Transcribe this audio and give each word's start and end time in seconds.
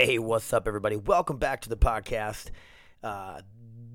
Hey, 0.00 0.20
what's 0.20 0.52
up, 0.52 0.68
everybody? 0.68 0.94
Welcome 0.94 1.38
back 1.38 1.60
to 1.62 1.68
the 1.68 1.76
podcast. 1.76 2.50
Uh, 3.02 3.40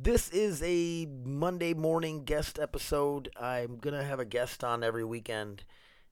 this 0.02 0.28
is 0.32 0.62
a 0.62 1.06
Monday 1.24 1.74
morning 1.74 2.26
guest 2.26 2.60
episode. 2.60 3.30
I'm 3.40 3.78
gonna 3.78 4.04
have 4.04 4.20
a 4.20 4.26
guest 4.26 4.66
on 4.66 4.84
every 4.84 5.06
weekend, 5.06 5.64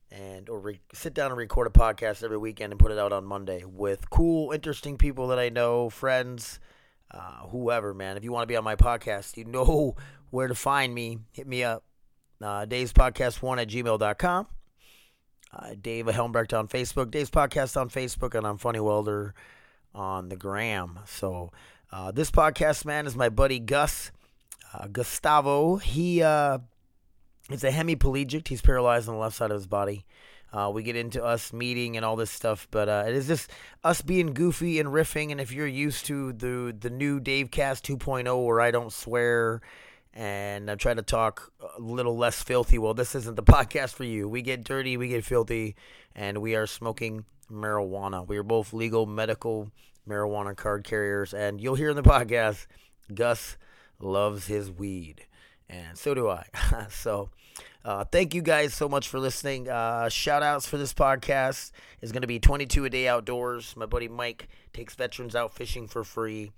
and 0.10 0.48
or 0.48 0.62
re- 0.62 0.80
sit 0.94 1.14
down 1.14 1.32
and 1.32 1.38
record 1.38 1.68
a 1.68 1.72
podcast 1.72 2.24
every 2.24 2.38
weekend 2.38 2.72
and 2.72 2.80
put 2.80 2.94
it 2.94 2.98
out 2.98 3.12
on 3.12 3.26
Monday 3.26 3.66
with 3.66 4.10
cool, 4.10 4.54
interesting 4.54 4.98
people 4.98 5.28
that 5.28 5.40
I 5.40 5.50
know, 5.50 5.90
friends, 5.90 6.62
uh, 7.14 7.48
whoever. 7.50 7.94
Man, 7.94 8.16
if 8.16 8.24
you 8.24 8.32
want 8.32 8.44
to 8.44 8.48
be 8.48 8.56
on 8.56 8.64
my 8.64 8.78
podcast, 8.78 9.36
you 9.36 9.44
know 9.44 9.98
where 10.30 10.48
to 10.48 10.56
find 10.56 10.96
me. 10.96 11.18
Hit 11.34 11.48
me 11.48 11.66
up. 11.66 11.84
Uh, 12.42 12.64
Dave's 12.64 12.94
Podcast 12.94 13.42
One 13.42 13.60
at 13.60 13.68
gmail.com. 13.68 14.48
Uh, 15.54 15.76
Dave 15.82 16.06
Helmbrecht 16.06 16.58
on 16.58 16.70
Facebook, 16.70 17.12
Dave's 17.12 17.30
Podcast 17.30 17.76
on 17.76 17.90
Facebook, 17.90 18.36
and 18.36 18.48
I'm 18.48 18.58
Funny 18.58 18.80
Welder 18.80 19.36
on 19.94 20.30
the 20.30 20.36
gram. 20.36 21.00
So 21.06 21.52
uh, 21.92 22.12
this 22.12 22.32
podcast, 22.32 22.86
man, 22.86 23.06
is 23.06 23.16
my 23.16 23.30
buddy 23.30 23.60
Gus 23.60 24.12
uh, 24.74 24.88
Gustavo. 24.88 25.78
He 25.78 26.22
uh, 26.22 26.60
is 27.50 27.64
a 27.64 27.72
hemiplegic. 27.72 28.48
He's 28.48 28.62
paralyzed 28.62 29.08
on 29.08 29.16
the 29.16 29.22
left 29.22 29.36
side 29.36 29.52
of 29.52 29.56
his 29.56 29.68
body. 29.68 30.06
Uh, 30.54 30.70
we 30.74 30.84
get 30.84 30.98
into 30.98 31.24
us 31.24 31.54
meeting 31.54 31.96
and 31.96 32.06
all 32.06 32.18
this 32.18 32.30
stuff, 32.30 32.68
but 32.72 32.90
uh, 32.90 33.06
it 33.08 33.16
is 33.16 33.28
just 33.28 33.50
us 33.86 34.02
being 34.02 34.34
goofy 34.34 34.80
and 34.80 34.90
riffing. 34.90 35.32
And 35.32 35.40
if 35.40 35.52
you're 35.54 35.68
used 35.68 36.06
to 36.08 36.34
the 36.34 36.76
the 36.78 36.90
new 36.90 37.22
Dave 37.22 37.52
Cast 37.52 37.86
2.0, 37.86 38.46
where 38.46 38.60
I 38.60 38.70
don't 38.70 38.92
swear 38.92 39.62
and 40.14 40.70
I 40.70 40.76
try 40.76 40.94
to 40.94 41.02
talk 41.02 41.52
a 41.78 41.82
little 41.82 42.18
less 42.18 42.42
filthy. 42.42 42.78
Well, 42.78 42.94
this 42.94 43.16
isn't 43.16 43.36
the 43.36 43.44
podcast 43.44 43.94
for 43.94 44.04
you. 44.04 44.28
We 44.28 44.42
get 44.42 44.64
dirty, 44.64 44.98
we 44.98 45.08
get 45.10 45.24
filthy, 45.24 45.76
and 46.16 46.42
we 46.42 46.56
are 46.56 46.68
smoking 46.68 47.26
marijuana. 47.52 48.28
We 48.28 48.38
are 48.38 48.44
both 48.44 48.74
legal 48.74 49.06
medical 49.06 49.72
marijuana 50.08 50.56
card 50.56 50.84
carriers, 50.84 51.34
and 51.34 51.62
you'll 51.62 51.76
hear 51.76 51.90
in 51.90 51.96
the 51.96 52.04
podcast, 52.04 52.68
Gus 53.14 53.58
loves 54.00 54.48
his 54.48 54.72
weed, 54.72 55.26
and 55.70 55.98
so 55.98 56.14
do 56.14 56.30
I. 56.30 56.46
so. 56.90 57.30
Uh, 57.84 58.04
thank 58.04 58.36
you 58.36 58.44
guys 58.44 58.76
so 58.76 58.88
much 58.88 59.08
for 59.08 59.20
listening. 59.20 59.68
Uh, 59.68 60.08
shout 60.08 60.44
outs 60.44 60.68
for 60.68 60.78
this 60.78 60.94
podcast 60.94 61.72
is 62.02 62.12
going 62.12 62.22
to 62.22 62.28
be 62.28 62.40
22 62.40 62.86
a 62.86 62.90
day 62.92 63.08
outdoors. 63.08 63.76
My 63.76 63.88
buddy 63.88 64.08
Mike 64.08 64.48
takes 64.72 64.94
veterans 64.94 65.36
out 65.36 65.56
fishing 65.56 65.88
for 65.88 66.04
free. 66.04 66.52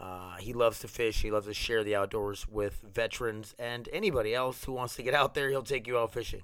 Uh, 0.00 0.36
he 0.36 0.52
loves 0.52 0.78
to 0.80 0.88
fish. 0.88 1.22
He 1.22 1.30
loves 1.30 1.46
to 1.46 1.54
share 1.54 1.82
the 1.82 1.96
outdoors 1.96 2.46
with 2.48 2.80
veterans 2.82 3.54
and 3.58 3.88
anybody 3.92 4.34
else 4.34 4.64
who 4.64 4.72
wants 4.72 4.94
to 4.96 5.02
get 5.02 5.14
out 5.14 5.34
there. 5.34 5.48
He'll 5.48 5.62
take 5.62 5.86
you 5.86 5.98
out 5.98 6.12
fishing. 6.12 6.42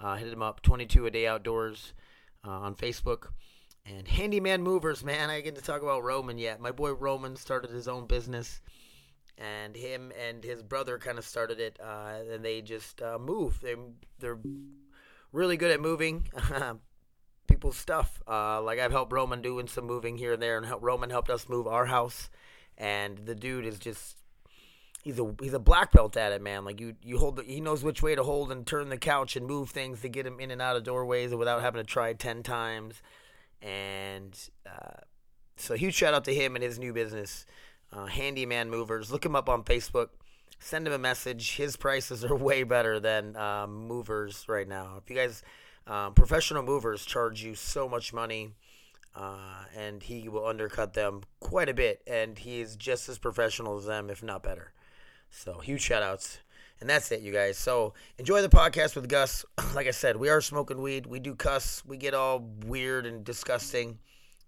Uh, 0.00 0.16
hit 0.16 0.32
him 0.32 0.42
up, 0.42 0.60
22 0.62 1.06
a 1.06 1.10
day 1.10 1.26
outdoors 1.26 1.94
uh, 2.46 2.50
on 2.50 2.74
Facebook. 2.74 3.28
And 3.84 4.08
handyman 4.08 4.62
movers, 4.62 5.04
man. 5.04 5.30
I 5.30 5.40
get 5.40 5.54
to 5.54 5.62
talk 5.62 5.82
about 5.82 6.02
Roman 6.02 6.38
yet. 6.38 6.60
My 6.60 6.72
boy 6.72 6.92
Roman 6.92 7.36
started 7.36 7.70
his 7.70 7.86
own 7.86 8.06
business, 8.06 8.60
and 9.38 9.76
him 9.76 10.12
and 10.20 10.42
his 10.42 10.60
brother 10.60 10.98
kind 10.98 11.18
of 11.18 11.24
started 11.24 11.60
it. 11.60 11.78
Uh, 11.80 12.14
and 12.32 12.44
they 12.44 12.62
just 12.62 13.00
uh, 13.00 13.16
move. 13.16 13.60
They 13.60 13.76
they're 14.18 14.40
really 15.32 15.56
good 15.56 15.70
at 15.70 15.80
moving. 15.80 16.28
people's 17.46 17.76
stuff. 17.76 18.20
Uh, 18.26 18.60
like 18.60 18.80
I've 18.80 18.90
helped 18.90 19.12
Roman 19.12 19.40
doing 19.40 19.68
some 19.68 19.86
moving 19.86 20.18
here 20.18 20.32
and 20.32 20.42
there, 20.42 20.58
and 20.58 20.66
Roman 20.82 21.10
helped 21.10 21.30
us 21.30 21.48
move 21.48 21.68
our 21.68 21.86
house 21.86 22.28
and 22.78 23.18
the 23.18 23.34
dude 23.34 23.64
is 23.64 23.78
just 23.78 24.16
he's 25.06 25.20
a 25.20 25.34
he's 25.40 25.54
a 25.54 25.58
black 25.58 25.92
belt 25.92 26.16
at 26.16 26.32
it, 26.32 26.42
man. 26.42 26.64
Like 26.64 26.80
you 26.80 26.94
you 27.02 27.18
hold 27.18 27.36
the, 27.36 27.44
he 27.44 27.60
knows 27.60 27.84
which 27.84 28.02
way 28.02 28.14
to 28.14 28.22
hold 28.22 28.50
and 28.50 28.66
turn 28.66 28.88
the 28.88 28.98
couch 28.98 29.36
and 29.36 29.46
move 29.46 29.70
things 29.70 30.00
to 30.00 30.08
get 30.08 30.26
him 30.26 30.40
in 30.40 30.50
and 30.50 30.60
out 30.60 30.76
of 30.76 30.82
doorways 30.82 31.34
without 31.34 31.62
having 31.62 31.80
to 31.80 31.86
try 31.86 32.12
ten 32.12 32.42
times. 32.42 33.00
And 33.62 34.36
uh, 34.66 35.00
so 35.56 35.74
huge 35.74 35.94
shout 35.94 36.12
out 36.12 36.24
to 36.24 36.34
him 36.34 36.56
and 36.56 36.62
his 36.62 36.78
new 36.78 36.92
business, 36.92 37.46
uh, 37.92 38.06
Handyman 38.06 38.68
Movers. 38.68 39.10
Look 39.10 39.24
him 39.24 39.36
up 39.36 39.48
on 39.48 39.62
Facebook. 39.62 40.08
Send 40.58 40.86
him 40.86 40.92
a 40.92 40.98
message. 40.98 41.56
His 41.56 41.76
prices 41.76 42.24
are 42.24 42.34
way 42.36 42.64
better 42.64 42.98
than 42.98 43.36
um, 43.36 43.86
movers 43.86 44.44
right 44.48 44.68
now. 44.68 45.00
If 45.02 45.08
you 45.08 45.16
guys, 45.16 45.42
um, 45.86 46.14
professional 46.14 46.62
movers 46.62 47.04
charge 47.04 47.42
you 47.42 47.54
so 47.54 47.88
much 47.88 48.12
money 48.12 48.54
uh, 49.16 49.64
and 49.74 50.02
he 50.02 50.28
will 50.28 50.46
undercut 50.46 50.92
them 50.92 51.22
quite 51.40 51.68
a 51.68 51.74
bit. 51.74 52.02
And 52.06 52.38
he 52.38 52.60
is 52.60 52.76
just 52.76 53.08
as 53.08 53.18
professional 53.18 53.78
as 53.78 53.86
them, 53.86 54.10
if 54.10 54.22
not 54.22 54.42
better. 54.42 54.72
So 55.30 55.58
huge 55.60 55.80
shout 55.80 56.02
outs. 56.02 56.38
And 56.80 56.90
that's 56.90 57.10
it, 57.10 57.22
you 57.22 57.32
guys. 57.32 57.56
So 57.56 57.94
enjoy 58.18 58.42
the 58.42 58.50
podcast 58.50 58.94
with 58.94 59.08
Gus. 59.08 59.44
like 59.74 59.86
I 59.86 59.92
said, 59.92 60.16
we 60.16 60.28
are 60.28 60.42
smoking 60.42 60.82
weed. 60.82 61.06
We 61.06 61.18
do 61.18 61.34
cuss. 61.34 61.82
We 61.86 61.96
get 61.96 62.12
all 62.12 62.40
weird 62.66 63.06
and 63.06 63.24
disgusting. 63.24 63.98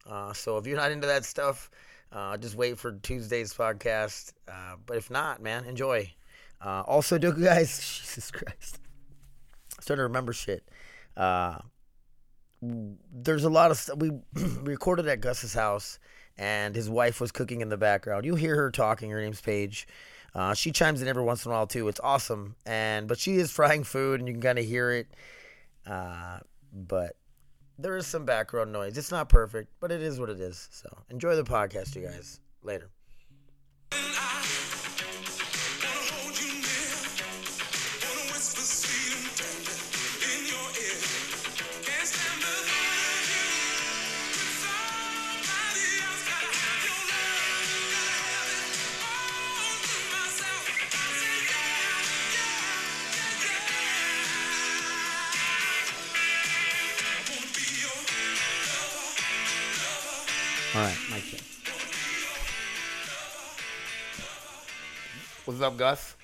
Uh, 0.06 0.34
so 0.34 0.58
if 0.58 0.66
you're 0.66 0.76
not 0.76 0.92
into 0.92 1.06
that 1.06 1.24
stuff, 1.24 1.70
uh, 2.12 2.36
just 2.36 2.54
wait 2.54 2.78
for 2.78 2.92
Tuesday's 2.92 3.54
podcast. 3.54 4.34
Uh, 4.46 4.76
but 4.84 4.98
if 4.98 5.10
not, 5.10 5.40
man, 5.42 5.64
enjoy. 5.64 6.12
Uh, 6.62 6.82
also, 6.86 7.16
do 7.18 7.32
guys, 7.32 7.78
Jesus 7.78 8.30
Christ, 8.30 8.80
I'm 9.76 9.82
starting 9.82 10.00
to 10.00 10.04
remember 10.04 10.34
shit. 10.34 10.68
There's 12.60 13.44
a 13.44 13.50
lot 13.50 13.70
of 13.70 13.78
stuff. 13.78 13.98
We 13.98 14.10
recorded 14.62 15.06
at 15.08 15.20
Gus's 15.20 15.54
house, 15.54 15.98
and 16.36 16.74
his 16.74 16.90
wife 16.90 17.20
was 17.20 17.32
cooking 17.32 17.60
in 17.60 17.68
the 17.68 17.76
background. 17.76 18.24
You'll 18.24 18.36
hear 18.36 18.56
her 18.56 18.70
talking. 18.70 19.10
Her 19.10 19.20
name's 19.20 19.40
Paige. 19.40 19.86
Uh, 20.34 20.54
she 20.54 20.72
chimes 20.72 21.00
in 21.00 21.08
every 21.08 21.22
once 21.22 21.44
in 21.44 21.50
a 21.50 21.54
while 21.54 21.66
too. 21.66 21.88
It's 21.88 22.00
awesome, 22.02 22.56
and 22.66 23.08
but 23.08 23.18
she 23.18 23.36
is 23.36 23.50
frying 23.52 23.84
food, 23.84 24.20
and 24.20 24.28
you 24.28 24.34
can 24.34 24.42
kind 24.42 24.58
of 24.58 24.64
hear 24.64 24.90
it. 24.90 25.08
Uh, 25.86 26.40
but 26.72 27.16
there 27.78 27.96
is 27.96 28.06
some 28.06 28.24
background 28.24 28.72
noise. 28.72 28.98
It's 28.98 29.10
not 29.10 29.28
perfect, 29.28 29.70
but 29.80 29.90
it 29.92 30.02
is 30.02 30.18
what 30.18 30.28
it 30.28 30.40
is. 30.40 30.68
So 30.70 30.88
enjoy 31.10 31.36
the 31.36 31.44
podcast, 31.44 31.94
you 31.94 32.02
guys. 32.02 32.40
Later. 32.62 32.90
What's 65.58 65.72
up, 65.72 65.76
Gus? 65.76 66.14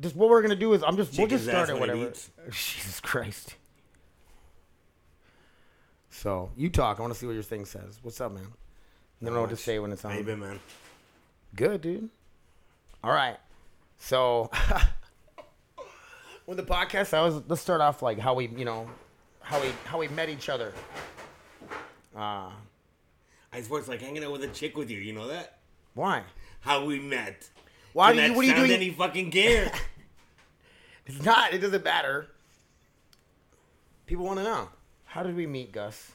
Just 0.00 0.16
what 0.16 0.30
we're 0.30 0.40
gonna 0.40 0.56
do 0.56 0.72
is 0.72 0.82
I'm 0.82 0.96
just 0.96 1.18
we'll 1.18 1.26
just 1.26 1.44
start 1.44 1.64
ass 1.64 1.68
it 1.68 1.78
when 1.78 1.90
it 1.90 1.96
whatever. 1.98 2.08
eats. 2.08 2.30
Jesus 2.50 2.98
Christ. 2.98 3.56
So 6.08 6.50
you 6.56 6.70
talk. 6.70 6.98
I 6.98 7.02
want 7.02 7.12
to 7.12 7.18
see 7.18 7.26
what 7.26 7.34
your 7.34 7.42
thing 7.42 7.66
says. 7.66 7.98
What's 8.00 8.18
up, 8.22 8.32
man? 8.32 8.44
You 9.20 9.26
don't 9.26 9.34
know 9.34 9.42
what 9.42 9.50
to 9.50 9.52
much. 9.52 9.60
say 9.60 9.78
when 9.80 9.92
it's 9.92 10.02
on. 10.06 10.12
How 10.12 10.16
you 10.16 10.24
been, 10.24 10.40
man? 10.40 10.60
Good, 11.54 11.82
dude. 11.82 12.08
All 13.04 13.12
right. 13.12 13.36
So 13.98 14.50
with 16.46 16.56
the 16.56 16.64
podcast, 16.64 17.12
I 17.12 17.20
was 17.22 17.42
let's 17.48 17.60
start 17.60 17.82
off 17.82 18.00
like 18.00 18.18
how 18.18 18.32
we, 18.32 18.48
you 18.48 18.64
know, 18.64 18.88
how 19.42 19.60
we 19.60 19.68
how 19.84 19.98
we 19.98 20.08
met 20.08 20.30
each 20.30 20.48
other. 20.48 20.72
Uh 22.16 22.48
I 23.52 23.60
suppose 23.60 23.80
it's 23.80 23.88
like 23.88 24.00
hanging 24.00 24.24
out 24.24 24.32
with 24.32 24.42
a 24.44 24.48
chick 24.48 24.74
with 24.74 24.88
you. 24.88 25.00
You 25.00 25.12
know 25.12 25.28
that? 25.28 25.58
why? 25.92 26.22
How 26.60 26.86
we 26.86 26.98
met. 26.98 27.50
Why 27.92 28.12
do 28.12 28.22
you? 28.22 28.32
What 28.34 28.44
are 28.44 28.48
you 28.48 28.54
doing? 28.54 28.70
Any 28.70 28.90
fucking 28.90 29.30
gear? 29.30 29.70
It's 31.04 31.24
not. 31.24 31.52
It 31.52 31.58
doesn't 31.58 31.82
matter. 31.82 32.28
People 34.06 34.24
want 34.24 34.38
to 34.38 34.44
know. 34.44 34.68
How 35.04 35.24
did 35.24 35.34
we 35.34 35.46
meet, 35.48 35.72
Gus? 35.72 36.12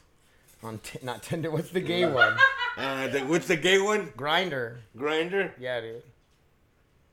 On 0.62 0.78
t- 0.78 0.98
not 1.02 1.22
Tinder. 1.22 1.50
What's 1.50 1.70
the 1.70 1.80
gay 1.80 2.06
one? 2.06 2.36
uh, 2.78 3.08
the, 3.08 3.20
what's 3.20 3.46
the 3.46 3.56
gay 3.56 3.78
one? 3.78 4.08
Grindr. 4.16 4.76
Grindr. 4.96 5.52
Yeah, 5.58 5.82
dude. 5.82 6.02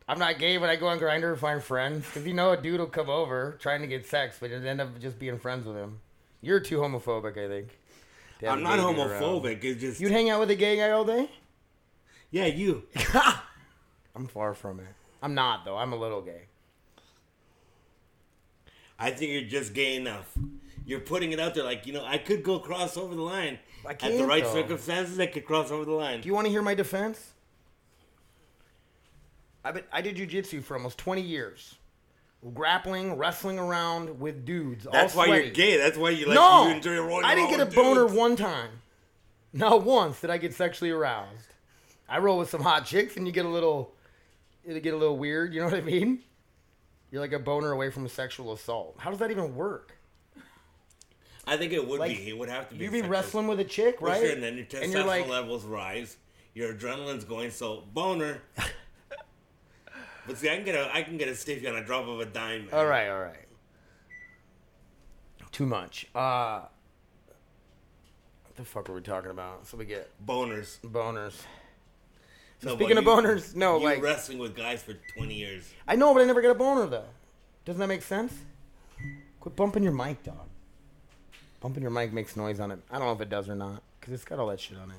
I'm 0.08 0.20
not 0.20 0.40
gay, 0.40 0.58
but 0.58 0.70
I 0.70 0.78
go 0.78 0.88
on 0.88 1.00
Grindr 1.00 1.34
to 1.34 1.40
find 1.40 1.62
friends. 1.62 2.06
Cause 2.14 2.26
you 2.26 2.34
know 2.34 2.52
a 2.52 2.58
dude 2.58 2.80
will 2.80 2.88
come 2.88 3.10
over 3.10 3.58
trying 3.60 3.82
to 3.82 3.88
get 3.88 4.06
sex, 4.08 4.38
but 4.40 4.52
it 4.52 4.66
end 4.66 4.80
up 4.80 4.98
just 5.00 5.20
being 5.20 5.38
friends 5.38 5.66
with 5.66 5.76
him. 5.76 6.00
You're 6.42 6.60
too 6.60 6.78
homophobic, 6.78 7.38
I 7.38 7.48
think. 7.48 7.78
I'm 8.48 8.64
not 8.64 8.78
dude 8.78 8.98
around. 8.98 9.22
homophobic. 9.22 9.64
It's 9.64 9.82
just 9.82 10.00
You'd 10.00 10.12
hang 10.12 10.30
out 10.30 10.40
with 10.40 10.50
a 10.52 10.56
gay 10.56 10.78
guy 10.78 10.92
all 10.92 11.04
day? 11.06 11.30
yeah, 12.32 12.46
you. 12.46 12.84
I'm 14.16 14.28
far 14.28 14.54
from 14.54 14.80
it. 14.80 14.88
I'm 15.22 15.34
not 15.34 15.66
though. 15.66 15.78
I'm 15.78 15.94
a 15.94 15.96
little 15.98 16.22
gay. 16.22 16.44
I 18.98 19.12
think 19.12 19.32
you're 19.32 19.42
just 19.50 19.74
gay 19.74 19.96
enough. 19.96 20.32
You're 20.86 21.02
putting 21.02 21.32
it 21.32 21.40
out 21.40 21.56
there 21.56 21.64
like 21.64 21.86
you 21.86 21.94
know 21.94 22.06
I 22.06 22.18
could 22.18 22.44
go 22.44 22.60
cross 22.60 22.96
over 22.98 23.14
the 23.16 23.22
line 23.22 23.60
I 23.88 23.94
can 23.94 24.14
at 24.14 24.18
the 24.18 24.26
right 24.26 24.44
though. 24.44 24.54
circumstances. 24.54 25.20
I 25.20 25.26
could 25.28 25.46
cross 25.46 25.72
over 25.72 25.84
the 25.86 25.92
line. 25.92 26.22
Do 26.22 26.28
you 26.28 26.34
want 26.34 26.46
to 26.46 26.52
hear 26.52 26.62
my 26.62 26.76
defense? 26.76 27.34
I 29.64 29.72
been, 29.72 29.84
I 29.92 30.02
did 30.02 30.16
jujitsu 30.16 30.64
for 30.64 30.78
almost 30.78 30.98
20 31.00 31.22
years. 31.22 31.76
Grappling, 32.54 33.16
wrestling 33.18 33.58
around 33.58 34.20
with 34.20 34.46
dudes. 34.46 34.86
That's 34.92 35.14
all 35.14 35.20
why 35.20 35.26
sweaty. 35.26 35.46
you're 35.46 35.54
gay. 35.54 35.78
That's 35.78 35.98
why 35.98 36.12
you 36.12 36.28
like 36.28 36.36
no, 36.36 36.68
you 36.68 36.76
enjoy 36.76 37.00
rolling 37.00 37.26
I 37.26 37.34
didn't 37.34 37.50
get 37.50 37.60
a 37.60 37.66
with 37.66 37.74
boner 37.74 38.02
dudes. 38.02 38.14
one 38.14 38.36
time. 38.36 38.70
Not 39.54 39.84
once 39.84 40.22
did 40.22 40.30
I 40.30 40.38
get 40.38 40.54
sexually 40.54 40.92
aroused. 40.92 41.48
I 42.08 42.20
roll 42.20 42.38
with 42.38 42.52
some 42.52 42.62
hot 42.62 42.86
chicks, 42.86 43.18
and 43.18 43.26
you 43.26 43.34
get 43.34 43.46
a 43.46 43.50
little, 43.50 43.95
it'll 44.66 44.82
get 44.82 44.94
a 44.94 44.98
little 44.98 45.18
weird. 45.18 45.54
You 45.54 45.60
know 45.62 45.66
what 45.68 45.76
I 45.76 45.82
mean? 45.82 46.20
You're 47.12 47.22
like 47.22 47.34
a 47.34 47.40
boner 47.40 47.72
away 47.72 47.90
from 47.92 48.06
a 48.06 48.10
sexual 48.10 48.52
assault. 48.54 48.96
How 48.98 49.10
does 49.10 49.20
that 49.20 49.32
even 49.32 49.56
work? 49.56 49.98
I 51.48 51.58
think 51.58 51.74
it 51.74 51.88
would 51.88 52.00
Like, 52.00 52.18
be. 52.18 52.30
It 52.30 52.38
would 52.38 52.50
have 52.50 52.70
to 52.70 52.76
be. 52.76 52.84
You'd 52.86 52.92
be 52.92 52.98
sexual. 53.00 53.12
wrestling 53.12 53.48
with 53.48 53.60
a 53.60 53.64
chick, 53.64 54.02
right? 54.02 54.20
sure, 54.20 54.32
and 54.32 54.42
then 54.42 54.56
your 54.58 54.66
And 54.82 54.94
testosterone 54.94 55.06
like- 55.06 55.28
levels 55.28 55.64
rise. 55.64 56.18
Your 56.56 56.74
adrenaline's 56.74 57.24
going 57.26 57.52
so 57.52 57.84
boner. 57.94 58.42
but 60.28 60.38
see, 60.38 60.50
I 60.50 60.56
can 60.56 60.66
get 60.66 60.76
a 60.76 60.90
I 60.94 61.04
can 61.04 61.18
get 61.18 61.28
a 61.28 61.36
stiffy 61.36 61.68
on 61.68 61.76
a 61.76 61.84
drop 61.84 62.08
of 62.08 62.20
a 62.20 62.26
dime. 62.26 62.66
Man. 62.66 62.74
All 62.74 62.86
right, 62.86 63.10
all 63.10 63.20
right. 63.22 63.36
Too 65.52 65.66
much. 65.66 66.08
Uh, 66.16 66.62
what 68.46 68.56
the 68.56 68.66
fuck 68.66 68.90
are 68.90 68.94
we 68.94 69.02
talking 69.02 69.32
about? 69.32 69.68
So 69.68 69.78
we 69.78 69.86
get 69.86 70.10
boners. 70.26 70.80
boners. 70.82 71.36
No, 72.66 72.76
speaking 72.76 72.98
of 72.98 73.04
you- 73.04 73.10
boners, 73.10 73.56
no, 73.56 73.78
you 73.78 73.84
like 73.84 74.02
wrestling 74.02 74.40
with 74.40 74.56
guys 74.56 74.82
for 74.84 74.94
twenty 75.16 75.36
years. 75.36 75.70
I 75.88 75.96
know, 75.96 76.14
but 76.14 76.22
I 76.22 76.26
never 76.26 76.42
get 76.42 76.52
a 76.52 76.56
boner 76.56 76.88
though. 76.88 77.06
Doesn't 77.66 77.80
that 77.80 77.88
make 77.88 78.02
sense? 78.02 78.34
Quit 79.40 79.56
bumping 79.56 79.84
your 79.84 79.92
mic, 79.94 80.24
dog. 80.24 80.48
Bumping 81.62 81.82
your 81.84 81.92
mic 81.92 82.12
makes 82.14 82.36
noise 82.36 82.60
on 82.60 82.72
it. 82.72 82.80
I 82.92 82.98
don't 82.98 83.08
know 83.08 83.14
if 83.14 83.22
it 83.22 83.30
does 83.30 83.50
or 83.50 83.56
not 83.56 83.82
because 84.00 84.14
it's 84.14 84.26
got 84.26 84.40
all 84.40 84.48
that 84.48 84.60
shit 84.60 84.78
on 84.78 84.90
it. 84.92 84.98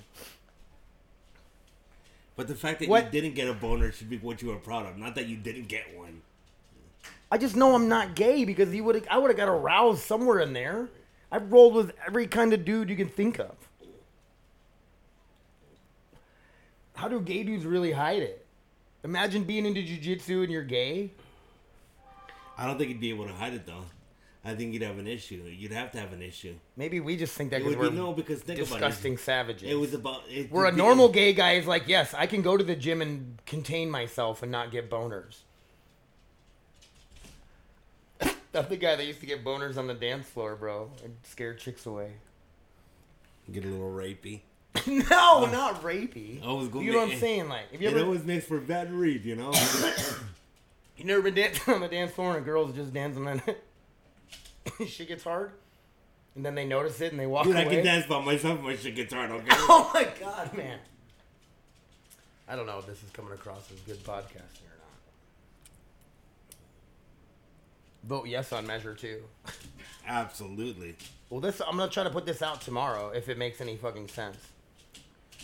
But 2.37 2.49
the 2.49 2.55
fact 2.55 2.81
that 2.81 2.89
What? 2.89 3.07
you 3.07 3.21
didn't 3.23 3.35
get 3.35 3.49
a 3.49 3.55
boner 3.55 3.91
should 3.93 4.11
be 4.11 4.19
what 4.19 4.43
you 4.43 4.49
were 4.49 4.57
proud 4.57 4.87
of, 4.87 4.99
not 4.99 5.15
that 5.15 5.27
you 5.27 5.37
didn't 5.37 5.69
get 5.69 5.97
one. 5.97 6.21
I 7.33 7.39
just 7.39 7.57
know 7.57 7.75
I'm 7.75 7.89
not 7.89 8.15
gay 8.15 8.45
because 8.45 8.71
he 8.73 8.81
would 8.81 9.07
I 9.11 9.19
would 9.19 9.29
have 9.31 9.37
got 9.37 9.49
aroused 9.49 10.03
somewhere 10.03 10.41
in 10.41 10.53
there. 10.53 10.89
I've 11.33 11.51
rolled 11.51 11.75
with 11.75 11.93
every 12.07 12.27
kind 12.27 12.53
of 12.53 12.65
dude 12.65 12.89
you 12.89 12.97
can 12.97 13.09
think 13.09 13.39
of. 13.41 13.55
How 16.97 17.09
do 17.09 17.21
gay 17.21 17.43
dudes 17.45 17.65
really 17.65 17.93
hide 17.93 18.23
it? 18.23 18.45
Imagine 19.05 19.45
being 19.45 19.65
into 19.67 19.81
jujitsu 19.83 20.43
and 20.43 20.51
you're 20.51 20.65
gay. 20.65 21.13
I 22.59 22.67
don't 22.67 22.77
think 22.79 22.89
you'd 22.91 23.01
be 23.01 23.11
able 23.11 23.27
to 23.27 23.33
hide 23.33 23.53
it 23.55 23.67
though. 23.67 23.85
I 24.45 24.55
think 24.55 24.73
you'd 24.73 24.83
have 24.83 24.99
an 24.99 25.07
issue. 25.07 25.43
You'd 25.47 25.73
have 25.73 25.91
to 25.93 25.99
have 26.01 26.13
an 26.13 26.23
issue. 26.23 26.55
Maybe 26.77 27.01
we 27.01 27.17
just 27.17 27.35
think 27.37 27.51
that 27.51 27.61
It 27.61 27.65
because 27.65 27.77
we're 27.79 27.91
be 27.91 27.97
no 27.97 28.13
because 28.13 28.41
think 28.41 28.59
disgusting 28.61 29.15
about 29.15 29.25
savages. 29.25 29.63
it. 29.65 29.73
It 29.73 29.75
was 29.75 29.93
about 29.93 30.23
it, 30.29 30.51
Where 30.51 30.65
a 30.65 30.69
it- 30.69 30.77
normal 30.77 31.09
gay 31.09 31.33
guy 31.33 31.53
is 31.55 31.67
like, 31.67 31.87
yes, 31.87 32.15
I 32.15 32.27
can 32.27 32.43
go 32.43 32.57
to 32.57 32.65
the 32.65 32.77
gym 32.77 33.03
and 33.03 33.39
contain 33.45 33.91
myself 33.91 34.43
and 34.43 34.51
not 34.51 34.71
get 34.71 34.89
boners. 34.89 35.39
That's 38.53 38.69
the 38.69 38.77
guy 38.77 38.97
that 38.97 39.05
used 39.05 39.21
to 39.21 39.27
get 39.27 39.45
boners 39.45 39.77
on 39.77 39.87
the 39.87 39.95
dance 39.95 40.27
floor, 40.29 40.57
bro, 40.57 40.91
and 41.05 41.17
scare 41.25 41.53
chicks 41.55 41.85
away. 41.85 42.13
get 43.53 43.65
a 43.65 43.69
little 43.69 43.91
rapey. 43.93 44.41
no, 44.87 45.05
oh. 45.11 45.49
not 45.53 45.83
rapey. 45.83 46.41
Oh, 46.43 46.51
always 46.51 46.69
go 46.69 46.81
You 46.81 46.93
know 46.93 46.99
what 46.99 47.13
I'm 47.13 47.19
saying? 47.19 47.49
Like, 47.49 47.67
if 47.73 47.81
you 47.81 47.89
It 47.89 47.95
ever, 47.95 48.05
always 48.05 48.25
makes 48.25 48.47
for 48.47 48.59
bad 48.61 48.93
read, 48.93 49.25
you 49.25 49.37
know. 49.37 49.53
you 50.97 51.05
never 51.05 51.23
been 51.23 51.35
dancing 51.35 51.75
on 51.75 51.81
the 51.81 51.89
dance 51.89 52.13
floor 52.13 52.31
and 52.31 52.39
a 52.39 52.41
girl's 52.45 52.75
just 52.75 52.93
dancing 52.93 53.27
and 53.27 53.43
shit 54.89 55.09
gets 55.09 55.25
hard, 55.25 55.53
and 56.35 56.45
then 56.45 56.55
they 56.55 56.65
notice 56.65 57.01
it 57.01 57.13
and 57.13 57.21
they 57.21 57.27
walk 57.27 57.45
Dude, 57.45 57.57
I 57.57 57.65
can 57.65 57.85
dance 57.85 58.07
by 58.07 58.23
myself. 58.25 58.61
My 58.61 58.77
shit 58.77 58.95
gets 58.95 59.13
hard. 59.13 59.31
Okay. 59.31 59.47
Oh 59.51 59.91
my 59.95 60.07
god, 60.21 60.57
man! 60.57 60.79
I 62.49 62.57
don't 62.57 62.67
know 62.67 62.79
if 62.79 62.87
this 62.87 63.03
is 63.03 63.11
coming 63.11 63.33
across 63.33 63.71
as 63.73 63.81
good 63.81 64.03
podcasting 64.05 64.67
or 64.67 64.77
not. 64.79 64.97
Vote 68.05 68.27
yes 68.27 68.53
on 68.53 68.67
measure 68.67 68.95
two. 68.95 69.23
Absolutely. 70.07 70.95
Well, 71.31 71.41
this 71.41 71.61
I'm 71.61 71.77
gonna 71.77 71.91
try 71.91 72.05
to 72.05 72.11
put 72.11 72.27
this 72.27 72.43
out 72.43 72.61
tomorrow 72.61 73.11
if 73.11 73.29
it 73.29 73.39
makes 73.39 73.61
any 73.61 73.77
fucking 73.77 74.09
sense. 74.09 74.37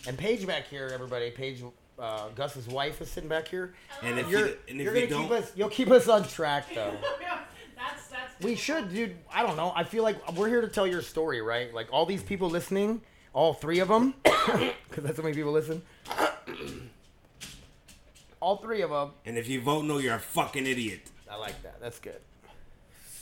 And 0.06 0.19
Paige 0.19 0.46
back 0.46 0.66
here, 0.69 0.90
everybody. 0.93 1.31
Paige, 1.31 1.62
uh, 1.99 2.28
Gus's 2.31 2.66
wife 2.69 3.00
is 3.00 3.10
sitting 3.10 3.28
back 3.28 3.46
here. 3.46 3.75
And 4.02 4.19
if 4.19 4.28
You're, 4.28 4.49
you 4.49 4.56
and 4.69 4.81
if 4.81 4.84
you're 4.84 4.96
you 4.96 5.06
gonna 5.06 5.28
don't, 5.28 5.38
keep 5.38 5.44
us. 5.44 5.52
You'll 5.54 5.69
keep 5.69 5.90
us 5.90 6.08
on 6.08 6.25
track 6.26 6.66
though. 6.75 6.94
that's 7.76 8.08
that's. 8.08 8.40
we 8.44 8.56
should, 8.56 8.93
dude. 8.93 9.16
I 9.32 9.43
don't 9.43 9.56
know. 9.56 9.72
I 9.75 9.84
feel 9.84 10.02
like 10.02 10.32
we're 10.37 10.49
here 10.49 10.60
to 10.60 10.69
tell 10.69 10.87
your 10.87 11.02
story, 11.02 11.40
right? 11.40 11.72
Like 11.72 11.88
all 11.93 12.04
these 12.06 12.22
people 12.22 12.50
listening, 12.50 13.00
all 13.32 13.54
three 13.54 13.78
of 13.78 13.88
them, 13.88 14.14
because 14.25 15.04
that's 15.04 15.16
how 15.19 15.22
many 15.22 15.34
people 15.37 15.52
listen. 15.52 15.82
all 18.40 18.56
three 18.56 18.82
of 18.82 18.90
them. 18.90 19.12
and 19.25 19.38
if 19.38 19.48
you 19.48 19.60
vote 19.60 19.84
no, 19.84 19.98
you're 19.98 20.16
a 20.16 20.19
fucking 20.20 20.66
idiot. 20.66 21.02
I 21.31 21.37
like 21.37 21.62
that. 21.62 21.81
That's 21.81 21.98
good. 22.00 22.20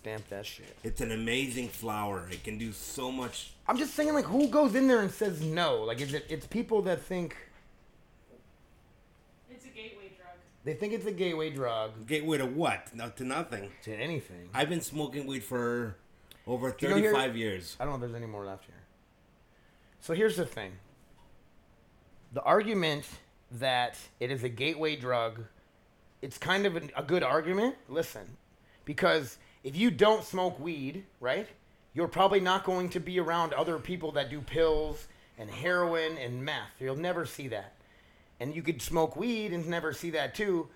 Stamp 0.03 0.27
that 0.31 0.47
shit. 0.47 0.77
It's 0.83 1.03
an 1.03 1.13
amazing 1.13 1.69
flower. 1.69 2.27
It 2.31 2.43
can 2.43 2.57
do 2.57 2.73
so 2.73 3.13
much. 3.13 3.51
I'm 3.69 3.77
just 3.77 3.95
saying, 3.95 4.15
like, 4.15 4.25
who 4.25 4.49
goes 4.49 4.75
in 4.75 4.89
there 4.89 5.03
and 5.03 5.11
says 5.11 5.43
no? 5.43 5.83
Like, 5.83 6.01
is 6.01 6.15
it? 6.15 6.25
It's 6.31 6.47
people 6.47 6.81
that 6.83 7.03
think 7.03 7.37
It's 9.51 9.67
a 9.67 9.69
gateway 9.69 10.11
drug. 10.17 10.37
they 10.65 10.73
think 10.73 10.95
it's 10.95 11.05
a 11.05 11.13
gateway 11.13 11.51
drug 11.51 12.07
Gateway 12.07 12.39
to 12.39 12.47
what? 12.47 12.95
No, 12.95 13.11
to 13.11 13.25
nothing. 13.25 13.71
to 13.83 13.95
anything. 13.95 14.49
I've 14.55 14.71
been 14.71 14.81
smoking 14.81 15.27
weed 15.27 15.45
for 15.45 15.97
over 16.47 16.75
you 16.81 16.89
know 16.89 16.97
here- 16.97 17.13
35 17.13 17.37
years. 17.37 17.77
I 17.79 17.85
don't 17.85 17.91
know 17.93 17.97
if 17.97 18.01
there's 18.11 18.23
any 18.23 18.31
more 18.31 18.47
left 18.47 18.65
here. 18.65 18.75
So 20.01 20.15
here's 20.15 20.37
the 20.37 20.47
thing. 20.47 20.73
The 22.33 22.43
argument 22.43 23.07
that 23.51 23.99
it 24.19 24.31
is 24.31 24.45
a 24.45 24.49
gateway 24.49 24.97
drug, 24.97 25.45
it's 26.23 26.39
kind 26.39 26.65
of 26.65 26.77
an, 26.77 26.91
a 26.97 27.03
good 27.03 27.23
argument. 27.23 27.77
Listen, 27.89 28.39
because 28.87 29.37
if 29.65 29.77
you 29.77 29.91
don't 29.91 30.25
smoke 30.25 30.59
weed, 30.61 31.05
right, 31.21 31.47
you're 31.95 32.09
probably 32.09 32.41
not 32.41 32.65
going 32.65 32.89
to 32.91 33.01
be 33.01 33.19
around 33.21 33.53
other 33.53 33.79
people 33.79 34.13
that 34.13 34.31
do 34.31 34.41
pills 34.41 35.09
and 35.39 35.51
heroin 35.51 36.17
and 36.19 36.45
meth. 36.45 36.71
You'll 36.79 36.97
never 36.97 37.27
see 37.27 37.49
that. 37.49 37.75
And 38.39 38.55
you 38.55 38.63
could 38.63 38.81
smoke 38.81 39.17
weed 39.17 39.53
and 39.53 39.67
never 39.67 39.93
see 39.93 40.11
that 40.11 40.35
too. 40.35 40.69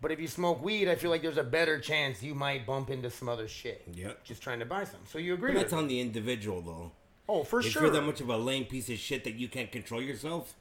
But 0.00 0.10
if 0.10 0.20
you 0.20 0.28
smoke 0.28 0.62
weed, 0.62 0.88
I 0.88 0.96
feel 0.96 1.10
like 1.10 1.22
there's 1.22 1.38
a 1.38 1.44
better 1.44 1.78
chance 1.78 2.22
you 2.22 2.34
might 2.34 2.66
bump 2.66 2.90
into 2.90 3.10
some 3.10 3.28
other 3.28 3.48
shit. 3.48 3.82
Yep. 3.94 4.24
Just 4.24 4.42
trying 4.42 4.58
to 4.58 4.66
buy 4.66 4.84
some. 4.84 5.00
So 5.08 5.18
you 5.18 5.34
agree 5.34 5.52
But 5.52 5.60
that's 5.60 5.72
on 5.72 5.88
the 5.88 6.00
individual, 6.00 6.60
though. 6.60 6.92
Oh, 7.28 7.42
for 7.44 7.60
if 7.60 7.66
sure. 7.66 7.82
you're 7.82 7.90
that 7.92 8.02
much 8.02 8.20
of 8.20 8.28
a 8.28 8.36
lame 8.36 8.64
piece 8.66 8.90
of 8.90 8.98
shit 8.98 9.24
that 9.24 9.34
you 9.36 9.48
can't 9.48 9.72
control 9.72 10.02
yourself, 10.02 10.54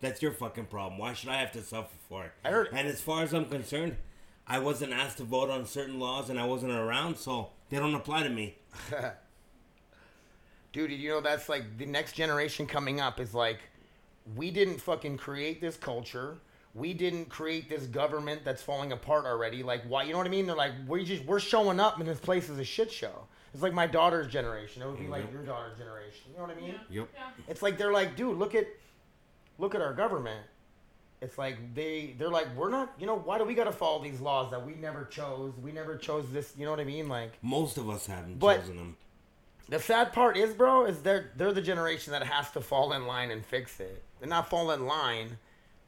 that's 0.00 0.22
your 0.22 0.32
fucking 0.32 0.66
problem. 0.66 0.98
Why 0.98 1.12
should 1.12 1.28
I 1.28 1.36
have 1.36 1.52
to 1.52 1.62
suffer 1.62 1.94
for 2.08 2.24
it? 2.24 2.32
I 2.44 2.50
heard- 2.50 2.68
And 2.72 2.88
as 2.88 3.00
far 3.00 3.22
as 3.22 3.32
I'm 3.32 3.44
concerned, 3.44 3.96
I 4.48 4.58
wasn't 4.58 4.94
asked 4.94 5.18
to 5.18 5.24
vote 5.24 5.50
on 5.50 5.66
certain 5.66 6.00
laws, 6.00 6.30
and 6.30 6.40
I 6.40 6.46
wasn't 6.46 6.72
around, 6.72 7.18
so 7.18 7.50
they 7.68 7.78
don't 7.78 7.94
apply 7.94 8.22
to 8.22 8.30
me. 8.30 8.56
Dude, 10.72 10.90
you 10.90 11.10
know 11.10 11.20
that's 11.20 11.48
like 11.48 11.76
the 11.76 11.86
next 11.86 12.12
generation 12.12 12.66
coming 12.66 13.00
up 13.00 13.20
is 13.20 13.34
like, 13.34 13.58
we 14.36 14.50
didn't 14.50 14.80
fucking 14.80 15.18
create 15.18 15.60
this 15.60 15.76
culture. 15.76 16.38
We 16.74 16.94
didn't 16.94 17.26
create 17.28 17.68
this 17.68 17.86
government 17.86 18.42
that's 18.44 18.62
falling 18.62 18.92
apart 18.92 19.24
already. 19.26 19.62
Like, 19.62 19.82
why? 19.88 20.04
You 20.04 20.12
know 20.12 20.18
what 20.18 20.26
I 20.26 20.30
mean? 20.30 20.46
They're 20.46 20.56
like, 20.56 20.72
we 20.86 21.04
just 21.04 21.24
we're 21.24 21.40
showing 21.40 21.80
up, 21.80 21.98
and 21.98 22.08
this 22.08 22.20
place 22.20 22.48
is 22.48 22.58
a 22.58 22.64
shit 22.64 22.90
show. 22.90 23.26
It's 23.52 23.62
like 23.62 23.72
my 23.72 23.86
daughter's 23.86 24.30
generation. 24.30 24.82
It 24.82 24.86
would 24.86 24.98
be 24.98 25.08
like 25.08 25.30
your 25.32 25.42
daughter's 25.42 25.78
generation. 25.78 26.30
You 26.30 26.38
know 26.38 26.46
what 26.46 26.56
I 26.56 26.60
mean? 26.60 26.74
Yep. 26.90 27.08
Yeah. 27.14 27.22
It's 27.48 27.62
like 27.62 27.78
they're 27.78 27.92
like, 27.92 28.14
dude, 28.14 28.36
look 28.36 28.54
at, 28.54 28.66
look 29.58 29.74
at 29.74 29.80
our 29.80 29.94
government. 29.94 30.44
It's 31.20 31.36
like 31.36 31.74
they 31.74 32.14
they're 32.18 32.28
like, 32.28 32.46
we're 32.56 32.70
not. 32.70 32.92
You 32.98 33.06
know, 33.06 33.16
why 33.16 33.38
do 33.38 33.44
we 33.44 33.54
got 33.54 33.64
to 33.64 33.72
follow 33.72 34.02
these 34.02 34.20
laws 34.20 34.50
that 34.52 34.64
we 34.64 34.74
never 34.74 35.04
chose? 35.04 35.52
We 35.60 35.72
never 35.72 35.96
chose 35.96 36.30
this. 36.30 36.52
You 36.56 36.64
know 36.64 36.70
what 36.70 36.80
I 36.80 36.84
mean? 36.84 37.08
Like. 37.08 37.32
Most 37.42 37.76
of 37.76 37.88
us 37.90 38.06
haven't 38.06 38.38
But- 38.38 38.60
chosen 38.60 38.76
them. 38.76 38.96
The 39.70 39.78
sad 39.78 40.14
part 40.14 40.38
is, 40.38 40.54
bro, 40.54 40.86
is 40.86 41.02
they're 41.02 41.30
they're 41.36 41.52
the 41.52 41.60
generation 41.60 42.12
that 42.12 42.22
has 42.22 42.50
to 42.52 42.60
fall 42.60 42.92
in 42.94 43.06
line 43.06 43.30
and 43.30 43.44
fix 43.44 43.80
it. 43.80 44.02
They're 44.18 44.28
not 44.28 44.48
fall 44.48 44.70
in 44.70 44.86
line, 44.86 45.36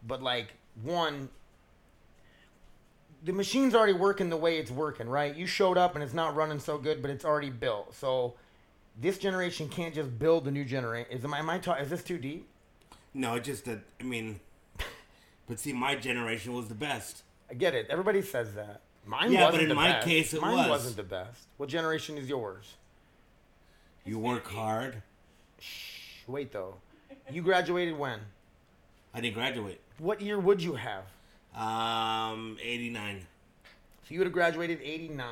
but 0.06 0.22
like 0.22 0.48
one, 0.82 1.30
the 3.24 3.32
machine's 3.32 3.74
already 3.74 3.92
working 3.94 4.28
the 4.30 4.36
way 4.36 4.58
it's 4.58 4.70
working, 4.70 5.08
right? 5.08 5.34
You 5.34 5.46
showed 5.46 5.78
up 5.78 5.94
and 5.94 6.04
it's 6.04 6.12
not 6.12 6.34
running 6.34 6.58
so 6.58 6.76
good, 6.76 7.00
but 7.02 7.10
it's 7.10 7.24
already 7.24 7.50
built. 7.50 7.94
So 7.94 8.34
this 9.00 9.16
generation 9.18 9.68
can't 9.68 9.94
just 9.94 10.18
build 10.18 10.44
the 10.44 10.50
new 10.50 10.64
generation. 10.64 11.10
Is 11.10 11.24
am 11.24 11.32
I, 11.32 11.38
am 11.38 11.48
I 11.50 11.58
ta- 11.58 11.74
is 11.76 11.88
this 11.88 12.02
too 12.02 12.18
deep? 12.18 12.48
No, 13.14 13.38
just 13.38 13.64
that, 13.64 13.80
I 13.98 14.04
mean, 14.04 14.40
but 15.50 15.58
see, 15.58 15.72
my 15.72 15.96
generation 15.96 16.54
was 16.54 16.68
the 16.68 16.74
best. 16.76 17.24
I 17.50 17.54
get 17.54 17.74
it. 17.74 17.88
Everybody 17.90 18.22
says 18.22 18.54
that. 18.54 18.82
Mine 19.04 19.32
Yeah, 19.32 19.40
but 19.40 19.46
wasn't 19.46 19.62
in 19.64 19.68
the 19.70 19.74
my 19.74 19.92
best. 19.92 20.06
case, 20.06 20.32
it 20.32 20.40
Mine 20.40 20.56
was. 20.56 20.68
wasn't 20.68 20.96
the 20.96 21.02
best. 21.02 21.48
What 21.56 21.68
generation 21.68 22.16
is 22.16 22.28
yours? 22.28 22.76
You 24.04 24.20
work 24.20 24.46
hard. 24.46 25.02
Shh, 25.58 26.22
Wait 26.28 26.52
though, 26.52 26.76
you 27.32 27.42
graduated 27.42 27.98
when? 27.98 28.20
I 29.12 29.20
didn't 29.20 29.34
graduate. 29.34 29.80
What 29.98 30.20
year 30.20 30.38
would 30.38 30.62
you 30.62 30.74
have? 30.76 31.02
Um, 31.56 32.56
89. 32.62 33.26
So 34.04 34.14
you 34.14 34.20
would 34.20 34.26
have 34.26 34.32
graduated 34.32 34.78
89. 34.82 35.26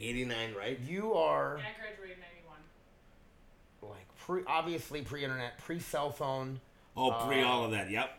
89, 0.00 0.54
right? 0.58 0.80
You 0.80 1.14
are 1.14 1.58
Yeah, 1.60 1.64
I 1.68 1.80
graduated 1.80 2.16
'91. 2.18 3.92
like 3.92 4.18
pre 4.18 4.42
obviously 4.48 5.02
pre-internet, 5.02 5.58
pre-cell 5.58 6.10
phone. 6.10 6.60
Oh, 6.96 7.12
pre 7.28 7.42
Uh, 7.42 7.46
all 7.46 7.64
of 7.66 7.70
that, 7.70 7.88
yep. 7.88 8.18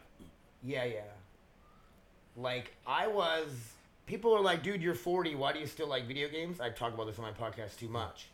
Yeah, 0.63 0.85
yeah. 0.85 1.01
Like 2.41 2.75
I 2.87 3.07
was 3.07 3.49
people 4.05 4.33
are 4.33 4.41
like, 4.41 4.63
"Dude, 4.63 4.81
you're 4.81 4.95
40. 4.95 5.35
Why 5.35 5.53
do 5.53 5.59
you 5.59 5.67
still 5.67 5.87
like 5.87 6.05
video 6.07 6.27
games?" 6.29 6.59
I 6.59 6.69
talk 6.69 6.93
about 6.93 7.07
this 7.07 7.19
on 7.19 7.23
my 7.25 7.31
podcast 7.31 7.77
too 7.77 7.87
much. 7.87 8.27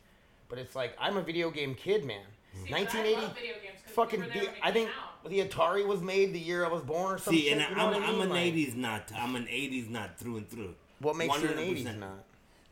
But 0.48 0.58
it's 0.58 0.74
like 0.74 0.96
I'm 0.98 1.16
a 1.16 1.22
video 1.22 1.50
game 1.50 1.74
kid, 1.74 2.04
man. 2.04 2.24
See, 2.54 2.60
but 2.70 2.76
I 2.78 2.80
1980 2.80 3.20
love 3.22 3.34
video 3.34 3.52
games 3.62 3.78
'cause 3.84 3.94
fucking. 3.94 4.20
were 4.20 4.26
there 4.26 4.34
The, 4.44 4.46
when 4.48 4.56
I 4.62 4.72
think 4.72 4.88
out. 4.90 5.30
the 5.30 5.40
Atari 5.46 5.86
was 5.86 6.00
made 6.00 6.32
the 6.32 6.38
year 6.40 6.64
I 6.64 6.68
was 6.68 6.82
born 6.82 7.12
or 7.14 7.18
something. 7.18 7.42
See, 7.42 7.50
and 7.50 7.60
you 7.60 7.76
know 7.76 7.86
I'm, 7.88 7.92
what 7.94 8.02
I 8.02 8.06
I'm 8.06 8.12
mean? 8.14 8.22
an 8.22 8.28
Like, 8.30 8.54
'80s 8.54 8.74
nut. 8.74 9.12
I'm 9.14 9.36
an 9.36 9.46
'80s 9.46 9.88
nut 9.90 10.10
through 10.18 10.38
and 10.38 10.48
through. 10.48 10.74
What 11.00 11.16
makes 11.16 11.40
you 11.42 11.48
an 11.48 11.58
'80s 11.58 11.98
nut? 11.98 12.24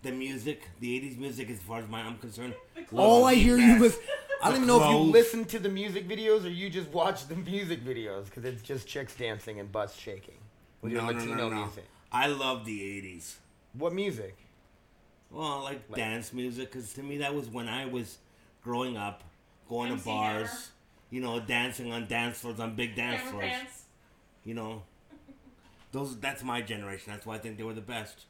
The 0.03 0.13
music, 0.13 0.63
the 0.81 0.99
'80s 1.01 1.19
music, 1.19 1.51
as 1.51 1.59
far 1.61 1.81
as 1.81 1.89
my 1.89 2.01
I'm 2.03 2.17
concerned. 2.19 2.55
All 2.95 3.25
I 3.27 3.35
the 3.35 3.41
hear 3.43 3.59
you 3.59 3.73
best. 3.75 3.81
with. 3.81 4.09
I 4.43 4.49
don't 4.49 4.57
even 4.57 4.67
know 4.69 4.83
if 4.83 4.91
you 4.91 4.97
listen 4.99 5.45
to 5.47 5.59
the 5.59 5.69
music 5.69 6.07
videos 6.09 6.45
or 6.45 6.49
you 6.51 6.69
just 6.71 6.89
watch 6.91 7.27
the 7.27 7.35
music 7.53 7.85
videos 7.85 8.27
because 8.27 8.45
it's 8.45 8.63
just 8.63 8.87
chicks 8.87 9.15
dancing 9.15 9.59
and 9.61 9.71
butts 9.73 9.97
shaking 9.99 10.37
with 10.87 10.93
your 10.95 11.03
No, 11.03 11.11
no, 11.11 11.19
Latino 11.19 11.35
no, 11.37 11.49
no. 11.51 11.65
music. 11.67 11.85
I 12.13 12.27
love 12.29 12.65
the 12.65 12.81
'80s. 12.81 13.35
What 13.75 13.93
music? 13.93 14.37
Well, 15.31 15.63
like, 15.63 15.93
dance 15.95 16.33
music, 16.33 16.73
because 16.73 16.93
to 16.95 17.03
me 17.03 17.19
that 17.19 17.35
was 17.35 17.49
when 17.49 17.69
I 17.69 17.87
was 17.87 18.19
growing 18.63 18.97
up, 18.97 19.23
going 19.69 19.91
MC 19.93 20.03
to 20.03 20.09
bars, 20.09 20.49
Hammer. 20.49 20.61
you 21.11 21.21
know, 21.21 21.41
dancing 21.41 21.93
on 21.93 22.07
dance 22.07 22.39
floors, 22.39 22.61
on 22.61 22.75
big 22.77 22.95
dance 22.97 23.19
Hammer 23.21 23.31
floors. 23.33 23.51
pants. 23.51 23.83
You 24.45 24.55
know, 24.55 24.83
those 25.93 26.17
that's 26.19 26.43
my 26.43 26.63
generation. 26.63 27.13
That's 27.13 27.27
why 27.27 27.35
I 27.35 27.39
think 27.39 27.59
they 27.59 27.65
were 27.65 27.75
the 27.75 27.81
best. 27.81 28.25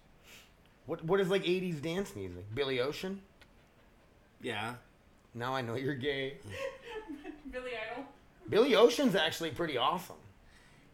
What 0.86 1.04
What 1.04 1.20
is 1.20 1.28
like 1.28 1.44
'80s 1.44 1.80
dance 1.82 2.16
music? 2.16 2.44
Billy 2.54 2.80
Ocean. 2.80 3.20
Yeah, 4.42 4.75
Now 5.34 5.54
I 5.54 5.62
know 5.62 5.75
you're 5.76 5.94
gay. 5.94 6.34
Billy 7.52 7.70
Idol. 7.92 8.04
Billy 8.48 8.75
Ocean's 8.76 9.14
actually 9.14 9.50
pretty 9.50 9.76
awesome. 9.76 10.16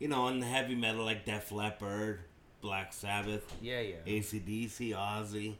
You 0.03 0.09
know, 0.09 0.27
and 0.27 0.43
the 0.43 0.47
heavy 0.47 0.75
metal 0.75 1.05
like 1.05 1.25
Def 1.25 1.53
Leppard, 1.53 2.19
Black 2.61 2.93
Sabbath, 2.93 3.55
Yeah, 3.63 3.79
yeah. 3.79 3.95
ACDC, 4.05 4.91
Ozzy. 4.91 5.55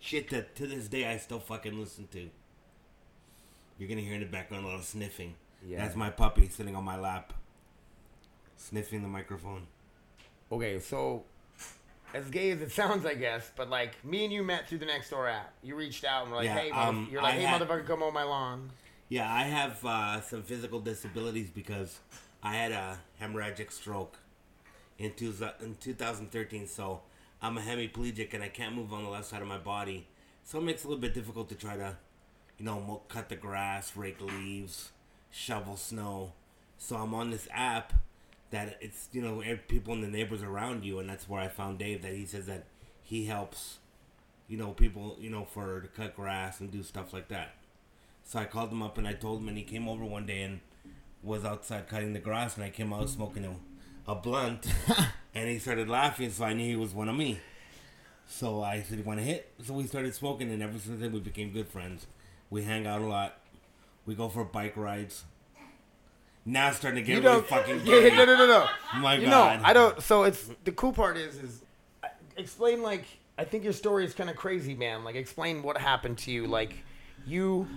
Shit 0.00 0.30
that 0.30 0.56
to 0.56 0.66
this 0.66 0.88
day 0.88 1.06
I 1.06 1.16
still 1.18 1.38
fucking 1.38 1.78
listen 1.78 2.08
to. 2.08 2.28
You're 3.78 3.88
gonna 3.88 4.00
hear 4.00 4.14
in 4.14 4.20
the 4.20 4.26
background 4.26 4.64
a 4.64 4.68
lot 4.68 4.80
of 4.80 4.84
sniffing. 4.84 5.36
Yeah. 5.64 5.78
That's 5.78 5.94
my 5.94 6.10
puppy 6.10 6.48
sitting 6.48 6.74
on 6.74 6.82
my 6.82 6.98
lap, 6.98 7.32
sniffing 8.56 9.02
the 9.02 9.08
microphone. 9.08 9.68
Okay, 10.50 10.80
so 10.80 11.22
as 12.12 12.30
gay 12.30 12.50
as 12.50 12.60
it 12.62 12.72
sounds, 12.72 13.06
I 13.06 13.14
guess, 13.14 13.52
but 13.54 13.70
like 13.70 14.04
me 14.04 14.24
and 14.24 14.32
you 14.32 14.42
met 14.42 14.68
through 14.68 14.78
the 14.78 14.86
next 14.86 15.10
door 15.10 15.28
app. 15.28 15.52
You 15.62 15.76
reached 15.76 16.04
out 16.04 16.22
and 16.24 16.32
were 16.32 16.38
like, 16.38 16.46
Yeah, 16.46 16.58
"Hey, 16.58 16.70
mother-" 16.70 16.88
um, 16.88 17.08
you're 17.12 17.22
like, 17.22 17.34
I 17.34 17.36
hey, 17.36 17.42
had- 17.44 17.62
motherfucker, 17.62 17.86
come 17.86 18.02
on 18.02 18.12
my 18.12 18.24
lawn." 18.24 18.70
Yeah, 19.08 19.32
I 19.32 19.42
have 19.44 19.84
uh, 19.86 20.20
some 20.22 20.42
physical 20.42 20.80
disabilities 20.80 21.48
because 21.48 22.00
I 22.42 22.54
had 22.54 22.72
a 22.72 22.98
hemorrhagic 23.20 23.70
stroke 23.70 24.18
in, 24.98 25.12
two, 25.14 25.34
in 25.60 25.76
2013. 25.80 26.66
So 26.66 27.02
I'm 27.40 27.58
a 27.58 27.60
hemiplegic 27.60 28.34
and 28.34 28.42
I 28.42 28.48
can't 28.48 28.74
move 28.74 28.92
on 28.92 29.04
the 29.04 29.10
left 29.10 29.26
side 29.26 29.42
of 29.42 29.48
my 29.48 29.58
body. 29.58 30.06
So 30.44 30.58
it 30.58 30.62
makes 30.62 30.82
it 30.82 30.86
a 30.86 30.88
little 30.88 31.00
bit 31.00 31.14
difficult 31.14 31.48
to 31.50 31.54
try 31.54 31.76
to, 31.76 31.96
you 32.58 32.64
know, 32.64 33.02
cut 33.08 33.28
the 33.28 33.36
grass, 33.36 33.96
rake 33.96 34.20
leaves, 34.20 34.90
shovel 35.30 35.76
snow. 35.76 36.32
So 36.78 36.96
I'm 36.96 37.14
on 37.14 37.30
this 37.30 37.46
app 37.52 37.92
that 38.50 38.76
it's, 38.80 39.08
you 39.12 39.22
know, 39.22 39.42
people 39.68 39.94
and 39.94 40.02
the 40.02 40.08
neighbors 40.08 40.42
around 40.42 40.84
you. 40.84 40.98
And 40.98 41.08
that's 41.08 41.28
where 41.28 41.40
I 41.40 41.48
found 41.48 41.78
Dave 41.78 42.02
that 42.02 42.12
he 42.12 42.26
says 42.26 42.46
that 42.46 42.64
he 43.02 43.26
helps, 43.26 43.78
you 44.48 44.56
know, 44.56 44.72
people, 44.72 45.16
you 45.20 45.30
know, 45.30 45.44
for 45.44 45.80
to 45.80 45.88
cut 45.88 46.16
grass 46.16 46.60
and 46.60 46.70
do 46.70 46.82
stuff 46.82 47.12
like 47.12 47.28
that. 47.28 47.54
So 48.24 48.38
I 48.38 48.44
called 48.44 48.70
him 48.70 48.82
up 48.82 48.98
and 48.98 49.06
I 49.06 49.12
told 49.14 49.40
him, 49.40 49.48
and 49.48 49.56
he 49.56 49.64
came 49.64 49.88
over 49.88 50.04
one 50.04 50.26
day 50.26 50.42
and 50.42 50.60
was 51.22 51.44
outside 51.44 51.88
cutting 51.88 52.12
the 52.12 52.18
grass, 52.18 52.56
and 52.56 52.64
I 52.64 52.70
came 52.70 52.92
out 52.92 53.08
smoking 53.08 53.44
a, 53.44 54.10
a 54.10 54.14
blunt, 54.14 54.66
and 55.34 55.48
he 55.48 55.58
started 55.58 55.88
laughing, 55.88 56.30
so 56.30 56.44
I 56.44 56.52
knew 56.52 56.66
he 56.66 56.76
was 56.76 56.92
one 56.92 57.08
of 57.08 57.16
me. 57.16 57.40
So 58.26 58.62
I 58.62 58.82
said, 58.82 58.98
"You 58.98 59.04
want 59.04 59.20
to 59.20 59.24
hit?" 59.24 59.52
So 59.64 59.74
we 59.74 59.86
started 59.86 60.14
smoking, 60.14 60.50
and 60.50 60.62
ever 60.62 60.78
since 60.78 61.00
then 61.00 61.12
we 61.12 61.20
became 61.20 61.50
good 61.50 61.68
friends. 61.68 62.06
We 62.50 62.62
hang 62.62 62.86
out 62.86 63.00
a 63.00 63.06
lot. 63.06 63.38
We 64.06 64.14
go 64.14 64.28
for 64.28 64.44
bike 64.44 64.76
rides. 64.76 65.24
Now 66.44 66.68
it's 66.68 66.78
starting 66.78 67.04
to 67.04 67.06
get 67.06 67.22
You 67.22 67.28
really 67.28 67.42
fucking 67.42 67.80
Yeah, 67.84 68.08
no, 68.16 68.24
no, 68.24 68.36
no, 68.36 68.46
no. 68.46 68.68
My 69.00 69.14
you 69.14 69.26
God. 69.26 69.60
know, 69.60 69.66
I 69.66 69.72
don't. 69.72 70.02
So 70.02 70.24
it's 70.24 70.50
the 70.64 70.72
cool 70.72 70.92
part 70.92 71.16
is 71.16 71.36
is 71.36 71.62
explain 72.36 72.82
like 72.82 73.04
I 73.38 73.44
think 73.44 73.64
your 73.64 73.72
story 73.72 74.04
is 74.04 74.12
kind 74.14 74.28
of 74.28 74.36
crazy, 74.36 74.74
man. 74.74 75.04
Like 75.04 75.14
explain 75.14 75.62
what 75.62 75.78
happened 75.78 76.18
to 76.18 76.32
you. 76.32 76.46
Like 76.46 76.74
you. 77.26 77.68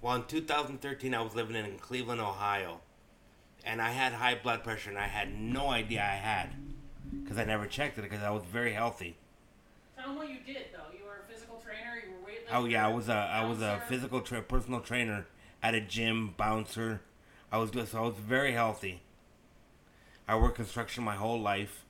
Well, 0.00 0.14
in 0.14 0.24
2013, 0.24 1.14
I 1.14 1.20
was 1.22 1.34
living 1.34 1.56
in 1.56 1.78
Cleveland, 1.78 2.20
Ohio, 2.20 2.80
and 3.64 3.82
I 3.82 3.90
had 3.90 4.12
high 4.12 4.36
blood 4.36 4.62
pressure, 4.62 4.90
and 4.90 4.98
I 4.98 5.08
had 5.08 5.34
no 5.38 5.68
idea 5.68 6.00
I 6.00 6.14
had 6.16 6.50
because 7.22 7.36
I 7.38 7.44
never 7.44 7.66
checked 7.66 7.98
it 7.98 8.02
because 8.02 8.22
I 8.22 8.30
was 8.30 8.44
very 8.44 8.72
healthy. 8.72 9.16
Tell 9.96 10.08
them 10.08 10.16
what 10.16 10.28
you 10.28 10.38
did 10.46 10.66
though. 10.72 10.96
You 10.96 11.04
were 11.04 11.24
a 11.26 11.32
physical 11.32 11.56
trainer. 11.60 11.96
You 12.04 12.12
were 12.12 12.30
weightlifter. 12.30 12.52
Oh 12.52 12.64
yeah, 12.66 12.86
I 12.86 12.92
was 12.92 13.08
a 13.08 13.14
I 13.14 13.44
was 13.44 13.60
a 13.60 13.82
physical 13.88 14.20
tra- 14.20 14.42
personal 14.42 14.80
trainer 14.80 15.26
at 15.62 15.74
a 15.74 15.80
gym, 15.80 16.34
bouncer. 16.36 17.00
I 17.50 17.58
was 17.58 17.70
just 17.72 17.94
I 17.94 18.00
was 18.00 18.14
very 18.14 18.52
healthy. 18.52 19.02
I 20.28 20.36
worked 20.36 20.56
construction 20.56 21.02
my 21.02 21.16
whole 21.16 21.40
life, 21.40 21.84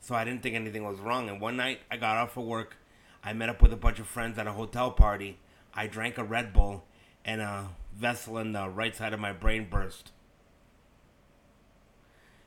so 0.00 0.14
I 0.14 0.24
didn't 0.24 0.42
think 0.42 0.56
anything 0.56 0.82
was 0.82 0.98
wrong. 0.98 1.28
And 1.28 1.40
one 1.40 1.56
night 1.56 1.80
I 1.90 1.96
got 1.96 2.16
off 2.16 2.36
of 2.36 2.44
work, 2.44 2.76
I 3.22 3.32
met 3.32 3.48
up 3.48 3.62
with 3.62 3.72
a 3.72 3.76
bunch 3.76 4.00
of 4.00 4.06
friends 4.08 4.38
at 4.38 4.46
a 4.46 4.52
hotel 4.52 4.90
party. 4.90 5.38
I 5.76 5.86
drank 5.86 6.16
a 6.18 6.24
Red 6.24 6.52
Bull, 6.52 6.84
and 7.24 7.40
a 7.40 7.68
vessel 7.94 8.38
in 8.38 8.52
the 8.52 8.68
right 8.68 8.96
side 8.96 9.12
of 9.12 9.20
my 9.20 9.32
brain 9.32 9.68
burst. 9.68 10.12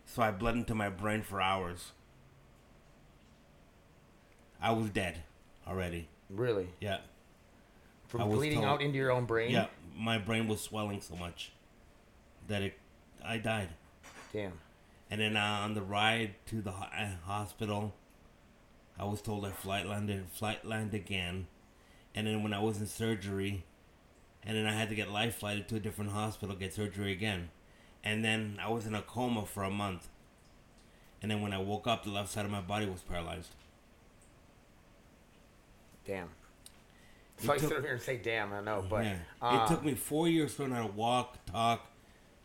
So 0.06 0.24
I 0.24 0.32
bled 0.32 0.56
into 0.56 0.74
my 0.74 0.90
brain 0.90 1.22
for 1.22 1.40
hours. 1.40 1.92
I 4.62 4.72
was 4.72 4.90
dead 4.90 5.24
already. 5.68 6.10
Really? 6.30 6.70
Yeah. 6.80 7.00
From 8.08 8.30
bleeding 8.30 8.62
told- 8.62 8.66
out 8.70 8.82
into 8.82 8.98
your 8.98 9.12
own 9.12 9.26
brain? 9.26 9.52
Yeah, 9.52 9.68
my 9.96 10.18
brain 10.18 10.48
was 10.48 10.62
swelling 10.62 11.02
so 11.02 11.16
much 11.16 11.52
that 12.48 12.64
it, 12.64 12.74
I 13.24 13.38
died. 13.38 13.70
Damn. 14.34 14.54
And 15.12 15.22
then 15.22 15.38
uh, 15.38 15.62
on 15.64 15.76
the 15.76 15.82
ride 15.82 16.36
to 16.48 16.62
the 16.62 16.72
ho- 16.72 16.88
uh, 16.92 17.16
hospital, 17.26 17.94
I 18.98 19.06
was 19.06 19.22
told 19.22 19.46
I 19.46 19.52
flight 19.52 19.86
landed, 19.86 20.26
flight 20.32 20.66
landed 20.66 20.96
again. 20.96 21.48
And 22.20 22.28
then 22.28 22.44
when 22.44 22.54
I 22.54 22.60
was 22.60 22.82
in 22.82 22.86
surgery, 22.86 23.64
and 24.44 24.58
then 24.58 24.66
I 24.66 24.74
had 24.74 24.90
to 24.90 24.96
get 24.96 25.10
life 25.10 25.38
flighted 25.38 25.70
to 25.70 25.78
a 25.78 25.80
different 25.80 26.12
hospital, 26.12 26.54
get 26.54 26.74
surgery 26.74 27.14
again. 27.14 27.48
And 28.04 28.26
then 28.26 28.60
I 28.62 28.70
was 28.70 28.86
in 28.86 28.94
a 28.94 29.02
coma 29.02 29.46
for 29.46 29.64
a 29.64 29.70
month. 29.70 30.10
And 31.22 31.32
then 31.32 31.42
when 31.42 31.54
I 31.54 31.60
woke 31.60 31.88
up, 31.88 32.04
the 32.04 32.10
left 32.10 32.28
side 32.30 32.44
of 32.44 32.52
my 32.52 32.60
body 32.60 32.88
was 32.88 33.00
paralyzed. 33.04 33.52
Damn. 36.06 36.28
So 37.38 37.54
I 37.54 37.58
took- 37.58 37.70
sit 37.70 37.84
here 37.84 37.94
and 37.94 38.02
say, 38.02 38.18
"Damn," 38.18 38.52
I 38.52 38.60
know, 38.60 38.86
but 38.90 39.06
yeah. 39.06 39.20
uh, 39.42 39.62
it 39.64 39.74
took 39.74 39.86
me 39.86 39.94
four 39.94 40.28
years 40.28 40.56
to 40.56 40.64
learn 40.64 40.72
how 40.72 40.88
to 40.88 40.92
walk, 40.92 41.46
talk, 41.46 41.88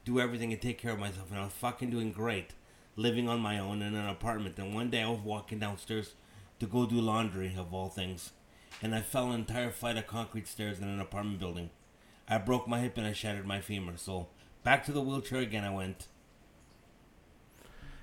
do 0.04 0.20
everything, 0.20 0.52
and 0.52 0.62
take 0.62 0.78
care 0.78 0.92
of 0.92 1.00
myself. 1.00 1.32
And 1.32 1.40
I 1.40 1.44
was 1.46 1.52
fucking 1.52 1.90
doing 1.90 2.12
great, 2.12 2.52
living 2.94 3.28
on 3.28 3.40
my 3.40 3.58
own 3.58 3.82
in 3.82 3.96
an 3.96 4.08
apartment. 4.08 4.56
And 4.56 4.72
one 4.72 4.90
day 4.90 5.02
I 5.02 5.08
was 5.08 5.18
walking 5.18 5.58
downstairs 5.58 6.14
to 6.60 6.66
go 6.66 6.86
do 6.86 7.00
laundry, 7.00 7.56
of 7.58 7.74
all 7.74 7.88
things, 7.88 8.30
and 8.82 8.94
I 8.94 9.00
fell 9.00 9.28
an 9.30 9.40
entire 9.40 9.70
flight 9.70 9.96
of 9.96 10.06
concrete 10.06 10.46
stairs 10.48 10.80
in 10.80 10.88
an 10.88 11.00
apartment 11.00 11.38
building. 11.38 11.70
I 12.28 12.38
broke 12.38 12.66
my 12.68 12.80
hip 12.80 12.96
and 12.96 13.06
I 13.06 13.12
shattered 13.12 13.46
my 13.46 13.60
femur. 13.60 13.94
So 13.96 14.28
back 14.62 14.84
to 14.86 14.92
the 14.92 15.02
wheelchair 15.02 15.40
again 15.40 15.64
I 15.64 15.70
went. 15.70 16.08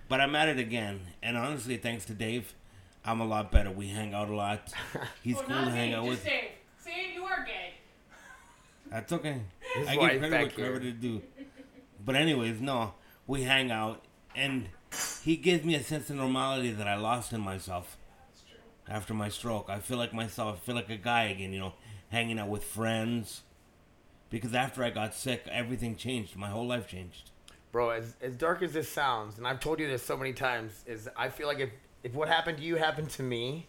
But 0.07 0.19
I'm 0.19 0.35
at 0.35 0.49
it 0.49 0.59
again, 0.59 1.01
and 1.23 1.37
honestly, 1.37 1.77
thanks 1.77 2.03
to 2.05 2.13
Dave, 2.13 2.53
I'm 3.05 3.21
a 3.21 3.25
lot 3.25 3.49
better. 3.49 3.71
We 3.71 3.87
hang 3.87 4.13
out 4.13 4.27
a 4.29 4.35
lot. 4.35 4.73
He's 5.23 5.35
Well, 5.35 5.45
cool 5.45 5.65
to 5.65 5.71
hang 5.71 5.93
out 5.93 6.05
with. 6.05 6.23
Dave. 6.25 6.49
See, 6.79 7.13
you 7.15 7.23
are 7.23 7.45
gay. 7.45 7.75
That's 8.89 9.13
okay. 9.13 9.41
His 9.73 9.87
I 9.87 9.95
get 9.95 10.11
give 10.11 10.19
credit 10.19 10.31
back 10.31 10.41
what 10.43 10.53
credit 10.55 10.81
here. 10.83 10.91
to 10.91 10.97
do. 10.97 11.21
But 12.03 12.15
anyways, 12.15 12.59
no, 12.59 12.93
we 13.25 13.43
hang 13.43 13.71
out, 13.71 14.03
and 14.35 14.67
he 15.23 15.37
gives 15.37 15.63
me 15.63 15.75
a 15.75 15.83
sense 15.83 16.09
of 16.09 16.17
normality 16.17 16.71
that 16.71 16.87
I 16.87 16.95
lost 16.95 17.31
in 17.31 17.39
myself 17.39 17.95
That's 17.95 17.95
true. 17.95 18.00
After 18.91 19.13
my 19.13 19.29
stroke. 19.29 19.69
I 19.69 19.79
feel 19.79 19.97
like 19.97 20.13
myself. 20.13 20.57
I 20.57 20.59
feel 20.65 20.75
like 20.75 20.89
a 20.89 20.97
guy 20.97 21.23
again. 21.25 21.53
You 21.53 21.59
know, 21.59 21.73
hanging 22.09 22.37
out 22.39 22.49
with 22.49 22.63
friends. 22.63 23.41
Because 24.29 24.53
after 24.53 24.83
I 24.83 24.91
got 24.91 25.13
sick, 25.13 25.45
everything 25.51 25.95
changed. 25.95 26.35
My 26.35 26.49
whole 26.49 26.67
life 26.67 26.87
changed. 26.87 27.31
bro, 27.71 27.89
as 27.89 28.15
as 28.21 28.35
dark 28.35 28.61
as 28.61 28.73
this 28.73 28.89
sounds, 28.89 29.37
and 29.37 29.47
I've 29.47 29.59
told 29.59 29.79
you 29.79 29.87
this 29.87 30.03
so 30.03 30.15
many 30.17 30.33
times, 30.33 30.83
is 30.85 31.09
I 31.17 31.29
feel 31.29 31.47
like 31.47 31.59
if 31.59 31.69
if 32.03 32.13
what 32.13 32.27
happened 32.27 32.57
to 32.57 32.63
you 32.63 32.75
happened 32.75 33.09
to 33.11 33.23
me, 33.23 33.67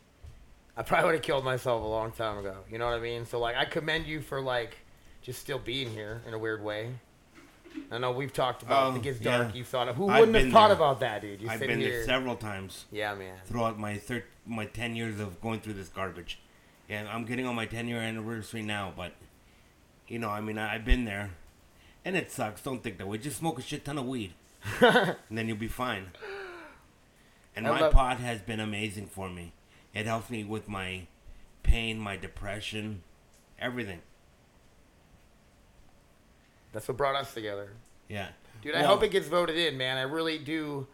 I 0.77 0.83
probably 0.83 1.07
would 1.07 1.15
have 1.17 1.23
killed 1.23 1.45
myself 1.45 1.83
a 1.83 1.87
long 1.87 2.13
time 2.13 2.39
ago. 2.39 2.57
You 2.71 2.79
know 2.79 2.87
what 2.87 2.95
I 2.95 3.01
mean? 3.01 3.27
So 3.27 3.39
like, 3.39 3.57
I 3.57 3.65
commend 3.65 4.07
you 4.07 4.21
for 4.21 4.41
like 4.41 4.77
just 5.21 5.41
still 5.41 5.59
being 5.59 5.91
here 5.91 6.23
in 6.27 6.35
a 6.35 6.39
weird 6.39 6.63
way. 6.63 6.91
I 7.91 7.99
know 7.99 8.13
we've 8.13 8.33
talked 8.33 8.63
about 8.63 8.85
Oh, 8.85 8.89
it 8.91 8.97
um, 8.97 9.01
gets 9.03 9.21
yeah. 9.21 9.39
dark. 9.39 9.55
You 9.55 9.65
thought 9.65 9.89
of 9.89 9.97
who 9.97 10.09
I've 10.09 10.21
wouldn't 10.21 10.37
have 10.37 10.53
thought 10.53 10.69
there. 10.69 10.77
about 10.77 11.01
that, 11.01 11.21
dude? 11.23 11.43
You 11.43 11.49
I've 11.51 11.61
been 11.61 11.79
here. 11.81 11.91
there 11.91 12.05
several 12.05 12.37
times 12.37 12.87
yeah, 12.91 13.15
man. 13.15 13.37
throughout 13.45 13.79
my 13.79 13.99
thir- 13.99 14.25
my 14.47 14.65
ten 14.67 14.97
years 14.97 15.21
of 15.21 15.41
going 15.41 15.61
through 15.61 15.75
this 15.75 15.89
garbage, 15.89 16.39
and 16.89 17.07
I'm 17.09 17.25
getting 17.25 17.47
on 17.47 17.55
my 17.55 17.67
ten 17.67 17.89
year 17.89 17.99
anniversary 18.01 18.63
now. 18.63 18.93
But 18.97 19.13
you 20.09 20.19
know, 20.19 20.31
I 20.31 20.41
mean, 20.41 20.59
I, 20.59 20.75
I've 20.75 20.85
been 20.85 21.05
there, 21.05 21.31
and 22.05 22.17
it 22.17 22.31
sucks. 22.33 22.63
Don't 22.63 22.83
think 22.83 22.99
that 22.99 23.07
way. 23.07 23.19
Just 23.19 23.39
smoke 23.39 23.59
a 23.59 23.63
shit 23.63 23.85
ton 23.85 23.99
of 23.99 24.07
weed, 24.07 24.33
and 24.81 25.17
then 25.31 25.49
you'll 25.49 25.57
be 25.59 25.69
fine. 25.69 26.13
And 27.55 27.67
I 27.67 27.71
my 27.73 27.81
love- 27.81 27.93
pot 27.93 28.19
has 28.21 28.41
been 28.41 28.61
amazing 28.61 29.07
for 29.09 29.29
me. 29.29 29.53
It 29.95 30.07
helps 30.07 30.31
me 30.31 30.43
with 30.45 30.69
my 30.69 31.07
pain, 31.63 31.99
my 31.99 32.17
depression, 32.17 33.03
everything. 33.59 34.01
That's 36.73 36.89
what 36.89 36.97
brought 36.97 37.15
us 37.17 37.33
together. 37.35 37.71
Yeah. 38.09 38.29
Dude, 38.63 38.75
I 38.75 38.81
Well, 38.83 38.89
hope 38.95 39.03
it 39.03 39.11
gets 39.11 39.29
voted 39.29 39.57
in, 39.57 39.77
man. 39.77 39.97
I 39.99 40.03
really 40.03 40.39
do. 40.39 40.87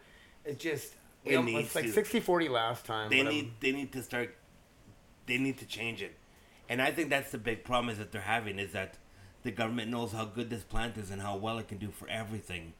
It's 0.45 0.61
just 0.61 0.93
It 1.25 1.35
it 1.35 1.43
needs 1.43 1.67
it's 1.67 1.75
like 1.75 1.85
to. 1.85 1.91
60-40 2.21 2.49
last 2.49 2.85
time. 2.85 3.09
They 3.09 3.17
but 3.23 3.27
I'm- 3.27 3.35
need 3.35 3.51
they 3.59 3.71
need 3.71 3.91
to 3.93 4.01
start. 4.03 4.35
They 5.25 5.37
need 5.37 5.59
to 5.59 5.65
change 5.65 6.01
it, 6.01 6.15
and 6.67 6.81
I 6.81 6.91
think 6.91 7.09
that's 7.11 7.31
the 7.31 7.37
big 7.37 7.63
problem 7.63 7.89
is 7.89 7.99
that 7.99 8.11
they're 8.11 8.21
having 8.21 8.57
is 8.57 8.71
that 8.71 8.97
the 9.43 9.51
government 9.51 9.91
knows 9.91 10.11
how 10.11 10.25
good 10.25 10.49
this 10.49 10.63
plant 10.63 10.97
is 10.97 11.11
and 11.11 11.21
how 11.21 11.35
well 11.35 11.59
it 11.59 11.67
can 11.67 11.77
do 11.77 11.91
for 11.91 12.07
everything, 12.09 12.73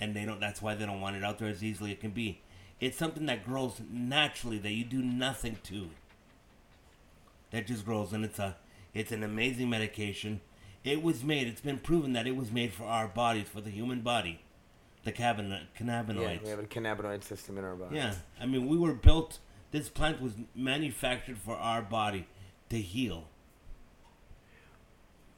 and 0.00 0.16
they 0.16 0.24
don't. 0.24 0.40
That's 0.40 0.62
why 0.62 0.74
they 0.74 0.86
don't 0.86 1.00
want 1.02 1.16
it 1.16 1.22
out 1.24 1.38
there 1.38 1.48
as 1.48 1.62
easily 1.62 1.90
as 1.90 1.96
it 1.98 2.00
can 2.00 2.12
be. 2.12 2.40
It's 2.80 2.96
something 2.96 3.26
that 3.26 3.44
grows 3.44 3.82
naturally 3.90 4.56
that 4.58 4.70
you 4.72 4.84
do 4.84 5.02
nothing 5.02 5.58
to. 5.64 5.90
That 7.50 7.66
just 7.66 7.84
grows, 7.84 8.12
and 8.14 8.24
it's 8.24 8.38
a 8.38 8.56
it's 8.94 9.12
an 9.12 9.22
amazing 9.22 9.68
medication. 9.68 10.40
It 10.84 11.02
was 11.02 11.22
made. 11.22 11.46
It's 11.46 11.60
been 11.60 11.78
proven 11.78 12.12
that 12.14 12.26
it 12.26 12.36
was 12.36 12.50
made 12.50 12.72
for 12.72 12.84
our 12.84 13.06
bodies, 13.06 13.48
for 13.48 13.60
the 13.60 13.70
human 13.70 14.00
body, 14.00 14.40
the 15.04 15.12
cabin, 15.12 15.50
yeah, 15.50 16.38
we 16.42 16.48
have 16.48 16.58
a 16.58 16.62
cannabinoid 16.64 17.22
system 17.22 17.58
in 17.58 17.64
our 17.64 17.74
body. 17.74 17.96
Yeah, 17.96 18.14
I 18.40 18.46
mean, 18.46 18.66
we 18.66 18.76
were 18.76 18.94
built. 18.94 19.38
This 19.70 19.88
plant 19.88 20.20
was 20.20 20.32
manufactured 20.54 21.38
for 21.38 21.56
our 21.56 21.82
body 21.82 22.26
to 22.70 22.80
heal. 22.80 23.28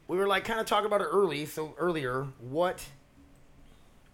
we 0.08 0.16
were 0.16 0.26
like 0.26 0.44
kind 0.44 0.60
of 0.60 0.66
talking 0.66 0.86
about 0.86 1.00
it 1.00 1.08
early, 1.10 1.46
so 1.46 1.74
earlier, 1.78 2.26
what 2.40 2.84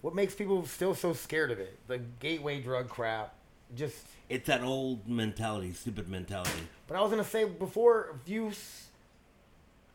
what 0.00 0.14
makes 0.14 0.34
people 0.34 0.64
still 0.64 0.94
so 0.94 1.12
scared 1.12 1.50
of 1.50 1.58
it? 1.58 1.78
The 1.88 1.98
gateway 1.98 2.60
drug 2.60 2.88
crap. 2.88 3.34
Just 3.74 4.06
It's 4.28 4.46
that 4.46 4.62
old 4.62 5.06
mentality, 5.08 5.72
stupid 5.72 6.08
mentality. 6.08 6.68
but 6.86 6.96
I 6.96 7.00
was 7.02 7.10
gonna 7.10 7.24
say 7.24 7.44
before 7.44 8.18
use 8.26 8.87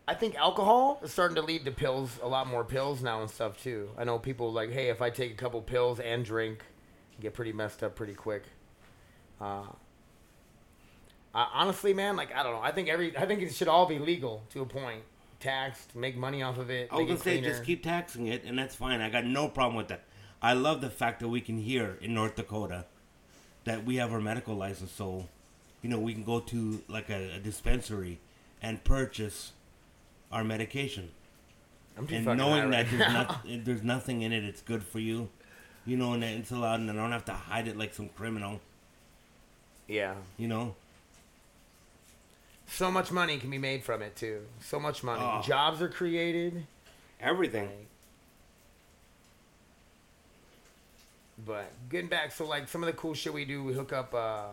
I 0.06 0.14
think 0.14 0.34
alcohol 0.34 1.00
is 1.02 1.12
starting 1.12 1.34
to 1.36 1.42
lead 1.42 1.64
to 1.64 1.70
pills, 1.70 2.18
a 2.22 2.28
lot 2.28 2.46
more 2.46 2.62
pills 2.62 3.02
now 3.02 3.22
and 3.22 3.30
stuff 3.30 3.62
too. 3.62 3.88
I 3.96 4.04
know 4.04 4.18
people 4.18 4.52
like, 4.52 4.70
hey, 4.70 4.88
if 4.88 5.00
I 5.00 5.08
take 5.10 5.32
a 5.32 5.36
couple 5.36 5.62
pills 5.62 5.98
and 5.98 6.24
drink, 6.24 6.62
get 7.20 7.32
pretty 7.32 7.52
messed 7.52 7.82
up 7.82 7.94
pretty 7.94 8.14
quick. 8.14 8.42
Uh, 9.40 9.64
I, 11.34 11.48
honestly, 11.54 11.94
man, 11.94 12.16
like 12.16 12.34
I 12.34 12.42
don't 12.42 12.52
know. 12.52 12.60
I 12.60 12.70
think 12.70 12.88
every, 12.88 13.16
I 13.16 13.24
think 13.24 13.40
it 13.40 13.54
should 13.54 13.68
all 13.68 13.86
be 13.86 13.98
legal 13.98 14.42
to 14.50 14.60
a 14.60 14.66
point, 14.66 15.02
taxed, 15.40 15.96
make 15.96 16.16
money 16.16 16.42
off 16.42 16.58
of 16.58 16.70
it. 16.70 16.88
I 16.92 16.96
was 16.96 17.06
gonna 17.06 17.18
say, 17.18 17.38
cleaner. 17.38 17.48
just 17.48 17.64
keep 17.64 17.82
taxing 17.82 18.26
it, 18.26 18.44
and 18.44 18.58
that's 18.58 18.74
fine. 18.74 19.00
I 19.00 19.08
got 19.08 19.24
no 19.24 19.48
problem 19.48 19.76
with 19.76 19.88
that. 19.88 20.04
I 20.42 20.52
love 20.52 20.82
the 20.82 20.90
fact 20.90 21.20
that 21.20 21.28
we 21.28 21.40
can 21.40 21.56
hear 21.56 21.96
in 22.02 22.12
North 22.12 22.36
Dakota 22.36 22.84
that 23.64 23.86
we 23.86 23.96
have 23.96 24.12
our 24.12 24.20
medical 24.20 24.54
license, 24.54 24.92
so 24.92 25.28
you 25.80 25.88
know 25.88 25.98
we 25.98 26.12
can 26.12 26.24
go 26.24 26.40
to 26.40 26.82
like 26.88 27.08
a, 27.08 27.36
a 27.36 27.38
dispensary 27.38 28.20
and 28.60 28.84
purchase 28.84 29.53
our 30.34 30.44
medication. 30.44 31.10
I'm 31.96 32.06
too 32.06 32.16
and 32.16 32.24
knowing 32.36 32.70
that 32.70 32.76
right 32.76 32.86
there's, 32.90 33.12
not, 33.12 33.46
there's 33.64 33.82
nothing 33.82 34.22
in 34.22 34.32
it, 34.32 34.44
it's 34.44 34.60
good 34.60 34.82
for 34.82 34.98
you. 34.98 35.28
You 35.86 35.96
know, 35.96 36.14
and 36.14 36.22
that 36.22 36.32
it's 36.32 36.50
allowed, 36.50 36.80
and 36.80 36.90
I 36.90 36.94
don't 36.94 37.12
have 37.12 37.26
to 37.26 37.32
hide 37.32 37.68
it 37.68 37.76
like 37.76 37.94
some 37.94 38.08
criminal. 38.08 38.60
yeah, 39.86 40.14
You 40.38 40.48
know, 40.48 40.74
so 42.66 42.90
much 42.90 43.12
money 43.12 43.38
can 43.38 43.50
be 43.50 43.58
made 43.58 43.84
from 43.84 44.02
it 44.02 44.16
too. 44.16 44.40
So 44.60 44.80
much 44.80 45.04
money. 45.04 45.22
Oh. 45.22 45.42
Jobs 45.42 45.80
are 45.82 45.88
created. 45.88 46.66
everything. 47.20 47.68
But 51.46 51.70
getting 51.90 52.08
back, 52.08 52.32
so 52.32 52.46
like 52.46 52.68
some 52.68 52.82
of 52.82 52.86
the 52.86 52.92
cool 52.94 53.14
shit 53.14 53.32
we 53.34 53.44
do, 53.44 53.62
we 53.62 53.74
hook 53.74 53.92
up. 53.92 54.14
uh 54.14 54.46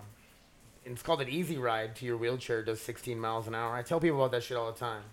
It's 0.86 1.02
called 1.02 1.22
an 1.22 1.30
easy 1.30 1.58
ride 1.58 1.96
to 1.98 2.06
your 2.06 2.18
wheelchair. 2.18 2.60
It 2.60 2.66
does 2.66 2.82
16 2.82 3.20
miles 3.20 3.48
an 3.48 3.56
hour. 3.56 3.74
I 3.76 3.84
tell 3.84 4.00
people 4.00 4.18
about 4.18 4.32
that 4.32 4.44
shit 4.44 4.58
all 4.58 4.72
the 4.72 4.78
time. 4.80 5.04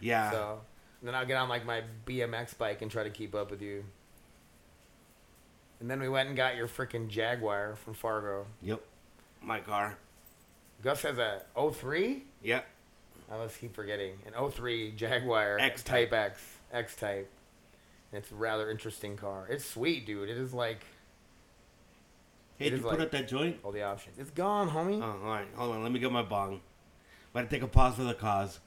Yeah. 0.00 0.30
So 0.30 0.60
then 1.02 1.14
I'll 1.14 1.26
get 1.26 1.36
on 1.36 1.48
like 1.48 1.64
my 1.66 1.82
BMX 2.06 2.56
bike 2.56 2.82
and 2.82 2.90
try 2.90 3.04
to 3.04 3.10
keep 3.10 3.34
up 3.34 3.50
with 3.50 3.62
you. 3.62 3.84
And 5.80 5.88
then 5.90 6.00
we 6.00 6.08
went 6.08 6.28
and 6.28 6.36
got 6.36 6.56
your 6.56 6.66
freaking 6.66 7.08
Jaguar 7.08 7.76
from 7.76 7.94
Fargo. 7.94 8.46
Yep. 8.62 8.80
My 9.42 9.60
car. 9.60 9.96
Gus 10.82 11.02
has 11.02 11.18
a 11.18 11.42
03? 11.72 12.24
Yep. 12.42 12.66
I 13.30 13.34
always 13.34 13.56
keep 13.56 13.74
forgetting. 13.74 14.14
An 14.26 14.50
03 14.50 14.92
Jaguar 14.92 15.58
X 15.60 15.82
Type 15.82 16.12
X. 16.12 16.40
X 16.72 16.96
Type. 16.96 17.30
It's 18.12 18.30
a 18.32 18.34
rather 18.34 18.70
interesting 18.70 19.16
car. 19.16 19.46
It's 19.50 19.64
sweet, 19.64 20.06
dude. 20.06 20.28
It 20.30 20.38
is 20.38 20.52
like 20.54 20.80
Hey, 22.58 22.70
did 22.70 22.78
you 22.78 22.82
put 22.82 22.92
like- 22.92 23.00
up 23.00 23.10
that 23.12 23.28
joint? 23.28 23.58
all 23.62 23.70
the 23.70 23.82
options. 23.82 24.18
It's 24.18 24.30
gone, 24.30 24.68
homie. 24.68 25.00
Oh, 25.00 25.24
all 25.24 25.30
right. 25.32 25.46
Hold 25.54 25.76
on. 25.76 25.82
Let 25.84 25.92
me 25.92 26.00
get 26.00 26.10
my 26.10 26.22
bong. 26.22 26.60
Gotta 27.34 27.46
take 27.46 27.62
a 27.62 27.68
pause 27.68 27.94
for 27.94 28.02
the 28.02 28.14
cause. 28.14 28.58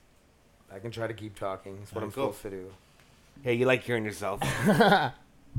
I 0.73 0.79
can 0.79 0.91
try 0.91 1.07
to 1.07 1.13
keep 1.13 1.37
talking. 1.37 1.77
That's 1.79 1.93
what 1.93 2.03
I'm 2.03 2.11
cool. 2.11 2.33
supposed 2.33 2.41
to 2.43 2.49
do. 2.49 2.71
Hey, 3.43 3.55
you 3.55 3.65
like 3.65 3.83
hearing 3.83 4.05
yourself? 4.05 4.39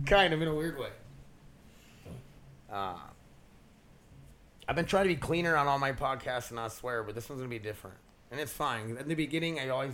kind 0.07 0.33
of 0.33 0.41
in 0.41 0.49
a 0.49 0.55
weird 0.55 0.79
way. 0.79 0.89
Uh, 2.73 2.95
I've 4.67 4.77
been 4.77 4.87
trying 4.87 5.05
to 5.05 5.09
be 5.09 5.17
cleaner 5.17 5.57
on 5.57 5.67
all 5.67 5.79
my 5.79 5.93
podcasts 5.93 6.49
and 6.49 6.57
not 6.57 6.73
swear, 6.73 7.03
but 7.03 7.15
this 7.15 7.29
one's 7.29 7.41
gonna 7.41 7.51
be 7.51 7.59
different, 7.59 7.97
and 8.31 8.41
it's 8.41 8.53
fine. 8.53 8.97
In 8.99 9.09
the 9.09 9.15
beginning, 9.15 9.61
I 9.61 9.69
always 9.69 9.93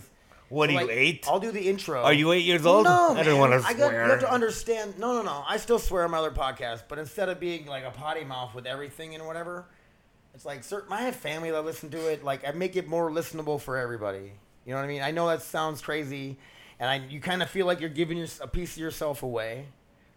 what 0.49 0.71
are 0.71 0.75
like, 0.75 0.87
you 0.87 0.93
eight? 0.93 1.27
I'll 1.29 1.41
do 1.41 1.51
the 1.51 1.69
intro. 1.69 2.03
Are 2.03 2.13
you 2.13 2.33
eight 2.33 2.45
years 2.45 2.65
old? 2.65 2.85
No, 2.85 3.11
I 3.11 3.15
man. 3.15 3.25
don't 3.25 3.39
want 3.39 3.53
to 3.53 3.69
I 3.69 3.75
swear. 3.75 3.91
got, 3.91 4.05
you 4.05 4.11
have 4.11 4.21
to 4.21 4.33
understand. 4.33 4.99
No, 4.99 5.15
no, 5.15 5.23
no. 5.23 5.45
I 5.47 5.59
still 5.59 5.79
swear 5.79 6.05
on 6.05 6.11
my 6.11 6.19
other 6.19 6.31
podcast, 6.31 6.85
but 6.89 6.99
instead 6.99 7.29
of 7.29 7.39
being 7.39 7.67
like 7.67 7.85
a 7.85 7.91
potty 7.91 8.25
mouth 8.25 8.55
with 8.55 8.67
everything 8.67 9.15
and 9.15 9.27
whatever, 9.27 9.67
it's 10.35 10.47
like 10.47 10.65
certain. 10.65 10.93
I 10.93 11.03
have 11.03 11.17
family 11.17 11.51
that 11.51 11.63
listen 11.65 11.91
to 11.91 12.13
it. 12.13 12.25
Like 12.25 12.47
I 12.47 12.53
make 12.53 12.77
it 12.77 12.89
more 12.89 13.11
listenable 13.11 13.61
for 13.61 13.77
everybody. 13.77 14.33
You 14.69 14.75
know 14.75 14.81
what 14.81 14.85
I 14.85 14.89
mean? 14.89 15.01
I 15.01 15.13
know 15.13 15.27
that 15.29 15.41
sounds 15.41 15.81
crazy, 15.81 16.37
and 16.79 16.91
I 16.91 16.97
you 17.09 17.21
kind 17.21 17.43
of 17.43 17.49
feel 17.49 17.65
like 17.65 17.81
you're 17.81 17.89
giving 17.89 18.19
your, 18.19 18.27
a 18.43 18.47
piece 18.47 18.73
of 18.73 18.79
yourself 18.83 19.23
away. 19.23 19.65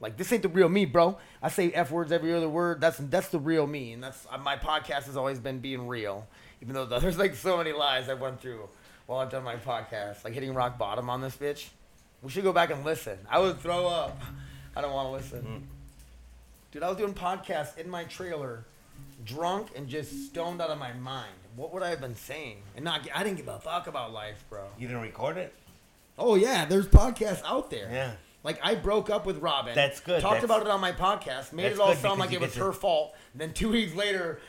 Like 0.02 0.18
this 0.18 0.30
ain't 0.34 0.42
the 0.42 0.50
real 0.50 0.68
me, 0.68 0.84
bro. 0.84 1.18
I 1.42 1.48
say 1.48 1.72
f 1.72 1.90
words 1.90 2.12
every 2.12 2.34
other 2.34 2.50
word. 2.50 2.82
That's 2.82 2.98
that's 2.98 3.30
the 3.30 3.40
real 3.40 3.66
me, 3.66 3.94
and 3.94 4.04
that's 4.04 4.28
uh, 4.30 4.38
my 4.40 4.58
podcast 4.58 5.04
has 5.04 5.16
always 5.16 5.40
been 5.40 5.60
being 5.60 5.88
real. 5.88 6.28
Even 6.62 6.76
though 6.76 6.84
there's 7.00 7.18
like 7.18 7.34
so 7.36 7.60
many 7.60 7.72
lies 7.72 8.10
I've 8.10 8.20
went 8.20 8.42
through 8.42 8.68
while 9.06 9.20
I've 9.20 9.30
done 9.30 9.46
my 9.46 9.56
podcast, 9.56 10.26
like 10.26 10.34
hitting 10.34 10.54
rock 10.54 10.78
bottom 10.78 11.10
on 11.10 11.22
this 11.22 11.38
bitch. 11.38 11.70
We 12.22 12.30
should 12.30 12.44
go 12.44 12.52
back 12.52 12.72
and 12.72 12.84
listen. 12.84 13.20
I 13.30 13.40
would 13.40 13.58
throw 13.58 13.88
up. 13.88 14.22
I 14.76 14.82
don't 14.82 14.92
want 14.92 15.08
to 15.08 15.14
listen. 15.14 15.66
Dude, 16.74 16.84
I 16.84 16.90
was 16.90 16.98
doing 16.98 17.14
podcasts 17.14 17.78
in 17.78 17.90
my 17.90 18.04
trailer, 18.04 18.66
drunk 19.24 19.70
and 19.78 19.88
just 19.88 20.28
stoned 20.28 20.62
out 20.62 20.72
of 20.72 20.78
my 20.78 20.92
mind. 20.92 21.41
What 21.56 21.74
would 21.74 21.84
I 21.84 21.90
have 21.90 22.02
been 22.02 22.16
saying? 22.16 22.58
And 22.76 22.86
not, 22.86 23.08
I 23.14 23.24
didn't 23.24 23.38
give 23.38 23.48
a 23.48 23.60
fuck 23.60 23.88
about 23.88 24.14
life, 24.14 24.44
bro. 24.50 24.64
You 24.80 24.88
didn't 24.88 25.02
record 25.04 25.38
it? 25.38 25.54
Oh 26.18 26.36
yeah, 26.36 26.66
there's 26.66 26.88
podcasts 26.88 27.42
out 27.46 27.70
there. 27.72 27.90
Yeah. 27.92 28.12
Like 28.44 28.60
I 28.64 28.76
broke 28.76 29.10
up 29.10 29.26
with 29.26 29.38
Robin. 29.40 29.76
That's 29.76 30.00
good. 30.00 30.22
Talked 30.22 30.42
That's- 30.42 30.44
about 30.44 30.62
it 30.62 30.68
on 30.72 30.82
my 30.82 30.92
podcast. 30.92 31.54
Made 31.54 31.72
it 31.72 31.80
all 31.80 31.94
sound 31.96 32.20
like 32.20 32.32
it 32.34 32.42
was 32.42 32.54
to- 32.54 32.66
her 32.66 32.74
fault. 32.74 33.14
Then 33.36 33.54
two 33.54 33.70
weeks 33.72 33.94
later, 33.96 34.40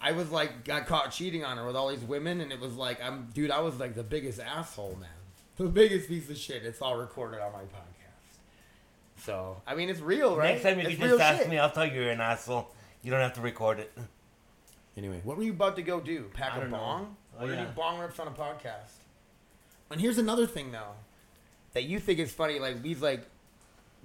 I 0.00 0.12
was 0.12 0.30
like 0.30 0.64
got 0.64 0.86
caught 0.86 1.10
cheating 1.12 1.44
on 1.44 1.56
her 1.56 1.66
with 1.66 1.76
all 1.76 1.88
these 1.88 2.00
women, 2.04 2.40
and 2.40 2.52
it 2.52 2.60
was 2.60 2.74
like 2.74 3.02
I'm 3.02 3.28
dude. 3.34 3.50
I 3.50 3.60
was 3.60 3.78
like 3.80 3.94
the 3.94 4.02
biggest 4.02 4.40
asshole, 4.40 4.96
man. 5.00 5.08
The 5.56 5.64
biggest 5.68 6.08
piece 6.08 6.28
of 6.28 6.36
shit. 6.36 6.64
It's 6.64 6.82
all 6.82 6.96
recorded 6.96 7.40
on 7.40 7.52
my 7.52 7.60
podcast. 7.60 9.22
So 9.24 9.62
I 9.66 9.74
mean, 9.74 9.88
it's 9.88 10.00
real, 10.00 10.36
right? 10.36 10.52
Next 10.52 10.62
time 10.64 10.78
you 10.80 10.86
it's 10.88 10.98
can 10.98 11.08
just 11.08 11.20
ask 11.20 11.38
shit. 11.42 11.48
me, 11.50 11.58
I'll 11.58 11.70
tell 11.70 11.86
you 11.86 11.94
you're 12.02 12.10
an 12.10 12.20
asshole. 12.20 12.68
You 13.02 13.10
don't 13.10 13.20
have 13.20 13.34
to 13.34 13.40
record 13.40 13.78
it. 13.78 13.92
Anyway, 14.96 15.20
what 15.24 15.36
were 15.36 15.42
you 15.42 15.52
about 15.52 15.76
to 15.76 15.82
go 15.82 16.00
do? 16.00 16.30
Pack 16.34 16.54
I 16.54 16.56
a 16.56 16.60
don't 16.62 16.70
know. 16.70 16.76
bong? 16.78 17.16
Oh, 17.38 17.44
or 17.46 17.50
yeah. 17.52 17.64
do 17.66 17.70
bong 17.72 17.98
rips 17.98 18.18
on 18.18 18.28
a 18.28 18.30
podcast? 18.30 18.92
And 19.90 20.00
here's 20.00 20.18
another 20.18 20.46
thing 20.46 20.72
though, 20.72 20.94
that 21.74 21.84
you 21.84 22.00
think 22.00 22.18
is 22.18 22.32
funny. 22.32 22.58
Like 22.58 22.82
we've 22.82 23.02
like, 23.02 23.26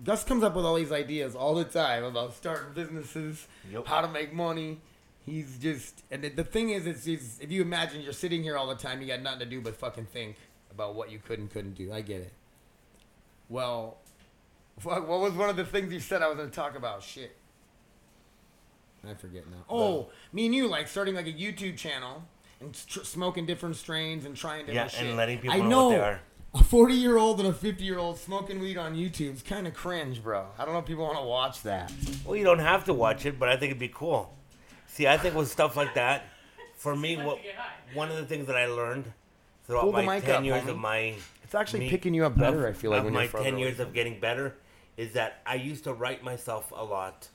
Gus 0.04 0.23
comes 0.23 0.43
up 0.43 0.56
with 0.56 0.65
all 0.65 0.75
these 0.75 0.91
ideas 0.91 1.36
all 1.36 1.56
the 1.56 1.63
time 1.63 2.04
about 2.04 2.34
starting 2.34 2.73
businesses, 2.73 3.47
Yep. 3.71 3.88
how 3.88 4.01
to 4.01 4.08
make 4.10 4.34
money. 4.34 4.80
He's 5.25 5.58
just, 5.60 6.01
and 6.10 6.23
the, 6.23 6.30
the 6.30 6.43
thing 6.43 6.71
is, 6.71 6.88
it's, 6.88 7.06
it's 7.06 7.39
if 7.39 7.51
you 7.51 7.62
imagine 7.62 8.01
you're 8.01 8.12
sitting 8.12 8.41
here 8.41 8.58
all 8.58 8.67
the 8.67 8.75
time, 8.75 9.01
you 9.01 9.08
got 9.08 9.21
nothing 9.21 9.39
to 9.39 9.45
do 9.45 9.62
but 9.62 9.75
fucking 9.75 10.08
think 10.08 10.36
about 10.71 10.95
what 10.95 11.12
you 11.12 11.19
could 11.19 11.38
and 11.39 11.49
couldn't 11.51 11.75
do. 11.75 11.93
I 11.93 12.01
get 12.01 12.21
it. 12.21 12.34
Well, 13.49 13.97
what, 14.84 15.08
what 15.08 15.19
was 15.19 15.34
one 15.34 15.49
of 15.49 15.56
the 15.56 15.65
things 15.65 15.93
you 15.93 15.99
said 15.99 16.21
I 16.23 16.27
was 16.27 16.38
going 16.38 16.49
to 16.49 16.56
talk 16.56 16.75
about? 16.75 17.04
Shit. 17.04 17.36
I 19.09 19.13
forget 19.15 19.43
now. 19.49 19.63
Oh, 19.69 20.09
me 20.31 20.45
and 20.45 20.53
you 20.55 20.67
like 20.67 20.87
starting 20.87 21.15
like 21.15 21.27
a 21.27 21.33
YouTube 21.33 21.77
channel 21.77 22.23
and 22.59 22.73
tr- 22.87 23.01
smoking 23.03 23.45
different 23.45 23.75
strains 23.75 24.25
and 24.25 24.35
trying 24.35 24.59
different 24.67 24.75
Yeah, 24.75 24.83
different 24.85 25.07
and 25.09 25.17
letting 25.17 25.39
people 25.39 25.55
I 25.55 25.57
know 25.63 25.69
know 25.69 25.87
what 25.87 25.95
they 25.95 26.01
are. 26.01 26.21
a 26.53 26.63
40 26.63 26.93
year 26.93 27.17
old 27.17 27.39
and 27.39 27.49
a 27.49 27.53
50 27.53 27.83
year 27.83 27.97
old 27.97 28.19
smoking 28.19 28.59
weed 28.59 28.77
on 28.77 28.95
YouTube 28.95 29.33
is 29.35 29.41
kind 29.41 29.65
of 29.67 29.73
cringe, 29.73 30.21
bro. 30.23 30.45
I 30.59 30.65
don't 30.65 30.73
know 30.73 30.79
if 30.79 30.85
people 30.85 31.05
want 31.05 31.17
to 31.17 31.23
watch 31.25 31.63
that. 31.63 31.91
Well, 32.25 32.35
you 32.35 32.43
don't 32.43 32.59
have 32.59 32.85
to 32.85 32.93
watch 32.93 33.25
it, 33.25 33.39
but 33.39 33.49
I 33.49 33.53
think 33.57 33.71
it'd 33.71 33.79
be 33.79 33.87
cool. 33.87 34.35
See, 34.87 35.07
I 35.07 35.17
think 35.17 35.33
with 35.35 35.49
stuff 35.49 35.75
like 35.75 35.95
that, 35.95 36.25
for 36.75 36.95
me, 36.95 37.15
what 37.17 37.37
to 37.37 37.43
get 37.43 37.55
high. 37.55 37.71
one 37.93 38.09
of 38.09 38.17
the 38.17 38.25
things 38.25 38.45
that 38.47 38.55
I 38.57 38.65
learned 38.67 39.11
throughout 39.65 39.81
Pull 39.83 39.93
my 40.03 40.19
ten 40.19 40.35
up, 40.37 40.43
years 40.43 40.63
homie. 40.63 40.69
of 40.69 40.77
my 40.77 41.15
It's 41.43 41.55
actually 41.55 41.81
me- 41.81 41.89
picking 41.89 42.13
you 42.13 42.25
up 42.25 42.37
better, 42.37 42.67
of- 42.67 42.75
I 42.75 42.77
feel 42.77 42.91
like, 42.91 42.99
of 42.99 43.05
when 43.05 43.13
my 43.13 43.23
you're 43.23 43.41
ten 43.43 43.57
years 43.57 43.79
of 43.79 43.93
getting 43.93 44.19
better 44.19 44.55
is 44.97 45.13
that 45.13 45.41
I 45.45 45.55
used 45.55 45.85
to 45.85 45.93
write 45.93 46.23
myself 46.23 46.71
a 46.75 46.83
lot 46.83 47.29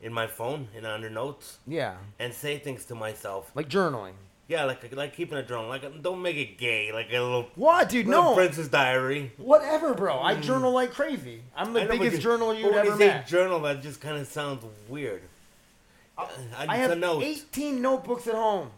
in 0.00 0.12
my 0.12 0.26
phone 0.26 0.68
and 0.76 0.84
under 0.86 1.08
notes 1.10 1.58
Yeah. 1.66 1.96
and 2.18 2.32
say 2.32 2.58
things 2.58 2.84
to 2.86 2.94
myself. 2.94 3.50
Like 3.54 3.68
journaling. 3.68 4.12
Yeah, 4.46 4.64
like 4.64 4.94
like 4.94 5.16
keeping 5.16 5.38
a 5.38 5.42
journal. 5.42 5.68
Like 5.68 6.02
don't 6.02 6.20
make 6.20 6.36
it 6.36 6.58
gay. 6.58 6.92
Like 6.92 7.08
a 7.08 7.18
little, 7.20 7.48
What, 7.54 7.88
dude? 7.88 8.06
little 8.06 8.24
No. 8.24 8.34
Princess 8.34 8.68
Diary. 8.68 9.32
Whatever, 9.38 9.94
bro. 9.94 10.20
I 10.20 10.34
mm. 10.34 10.42
journal 10.42 10.72
like 10.72 10.92
crazy. 10.92 11.40
I'm 11.56 11.72
the 11.72 11.80
I 11.80 11.84
know, 11.84 11.90
biggest 11.92 12.22
you- 12.22 12.30
when 12.30 12.74
ever 12.74 12.84
you 12.90 12.98
say 12.98 13.06
met. 13.08 13.26
Journal 13.26 13.60
that 13.60 13.82
just 13.82 14.00
kind 14.02 14.18
of 14.18 14.26
sounds 14.26 14.64
weird. 14.88 15.22
I, 16.18 16.28
I 16.58 16.66
need 16.66 16.82
have 16.82 16.98
know. 16.98 17.22
18 17.22 17.80
notebooks 17.80 18.26
at 18.26 18.34
home. 18.34 18.70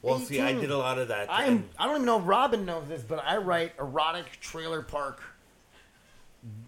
Well, 0.00 0.18
see, 0.18 0.40
I 0.40 0.52
did 0.52 0.70
a 0.70 0.78
lot 0.78 0.98
of 0.98 1.08
that. 1.08 1.28
I'm. 1.30 1.68
I 1.78 1.86
don't 1.86 1.96
even 1.96 2.06
know 2.06 2.18
if 2.18 2.26
Robin 2.26 2.64
knows 2.66 2.88
this, 2.88 3.02
but 3.02 3.22
I 3.24 3.36
write 3.36 3.72
erotic 3.78 4.40
trailer 4.40 4.82
park 4.82 5.22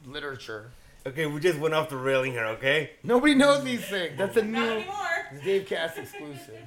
literature. 0.07 0.71
Okay, 1.07 1.27
we 1.27 1.39
just 1.41 1.59
went 1.59 1.75
off 1.75 1.91
the 1.91 1.97
railing 1.97 2.33
here. 2.33 2.47
Okay. 2.47 2.91
Nobody 3.03 3.35
knows 3.35 3.63
these 3.63 3.85
things. 3.85 4.17
That's 4.17 4.37
a 4.37 4.43
Not 4.43 4.61
new 4.61 4.71
anymore. 4.77 4.95
Dave 5.45 5.67
Cast 5.67 5.99
exclusive. 5.99 6.59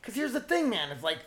Because 0.00 0.14
here's 0.14 0.32
the 0.32 0.40
thing, 0.40 0.68
man. 0.68 0.90
It's 0.90 1.04
like 1.04 1.18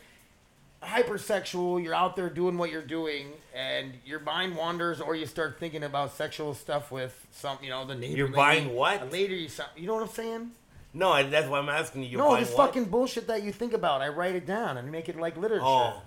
hypersexual. 0.82 1.82
You're 1.82 1.94
out 1.94 2.14
there 2.16 2.28
doing 2.28 2.58
what 2.58 2.70
you're 2.70 2.82
doing, 2.82 3.28
and 3.54 3.94
your 4.04 4.20
mind 4.20 4.56
wanders, 4.56 5.00
or 5.00 5.14
you 5.14 5.24
start 5.24 5.58
thinking 5.58 5.82
about 5.82 6.12
sexual 6.12 6.52
stuff 6.52 6.92
with 6.92 7.26
some, 7.30 7.56
you 7.62 7.70
know, 7.70 7.86
the 7.86 7.94
neighbor. 7.94 8.16
You're 8.16 8.26
lady. 8.26 8.36
buying 8.36 8.74
what? 8.74 9.02
A 9.02 9.04
lady, 9.06 9.36
you, 9.36 9.48
sound- 9.48 9.70
you 9.76 9.86
know 9.86 9.94
what 9.94 10.02
I'm 10.02 10.08
saying? 10.08 10.50
No, 10.92 11.10
I, 11.12 11.22
that's 11.24 11.48
why 11.48 11.58
I'm 11.58 11.68
asking 11.70 12.02
you. 12.02 12.10
You're 12.10 12.20
no, 12.20 12.28
buying 12.30 12.44
this 12.44 12.52
what? 12.54 12.68
fucking 12.68 12.86
bullshit 12.86 13.26
that 13.28 13.42
you 13.42 13.52
think 13.52 13.72
about. 13.72 14.02
I 14.02 14.08
write 14.08 14.34
it 14.34 14.46
down 14.46 14.76
and 14.76 14.90
make 14.92 15.08
it 15.08 15.16
like 15.18 15.36
literature. 15.36 15.64
Oh. 15.64 16.02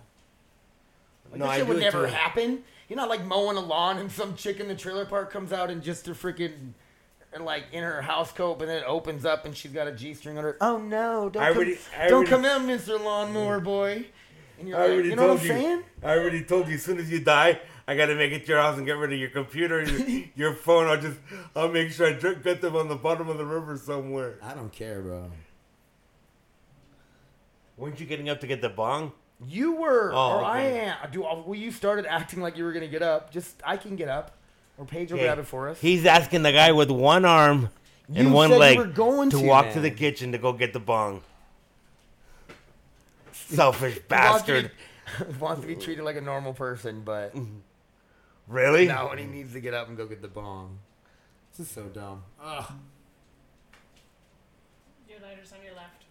Like, 1.32 1.40
no, 1.40 1.46
that 1.46 1.52
I 1.52 1.58
shit 1.58 1.66
do 1.68 1.74
would 1.74 1.78
it 1.82 1.86
never 1.86 2.08
too. 2.08 2.14
happen. 2.14 2.64
You're 2.90 2.98
not 2.98 3.08
like 3.08 3.24
mowing 3.24 3.56
a 3.56 3.62
lawn 3.62 4.00
and 4.00 4.12
some 4.12 4.36
chick 4.36 4.60
in 4.60 4.68
the 4.68 4.76
trailer 4.76 5.06
park 5.06 5.32
comes 5.32 5.54
out 5.54 5.70
and 5.70 5.82
just 5.82 6.08
a 6.08 6.12
freaking 6.12 6.74
and 7.32 7.46
like 7.46 7.66
in 7.72 7.84
her 7.84 8.02
house 8.02 8.32
coat, 8.32 8.60
and 8.60 8.70
then 8.70 8.78
it 8.82 8.86
opens 8.88 9.24
up 9.24 9.46
and 9.46 9.56
she's 9.56 9.72
got 9.72 9.88
a 9.88 9.92
g 9.92 10.16
string 10.16 10.38
on 10.40 10.44
her. 10.44 10.58
Oh 10.60 10.80
no! 10.80 11.30
Don't 11.30 11.44
I 11.44 11.50
come, 11.50 11.58
already- 11.58 11.78
I 11.98 12.08
don't 12.08 12.14
already- 12.14 12.30
come 12.32 12.46
in, 12.46 12.66
Mister 12.68 12.98
Lawnmower 12.98 13.62
mm. 13.62 13.64
Boy. 13.64 14.06
And 14.58 14.68
you're 14.68 14.78
I 14.78 14.82
like, 14.82 14.92
already 14.92 15.10
you 15.10 15.16
know 15.16 15.28
told 15.28 15.40
what 15.40 15.40
I'm 15.52 15.56
you. 15.58 15.64
saying? 15.64 15.84
I 16.04 16.18
already 16.18 16.44
told 16.44 16.68
you. 16.68 16.74
As 16.76 16.84
soon 16.84 16.98
as 16.98 17.10
you 17.10 17.20
die, 17.22 17.62
I 17.88 17.96
gotta 17.96 18.16
make 18.16 18.32
it 18.34 18.42
to 18.46 18.48
your 18.52 18.62
house 18.62 18.78
and 18.78 18.86
get 18.86 18.98
rid 18.98 19.14
of 19.14 19.20
your 19.20 19.30
computer, 19.30 19.84
your, 19.84 20.24
your 20.36 20.54
phone. 20.54 20.88
I'll 20.88 21.00
just, 21.00 21.18
I'll 21.56 21.70
make 21.70 21.92
sure 21.92 22.08
I 22.08 22.14
drink, 22.14 22.44
get 22.44 22.60
them 22.60 22.76
on 22.76 22.90
the 22.90 22.96
bottom 22.98 23.30
of 23.30 23.38
the 23.38 23.46
river 23.46 23.78
somewhere. 23.78 24.38
I 24.42 24.54
don't 24.56 24.72
care, 24.72 25.00
bro. 25.02 25.32
Weren't 27.78 28.00
you 28.00 28.06
getting 28.06 28.28
up 28.28 28.42
to 28.42 28.48
get 28.48 28.62
the 28.62 28.68
bong? 28.70 29.14
You 29.48 29.74
were, 29.76 30.12
Oh, 30.14 30.40
or 30.40 30.44
I 30.44 30.62
am. 30.62 30.98
Do 31.12 31.22
well, 31.22 31.56
you 31.56 31.72
started 31.72 32.06
acting 32.06 32.42
like 32.42 32.58
you 32.58 32.64
were 32.66 32.74
gonna 32.74 32.88
get 32.88 33.02
up? 33.02 33.32
Just 33.32 33.62
I 33.66 33.78
can 33.78 33.96
get 33.96 34.10
up, 34.10 34.32
or 34.78 34.86
Paige 34.86 35.12
will 35.12 35.20
Okay. 35.20 35.28
grab 35.28 35.40
it 35.40 35.48
for 35.48 35.70
us. 35.70 35.80
He's 35.80 36.06
asking 36.06 36.44
the 36.44 36.52
guy 36.52 36.72
with 36.74 36.92
one 36.92 37.24
arm 37.24 37.70
and 38.14 38.28
You 38.28 38.34
one 38.34 38.50
said 38.50 38.56
you 38.56 38.60
leg 38.60 38.78
were 38.78 38.86
going 38.86 39.30
to, 39.30 39.40
walk 39.40 39.72
to 39.74 39.80
the 39.80 39.92
kitchen 39.92 40.32
to 40.34 40.38
go 40.38 40.52
get 40.52 40.74
the 40.74 40.80
bong. 40.80 41.22
Selfish 43.32 43.94
He 43.96 44.00
wants 44.10 44.44
to 44.44 44.52
bastard. 44.52 44.72
be- 45.20 45.34
wants 45.40 45.62
to 45.62 45.68
be 45.68 45.76
treated 45.76 46.04
like 46.04 46.16
a 46.18 46.22
normal 46.22 46.54
person, 46.54 47.02
but 47.06 47.34
Really? 48.48 48.88
now 48.88 49.10
when 49.10 49.20
he 49.20 49.26
needs 49.26 49.54
to 49.54 49.60
get 49.62 49.74
up 49.74 49.88
and 49.88 49.96
go 49.96 50.06
get 50.06 50.22
the 50.22 50.28
bong. 50.28 50.80
This 51.56 51.68
is 51.68 51.74
so 51.74 51.84
dumb. 51.84 52.24
Ugh. 52.44 52.66
Your 55.10 55.20
lighter's 55.22 55.52
on 55.54 55.64
your 55.64 55.76
left. 55.76 56.04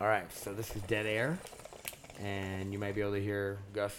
All 0.00 0.06
right, 0.06 0.24
so 0.32 0.54
this 0.54 0.74
is 0.74 0.80
dead 0.82 1.04
air, 1.04 1.38
and 2.18 2.72
you 2.72 2.78
might 2.78 2.94
be 2.94 3.02
able 3.02 3.12
to 3.12 3.20
hear 3.20 3.58
Gus 3.74 3.94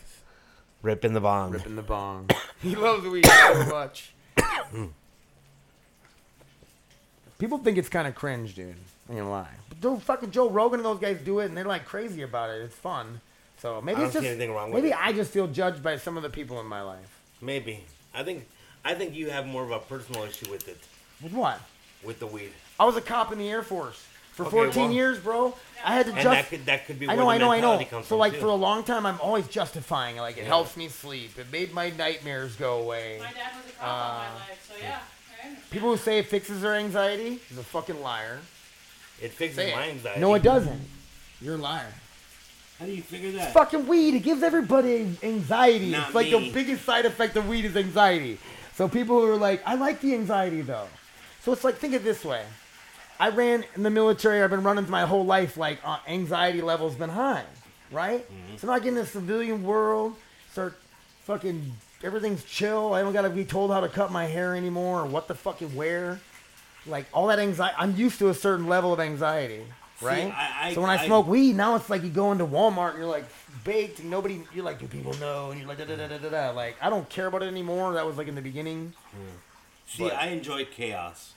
Ripping 0.82 1.14
the 1.14 1.22
bong. 1.22 1.52
ripping 1.52 1.76
the 1.76 1.84
bong. 1.84 2.28
he 2.62 2.76
loves 2.76 3.06
weed 3.06 3.24
so 3.26 3.66
much. 3.66 4.12
People 7.38 7.60
think 7.60 7.78
it's 7.78 7.90
kind 7.90 8.08
of 8.08 8.16
cringe, 8.16 8.56
dude. 8.56 8.76
I'm 9.10 9.18
gonna 9.18 9.30
lie. 9.30 9.50
But 9.70 9.80
dude, 9.80 10.02
fucking 10.02 10.32
Joe 10.32 10.50
Rogan 10.50 10.80
and 10.80 10.86
those 10.86 11.00
guys 11.00 11.20
do 11.24 11.40
it, 11.40 11.46
and 11.46 11.56
they're 11.58 11.66
like 11.66 11.86
crazy 11.86 12.24
about 12.24 12.50
it. 12.50 12.64
It's 12.64 12.76
fun. 12.76 13.22
So 13.60 13.80
maybe 13.80 14.02
I 14.02 14.06
it's 14.06 14.14
don't 14.14 14.24
see 14.24 14.28
just 14.30 14.38
anything 14.40 14.56
wrong 14.56 14.72
with 14.72 14.84
maybe 14.84 14.94
it. 14.94 15.00
I 15.00 15.14
just 15.14 15.32
feel 15.32 15.46
judged 15.46 15.84
by 15.84 15.98
some 15.98 16.18
of 16.18 16.24
the 16.24 16.30
people 16.32 16.60
in 16.60 16.66
my 16.66 16.82
life. 16.82 17.20
Maybe. 17.42 17.84
I 18.14 18.24
think, 18.24 18.48
I 18.84 18.96
think 18.96 19.14
you 19.14 19.30
have 19.30 19.46
more 19.46 19.64
of 19.64 19.70
a 19.72 19.80
personal 19.80 20.24
issue 20.24 20.50
with 20.50 20.68
it, 20.68 20.80
With 21.22 21.34
what? 21.34 21.62
with 22.04 22.20
the 22.20 22.26
weed. 22.26 22.52
I 22.80 22.86
was 22.86 22.96
a 22.98 23.02
cop 23.02 23.32
in 23.32 23.38
the 23.38 23.48
Air 23.50 23.62
Force 23.62 24.04
for 24.34 24.44
Okay, 24.44 24.52
14 24.52 24.82
well- 24.84 24.92
years, 24.92 25.20
bro. 25.20 25.56
I 25.84 25.96
had 25.96 26.06
to 26.06 26.12
just. 26.12 26.26
that 26.26 26.50
could, 26.50 26.66
that 26.68 26.86
could 26.86 27.00
be 27.00 27.10
I 27.10 27.16
know, 27.16 27.24
the 27.24 27.28
I 27.32 27.38
know, 27.40 27.52
I 27.52 27.56
know. 27.60 27.70
mentality 27.70 27.86
comes 27.86 28.06
So 28.08 28.16
like 28.16 28.34
too. 28.34 28.40
for 28.40 28.46
a 28.48 28.54
long 28.54 28.84
time, 28.84 29.04
I'm 29.08 29.20
always 29.20 29.48
justifying. 29.48 30.16
Like 30.18 30.38
it 30.38 30.42
Yeah. 30.42 30.48
helps 30.50 30.78
me 30.78 30.90
sleep. 30.90 31.40
It 31.40 31.52
made 31.52 31.74
my 31.74 31.90
nightmares 31.90 32.56
go 32.56 32.80
away. 32.82 33.18
My 33.20 33.26
dad 33.32 33.36
was 33.56 33.74
a 33.74 33.78
cop 33.80 33.88
all 33.88 34.00
Uh, 34.00 34.14
my 34.20 34.34
life, 34.36 34.66
so 34.70 34.74
yeah. 34.80 35.00
I 35.44 35.48
understand. 35.48 35.72
People 35.72 35.90
who 35.90 35.98
say 35.98 36.20
it 36.20 36.28
fixes 36.28 36.62
their 36.62 36.76
anxiety 36.76 37.40
is 37.50 37.58
a 37.58 37.64
fucking 37.64 38.00
liar. 38.02 38.42
It 39.20 39.32
fixes 39.32 39.56
Say 39.58 39.74
my 39.76 39.86
it. 39.86 39.90
anxiety. 39.96 40.20
No, 40.20 40.34
it 40.36 40.44
doesn't. 40.44 40.82
You're 41.42 41.56
a 41.56 41.58
liar. 41.58 41.92
How 42.80 42.86
do 42.86 42.92
you 42.92 43.02
figure 43.02 43.32
that? 43.32 43.46
It's 43.46 43.54
Fucking 43.54 43.88
weed. 43.88 44.14
It 44.14 44.20
gives 44.22 44.44
everybody 44.44 45.16
anxiety. 45.24 45.90
Not 45.92 46.08
it's 46.08 46.16
like 46.16 46.32
me. 46.32 46.48
the 46.48 46.52
biggest 46.54 46.86
side 46.86 47.06
effect 47.08 47.36
of 47.38 47.48
weed 47.48 47.66
is 47.66 47.76
anxiety. 47.76 48.38
So 48.76 48.88
people 48.88 49.20
who 49.20 49.32
are 49.32 49.36
like, 49.38 49.64
I 49.66 49.74
like 49.76 50.00
the 50.02 50.14
anxiety 50.14 50.62
though. 50.62 50.88
So 51.44 51.52
it's 51.54 51.64
like, 51.64 51.78
think 51.78 51.96
of 51.96 52.02
it 52.02 52.04
this 52.06 52.24
way. 52.24 52.44
I 53.22 53.30
ran 53.30 53.64
in 53.76 53.84
the 53.84 53.90
military. 53.90 54.42
I've 54.42 54.50
been 54.50 54.64
running 54.64 54.90
my 54.90 55.06
whole 55.06 55.26
life. 55.26 55.56
Like 55.56 55.80
uh, 55.86 56.00
anxiety 56.08 56.62
levels 56.62 56.96
been 56.96 57.10
high, 57.10 57.46
right? 57.92 58.26
Mm-hmm. 58.28 58.58
So 58.58 58.68
now 58.68 58.74
I 58.74 58.80
get 58.80 58.90
in 58.90 58.96
the 58.96 59.06
civilian 59.06 59.64
world, 59.64 60.16
start 60.52 60.78
fucking 61.26 61.72
everything's 62.04 62.44
chill. 62.44 62.94
I 62.94 63.02
don't 63.04 63.14
gotta 63.14 63.30
be 63.30 63.46
told 63.46 63.72
how 63.72 63.80
to 63.80 63.90
cut 63.90 64.12
my 64.12 64.26
hair 64.26 64.56
anymore 64.56 65.02
or 65.02 65.06
what 65.06 65.28
to 65.28 65.36
fucking 65.36 65.76
wear. 65.76 66.20
Like 66.88 67.06
all 67.14 67.28
that 67.28 67.38
anxiety, 67.38 67.76
I'm 67.78 67.96
used 67.96 68.18
to 68.20 68.30
a 68.30 68.34
certain 68.34 68.66
level 68.68 68.92
of 68.92 69.00
anxiety, 69.00 69.62
right? 70.02 70.34
I- 70.36 70.70
I- 70.70 70.74
so 70.74 70.82
when 70.82 70.90
I, 70.90 70.96
I- 70.96 71.06
smoke 71.06 71.28
weed, 71.28 71.56
now 71.56 71.76
it's 71.76 71.92
like 71.92 72.02
you 72.02 72.10
go 72.10 72.32
into 72.32 72.44
Walmart 72.48 72.90
and 72.92 72.98
you're 72.98 73.08
like 73.08 73.26
baked 73.64 74.00
and 74.00 74.10
nobody, 74.10 74.42
you're 74.56 74.66
like, 74.66 74.80
do 74.80 74.88
people 74.88 75.14
know? 75.20 75.52
And 75.52 75.60
you're 75.60 75.70
like, 75.70 75.78
da 75.78 75.86
da 75.86 75.96
da 75.96 76.08
da 76.08 76.18
da 76.18 76.30
da. 76.30 76.50
Like 76.56 76.76
I 76.82 76.90
don't 76.90 77.08
care 77.08 77.28
about 77.28 77.44
it 77.44 77.48
anymore. 77.48 77.94
That 77.94 78.04
was 78.08 78.18
like 78.18 78.28
in 78.28 78.34
the 78.34 78.42
beginning. 78.42 78.94
See, 79.86 80.06
But- 80.06 80.14
I 80.16 80.30
enjoy 80.30 80.66
chaos. 80.66 81.34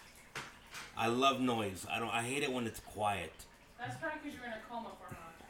I 0.96 1.08
love 1.08 1.40
noise. 1.40 1.86
I 1.90 1.98
don't. 1.98 2.08
I 2.10 2.22
hate 2.22 2.42
it 2.42 2.52
when 2.52 2.66
it's 2.66 2.80
quiet. 2.80 3.32
That's 3.78 3.96
probably 3.96 4.20
because 4.22 4.38
you're 4.38 4.46
in 4.46 4.52
a 4.52 4.60
coma 4.70 4.88
for 5.00 5.08
a 5.08 5.18
month. 5.18 5.42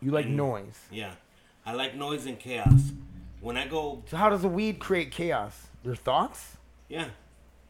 You 0.00 0.10
like 0.10 0.26
mm. 0.26 0.30
noise. 0.34 0.78
Yeah, 0.90 1.12
I 1.66 1.72
like 1.74 1.94
noise 1.94 2.26
and 2.26 2.38
chaos. 2.38 2.92
When 3.40 3.56
I 3.56 3.66
go, 3.66 4.02
So 4.06 4.16
how 4.16 4.28
does 4.28 4.42
the 4.42 4.48
weed 4.48 4.78
create 4.80 5.10
chaos? 5.10 5.68
Your 5.82 5.94
thoughts? 5.94 6.56
yeah, 6.88 7.06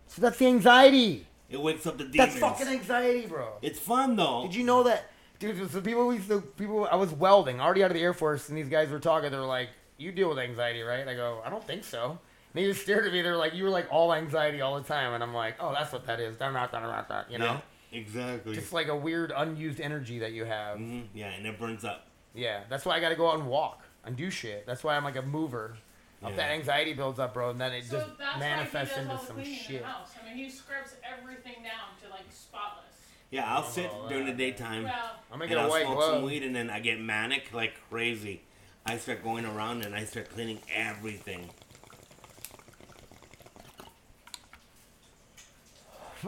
So 0.08 0.20
that's 0.20 0.38
the 0.38 0.46
anxiety. 0.46 1.26
it 1.48 1.60
wakes 1.60 1.86
up 1.86 1.96
the 1.98 2.04
demons. 2.04 2.16
That's 2.16 2.38
fucking 2.38 2.66
anxiety, 2.66 3.26
bro. 3.26 3.52
It's 3.62 3.78
fun 3.78 4.16
though. 4.16 4.42
Did 4.42 4.54
you 4.54 4.64
know 4.64 4.82
that, 4.84 5.10
dude? 5.38 5.70
So 5.70 5.80
people 5.80 6.12
used 6.12 6.28
to 6.28 6.40
people. 6.40 6.88
I 6.90 6.96
was 6.96 7.12
welding, 7.12 7.60
already 7.60 7.84
out 7.84 7.90
of 7.90 7.96
the 7.96 8.02
Air 8.02 8.14
Force, 8.14 8.48
and 8.48 8.58
these 8.58 8.68
guys 8.68 8.88
were 8.90 8.98
talking. 8.98 9.30
They 9.30 9.36
were 9.36 9.44
like, 9.44 9.68
"You 9.96 10.10
deal 10.10 10.28
with 10.28 10.38
anxiety, 10.38 10.82
right?" 10.82 11.06
I 11.06 11.14
go, 11.14 11.40
"I 11.44 11.50
don't 11.50 11.64
think 11.64 11.84
so." 11.84 12.18
And 12.52 12.62
they 12.64 12.68
just 12.68 12.82
stared 12.82 13.06
at 13.06 13.12
me. 13.12 13.22
They're 13.22 13.36
like, 13.36 13.54
"You 13.54 13.64
were 13.64 13.70
like 13.70 13.86
all 13.90 14.12
anxiety 14.12 14.60
all 14.60 14.76
the 14.80 14.86
time," 14.86 15.12
and 15.12 15.22
I'm 15.22 15.34
like, 15.34 15.56
"Oh, 15.60 15.72
that's 15.72 15.92
what 15.92 16.06
that 16.06 16.18
is." 16.20 16.36
Da- 16.36 16.50
da- 16.50 16.66
da- 16.66 16.80
da- 16.80 17.02
da, 17.02 17.22
You 17.30 17.38
know, 17.38 17.60
Yeah, 17.92 17.98
exactly. 17.98 18.54
just 18.54 18.72
like 18.72 18.88
a 18.88 18.96
weird 18.96 19.32
unused 19.34 19.80
energy 19.80 20.18
that 20.20 20.32
you 20.32 20.44
have. 20.44 20.78
hmm 20.78 21.02
Yeah, 21.14 21.28
and 21.28 21.46
it 21.46 21.58
burns 21.58 21.84
up. 21.84 22.06
Yeah, 22.34 22.60
that's 22.68 22.84
why 22.84 22.96
I 22.96 23.00
got 23.00 23.10
to 23.10 23.16
go 23.16 23.28
out 23.30 23.38
and 23.38 23.46
walk 23.48 23.84
and 24.04 24.16
do 24.16 24.30
shit. 24.30 24.66
That's 24.66 24.82
why 24.82 24.96
I'm 24.96 25.04
like 25.04 25.16
a 25.16 25.22
mover. 25.22 25.76
Up 26.22 26.30
Yeah. 26.30 26.36
that 26.36 26.50
anxiety 26.50 26.92
builds 26.92 27.18
up, 27.18 27.32
bro, 27.32 27.48
and 27.50 27.58
then 27.60 27.72
it 27.72 27.84
So 27.84 27.98
just 27.98 28.18
that's 28.18 28.38
manifests 28.38 28.94
why 28.94 29.02
he 29.02 29.08
into 29.08 29.16
does 29.16 29.20
all 29.30 29.34
the 29.36 29.42
some 29.42 29.42
cleaning 29.42 29.76
in 29.76 29.80
the 29.80 29.86
house. 29.86 30.14
I 30.20 30.28
mean, 30.28 30.36
he 30.44 30.50
scrubs 30.50 30.94
everything 31.02 31.62
down 31.62 31.96
to 32.02 32.08
like 32.10 32.30
spotless. 32.30 32.84
Yeah, 33.30 33.50
I'll 33.54 33.62
sit 33.62 33.90
during 34.08 34.26
the 34.26 34.32
daytime 34.34 34.82
Well, 34.84 34.92
I'm 35.32 35.38
making 35.38 35.52
and 35.56 35.60
a 35.60 35.64
I'll 35.64 35.70
white 35.70 35.84
smoke 35.84 36.02
some 36.02 36.22
weed, 36.24 36.42
and 36.42 36.54
then 36.54 36.68
I 36.68 36.80
get 36.80 37.00
manic 37.00 37.54
like 37.54 37.74
crazy. 37.88 38.42
I 38.84 38.98
start 38.98 39.22
going 39.22 39.46
around 39.46 39.84
and 39.86 39.94
I 39.94 40.04
start 40.04 40.28
cleaning 40.30 40.58
everything. 40.74 41.48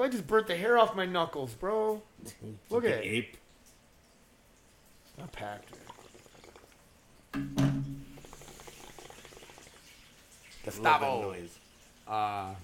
I 0.00 0.08
just 0.08 0.26
burnt 0.26 0.46
the 0.46 0.56
hair 0.56 0.78
off 0.78 0.94
my 0.96 1.06
knuckles, 1.06 1.52
bro. 1.54 2.02
Look 2.70 2.84
at 2.84 2.90
it. 2.90 3.04
ape. 3.04 3.36
Not 5.18 5.30
packed. 5.32 5.74
That 7.32 7.44
Gustavo. 10.64 11.22
noise. 11.22 11.58
Uh, 12.06 12.54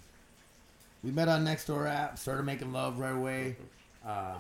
we 1.03 1.11
met 1.11 1.29
on 1.29 1.45
Nextdoor 1.45 1.89
app. 1.89 2.19
Started 2.19 2.45
making 2.45 2.73
love 2.73 2.99
right 2.99 3.15
away. 3.15 3.57
Uh, 4.07 4.35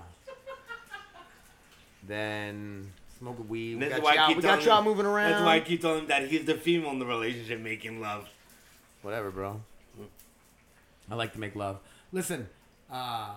Then 2.07 2.90
smoking 3.18 3.48
weed. 3.48 3.74
We 3.74 3.81
That's 3.81 3.96
got 3.96 4.03
why 4.03 4.14
you 4.14 4.18
I 4.18 4.22
out, 4.22 4.29
keep 4.29 4.37
we 4.37 4.42
got 4.42 4.64
you 4.64 4.70
out 4.70 4.79
him- 4.79 4.85
moving 4.85 5.07
around. 5.07 5.31
That's 5.33 5.44
why 5.44 5.57
I 5.57 5.61
keep 5.61 5.81
telling 5.83 6.01
him 6.03 6.07
that 6.09 6.29
he's 6.29 6.44
the 6.44 6.55
female 6.55 6.90
in 6.90 6.98
the 6.98 7.07
relationship 7.07 7.61
making 7.61 8.01
love. 8.01 8.29
Whatever, 9.03 9.31
bro. 9.31 9.61
I 11.11 11.14
like 11.14 11.33
to 11.35 11.40
make 11.40 11.55
love. 11.57 11.79
Listen, 12.12 12.48
uh, 12.90 13.31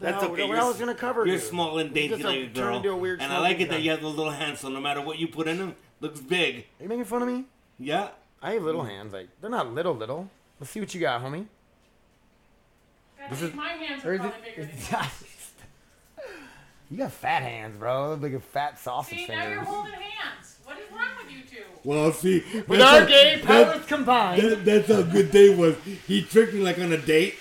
That's 0.00 0.20
No, 0.22 0.28
okay. 0.32 0.42
what 0.42 0.48
You're, 0.50 0.60
I 0.60 0.64
was 0.68 0.78
gonna 0.78 0.94
cover, 0.94 1.24
You're 1.26 1.36
dude. 1.38 1.46
small 1.46 1.78
and 1.78 1.92
dainty 1.94 2.08
just 2.16 2.22
a- 2.24 2.26
like 2.26 2.36
a 2.36 2.42
turned 2.44 2.54
girl, 2.54 2.76
into 2.76 2.90
a 2.90 2.96
weird 2.96 3.20
and 3.22 3.32
I 3.32 3.38
like 3.38 3.52
it 3.56 3.66
smoking 3.66 3.68
that 3.72 3.82
you 3.82 3.90
have 3.92 4.02
those 4.02 4.14
little 4.16 4.32
hands. 4.32 4.60
So 4.60 4.68
no 4.68 4.80
matter 4.80 5.00
what 5.00 5.18
you 5.18 5.28
put 5.28 5.48
in 5.48 5.58
them, 5.58 5.74
looks 6.00 6.20
big. 6.20 6.66
Are 6.78 6.82
you 6.82 6.88
making 6.88 7.04
fun 7.04 7.22
of 7.22 7.28
me? 7.28 7.44
Yeah. 7.78 8.08
I 8.42 8.52
have 8.52 8.62
little 8.62 8.84
hands. 8.84 9.12
Like 9.14 9.28
they're 9.40 9.48
not 9.50 9.72
little, 9.72 9.94
little. 9.94 10.28
Let's 10.60 10.70
see 10.70 10.80
what 10.80 10.94
you 10.94 11.00
got, 11.00 11.22
homie. 11.22 11.46
God, 13.18 13.30
This 13.30 13.42
is- 13.42 13.54
my 13.54 13.68
hands 13.68 14.04
Or 14.04 14.10
are 14.10 14.14
is 14.14 14.20
probably 14.20 14.38
it- 14.38 14.56
bigger 14.56 14.66
than 14.66 14.76
yours. 14.90 15.22
You 16.90 16.98
got 16.98 17.12
fat 17.12 17.42
hands, 17.42 17.76
bro. 17.78 18.14
Like 18.20 18.32
a 18.34 18.40
fat 18.40 18.78
sausage 18.78 19.18
See, 19.18 19.26
now 19.26 19.48
you're 19.48 19.60
holding 19.62 19.92
hands. 19.94 20.58
What 20.64 20.76
is 20.78 20.90
wrong 20.92 21.00
with 21.22 21.32
you 21.34 21.42
two? 21.42 21.64
Well, 21.84 22.12
see, 22.12 22.44
With 22.68 22.78
that's 22.78 22.82
our 22.92 23.00
how- 23.00 23.06
gay 23.06 23.36
that- 23.36 23.44
powers 23.74 23.86
combined. 23.86 24.42
that- 24.42 24.64
that's 24.64 24.88
how 24.88 25.02
good 25.02 25.30
day 25.32 25.54
was. 25.54 25.74
He 26.06 26.22
tricked 26.22 26.52
me 26.54 26.60
like 26.60 26.78
on 26.78 26.92
a 26.92 26.98
date. 26.98 27.34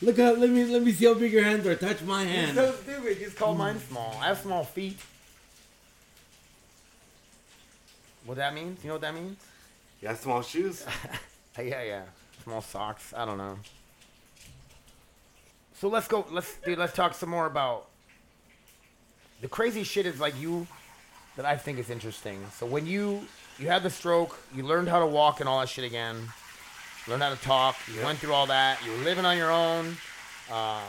Look 0.00 0.16
how 0.16 0.34
let 0.34 0.50
me 0.50 0.64
let 0.64 0.82
me 0.82 0.92
see 0.92 1.06
how 1.06 1.14
big 1.14 1.32
your 1.32 1.42
hands 1.42 1.66
are. 1.66 1.74
Touch 1.74 2.02
my 2.02 2.22
You're 2.22 2.32
hand. 2.32 2.56
so 2.56 2.72
stupid. 2.72 3.18
Just 3.18 3.36
call 3.36 3.54
mine 3.54 3.76
mm. 3.76 3.88
small. 3.88 4.16
I 4.20 4.26
have 4.28 4.38
small 4.38 4.64
feet. 4.64 4.98
What 8.24 8.36
that 8.36 8.54
means? 8.54 8.84
You 8.84 8.88
know 8.88 8.94
what 8.94 9.00
that 9.00 9.14
means? 9.14 9.38
You 10.00 10.08
got 10.08 10.18
small 10.18 10.42
shoes. 10.42 10.84
Yeah, 11.60 11.82
yeah. 11.82 12.02
Small 12.44 12.60
socks. 12.60 13.12
I 13.16 13.24
don't 13.24 13.36
know. 13.36 13.58
So 15.74 15.88
let's 15.88 16.06
go. 16.06 16.24
Let's 16.30 16.54
dude. 16.64 16.78
Let's 16.78 16.92
talk 16.92 17.14
some 17.14 17.30
more 17.30 17.46
about 17.46 17.88
the 19.40 19.48
crazy 19.48 19.82
shit. 19.82 20.06
Is 20.06 20.20
like 20.20 20.40
you 20.40 20.68
that 21.34 21.44
I 21.44 21.56
think 21.56 21.80
is 21.80 21.90
interesting. 21.90 22.38
So 22.52 22.64
when 22.64 22.86
you 22.86 23.26
you 23.58 23.66
had 23.66 23.82
the 23.82 23.90
stroke, 23.90 24.38
you 24.54 24.62
learned 24.62 24.88
how 24.88 25.00
to 25.00 25.06
walk 25.06 25.40
and 25.40 25.48
all 25.48 25.58
that 25.58 25.68
shit 25.68 25.84
again. 25.84 26.28
Learned 27.08 27.22
how 27.22 27.30
to 27.30 27.36
talk. 27.36 27.76
You 27.94 28.04
went 28.04 28.18
through 28.18 28.34
all 28.34 28.46
that. 28.46 28.84
You 28.84 28.92
were 28.92 28.98
living 28.98 29.24
on 29.24 29.36
your 29.36 29.50
own. 29.50 29.96
Uh, 30.50 30.82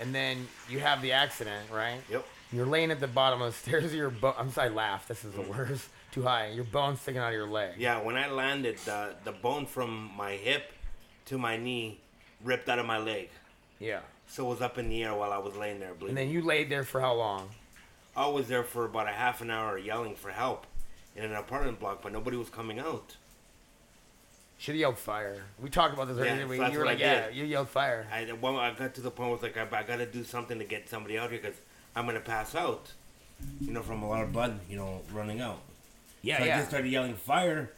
and 0.00 0.14
then 0.14 0.46
you 0.68 0.80
have 0.80 1.00
the 1.00 1.12
accident, 1.12 1.70
right? 1.72 2.00
Yep. 2.10 2.26
You're 2.52 2.66
laying 2.66 2.90
at 2.90 3.00
the 3.00 3.08
bottom 3.08 3.40
of 3.40 3.52
the 3.52 3.58
stairs 3.58 3.94
your 3.94 4.10
bone. 4.10 4.34
I'm 4.36 4.50
sorry, 4.50 4.68
laugh. 4.68 5.08
This 5.08 5.24
is 5.24 5.32
the 5.32 5.42
worst. 5.42 5.88
Too 6.12 6.22
high. 6.22 6.48
Your 6.48 6.64
bone 6.64 6.96
sticking 6.96 7.20
out 7.22 7.28
of 7.28 7.34
your 7.34 7.46
leg. 7.46 7.76
Yeah, 7.78 8.02
when 8.02 8.16
I 8.16 8.28
landed, 8.28 8.76
the 8.84 9.14
the 9.24 9.32
bone 9.32 9.64
from 9.64 10.10
my 10.14 10.32
hip 10.32 10.70
to 11.26 11.38
my 11.38 11.56
knee 11.56 11.98
ripped 12.44 12.68
out 12.68 12.78
of 12.78 12.84
my 12.84 12.98
leg. 12.98 13.30
Yeah. 13.78 14.00
So 14.26 14.46
it 14.46 14.50
was 14.50 14.60
up 14.60 14.76
in 14.76 14.90
the 14.90 15.02
air 15.02 15.14
while 15.14 15.32
I 15.32 15.38
was 15.38 15.56
laying 15.56 15.80
there 15.80 15.94
bleeding. 15.94 16.10
And 16.10 16.18
then 16.18 16.28
you 16.28 16.42
laid 16.42 16.68
there 16.68 16.84
for 16.84 17.00
how 17.00 17.14
long? 17.14 17.48
I 18.14 18.26
was 18.26 18.48
there 18.48 18.62
for 18.62 18.84
about 18.84 19.08
a 19.08 19.12
half 19.12 19.40
an 19.40 19.50
hour 19.50 19.78
yelling 19.78 20.14
for 20.14 20.30
help 20.30 20.66
in 21.16 21.24
an 21.24 21.32
apartment 21.32 21.80
block, 21.80 22.02
but 22.02 22.12
nobody 22.12 22.36
was 22.36 22.50
coming 22.50 22.78
out. 22.78 23.16
Should 24.62 24.76
have 24.76 24.80
yelled 24.80 24.98
fire. 24.98 25.42
We 25.60 25.70
talked 25.70 25.92
about 25.92 26.06
this 26.06 26.24
Yeah, 26.24 26.38
earlier. 26.38 26.56
so 26.56 26.62
that's 26.62 26.72
you 26.72 26.78
were 26.78 26.84
what 26.84 26.92
like, 26.92 27.00
yeah, 27.00 27.28
you 27.30 27.44
yelled 27.44 27.68
fire. 27.68 28.06
I 28.12 28.30
well, 28.40 28.58
I 28.58 28.72
got 28.72 28.94
to 28.94 29.00
the 29.00 29.10
point 29.10 29.18
where 29.18 29.28
I 29.30 29.32
was 29.32 29.42
like 29.42 29.56
I, 29.56 29.80
I 29.80 29.82
got 29.82 29.96
to 29.96 30.06
do 30.06 30.22
something 30.22 30.56
to 30.56 30.64
get 30.64 30.88
somebody 30.88 31.18
out 31.18 31.32
here 31.32 31.40
because 31.40 31.56
I'm 31.96 32.06
gonna 32.06 32.20
pass 32.20 32.54
out. 32.54 32.92
You 33.60 33.72
know, 33.72 33.82
from 33.82 34.04
a 34.04 34.08
lot 34.08 34.22
of 34.22 34.32
blood, 34.32 34.60
you 34.70 34.76
know, 34.76 35.00
running 35.12 35.40
out. 35.40 35.58
Yeah, 36.22 36.38
so 36.38 36.44
I 36.44 36.46
just 36.46 36.68
started 36.68 36.92
yelling 36.92 37.16
fire. 37.16 37.72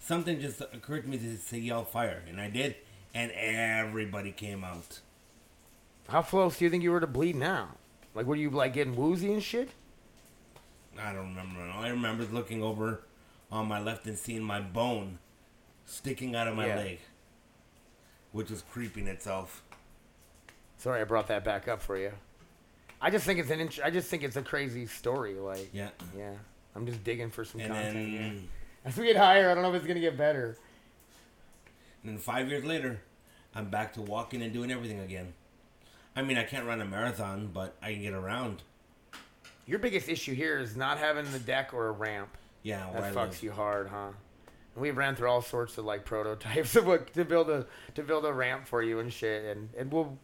Something 0.00 0.40
just 0.40 0.62
occurred 0.62 1.02
to 1.02 1.10
me 1.10 1.18
to 1.18 1.36
say 1.36 1.58
yell 1.58 1.84
fire, 1.84 2.22
and 2.26 2.40
I 2.40 2.48
did, 2.48 2.76
and 3.12 3.30
everybody 3.32 4.32
came 4.32 4.64
out. 4.64 5.00
How 6.08 6.22
close 6.22 6.56
do 6.56 6.64
you 6.64 6.70
think 6.70 6.82
you 6.82 6.90
were 6.90 7.00
to 7.00 7.06
bleeding 7.06 7.42
out? 7.42 7.76
Like, 8.14 8.24
were 8.24 8.34
you 8.34 8.48
like 8.48 8.72
getting 8.72 8.96
woozy 8.96 9.30
and 9.30 9.42
shit? 9.42 9.68
I 10.98 11.12
don't 11.12 11.36
remember. 11.36 11.70
All 11.70 11.82
I 11.84 11.90
remember 11.90 12.22
is 12.22 12.32
looking 12.32 12.62
over 12.62 13.02
on 13.52 13.68
my 13.68 13.78
left 13.78 14.06
and 14.06 14.16
seeing 14.16 14.42
my 14.42 14.62
bone 14.62 15.18
sticking 15.88 16.36
out 16.36 16.46
of 16.46 16.54
my 16.54 16.66
Yeah. 16.66 16.76
leg, 16.76 17.00
which 18.32 18.50
was 18.50 18.62
creeping 18.70 19.06
itself. 19.08 19.62
Sorry, 20.76 21.00
I 21.00 21.04
brought 21.04 21.26
that 21.28 21.44
back 21.44 21.66
up 21.66 21.82
for 21.82 21.96
you. 21.96 22.12
I 23.00 23.10
just 23.10 23.24
think 23.24 23.38
it's 23.40 23.50
an. 23.50 23.60
Int- 23.60 23.80
I 23.82 23.90
just 23.90 24.08
think 24.08 24.22
it's 24.22 24.36
a 24.36 24.42
crazy 24.42 24.86
story. 24.86 25.34
Like, 25.34 25.70
Yeah. 25.72 25.90
yeah, 26.16 26.34
I'm 26.74 26.86
just 26.86 27.02
digging 27.04 27.30
for 27.30 27.44
some 27.44 27.60
And 27.60 27.72
content. 27.72 27.94
then. 27.94 28.48
As 28.84 28.96
we 28.96 29.06
get 29.06 29.16
higher, 29.16 29.50
I 29.50 29.54
don't 29.54 29.62
know 29.62 29.70
if 29.70 29.76
it's 29.76 29.86
gonna 29.86 30.00
get 30.00 30.16
better. 30.16 30.56
and 32.04 32.12
then 32.12 32.18
five 32.18 32.48
years 32.48 32.64
later, 32.64 33.00
I'm 33.54 33.70
back 33.70 33.92
to 33.94 34.02
walking 34.02 34.40
and 34.40 34.52
doing 34.52 34.70
everything 34.70 35.00
again. 35.00 35.34
I 36.14 36.22
mean, 36.22 36.38
I 36.38 36.44
can't 36.44 36.64
run 36.66 36.80
a 36.80 36.84
marathon, 36.84 37.48
but 37.52 37.76
I 37.82 37.92
can 37.92 38.02
get 38.02 38.12
around. 38.14 38.62
Your 39.66 39.78
biggest 39.80 40.08
issue 40.08 40.32
here 40.34 40.58
is 40.58 40.76
not 40.76 40.98
having 40.98 41.30
the 41.32 41.38
deck 41.40 41.74
or 41.74 41.88
a 41.88 41.92
ramp. 41.92 42.36
Yeah, 42.62 42.90
That 42.92 43.14
fucks 43.14 43.42
you 43.42 43.50
hard, 43.52 43.88
huh? 43.88 44.10
We 44.78 44.90
ran 44.90 45.16
through 45.16 45.28
all 45.28 45.42
sorts 45.42 45.76
of 45.78 45.84
like 45.84 46.04
prototypes 46.04 46.76
of 46.76 46.86
what 46.86 47.12
to 47.14 47.24
build 47.24 47.50
a 47.50 47.66
to 47.94 48.02
build 48.02 48.24
a 48.24 48.32
ramp 48.32 48.66
for 48.66 48.82
you 48.82 49.00
and 49.00 49.12
shit, 49.12 49.44
and 49.44 49.68
and 49.76 49.92
we'll. 49.92 50.16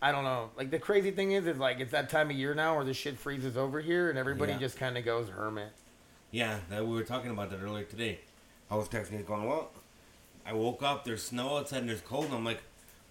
I 0.00 0.12
don't 0.12 0.22
know. 0.22 0.50
Like 0.56 0.70
the 0.70 0.78
crazy 0.78 1.10
thing 1.10 1.32
is, 1.32 1.46
is 1.46 1.58
like 1.58 1.80
it's 1.80 1.90
that 1.90 2.08
time 2.08 2.30
of 2.30 2.36
year 2.36 2.54
now 2.54 2.76
where 2.76 2.84
the 2.84 2.94
shit 2.94 3.18
freezes 3.18 3.56
over 3.56 3.80
here, 3.80 4.08
and 4.10 4.18
everybody 4.18 4.52
Yeah. 4.52 4.58
just 4.58 4.76
kind 4.78 4.96
of 4.96 5.04
goes 5.04 5.28
hermit. 5.28 5.72
Yeah, 6.30 6.58
that 6.70 6.86
we 6.86 6.94
were 6.94 7.02
talking 7.02 7.30
about 7.32 7.50
that 7.50 7.60
earlier 7.60 7.84
today. 7.84 8.20
I 8.70 8.76
was 8.76 8.88
texting, 8.88 9.24
going, 9.26 9.44
"Well, 9.48 9.70
I 10.46 10.52
woke 10.52 10.82
up. 10.84 11.04
There's 11.04 11.22
snow 11.24 11.56
outside 11.56 11.78
and 11.80 11.88
there's 11.88 12.00
cold." 12.02 12.26
And 12.26 12.34
I'm 12.34 12.44
like, 12.44 12.62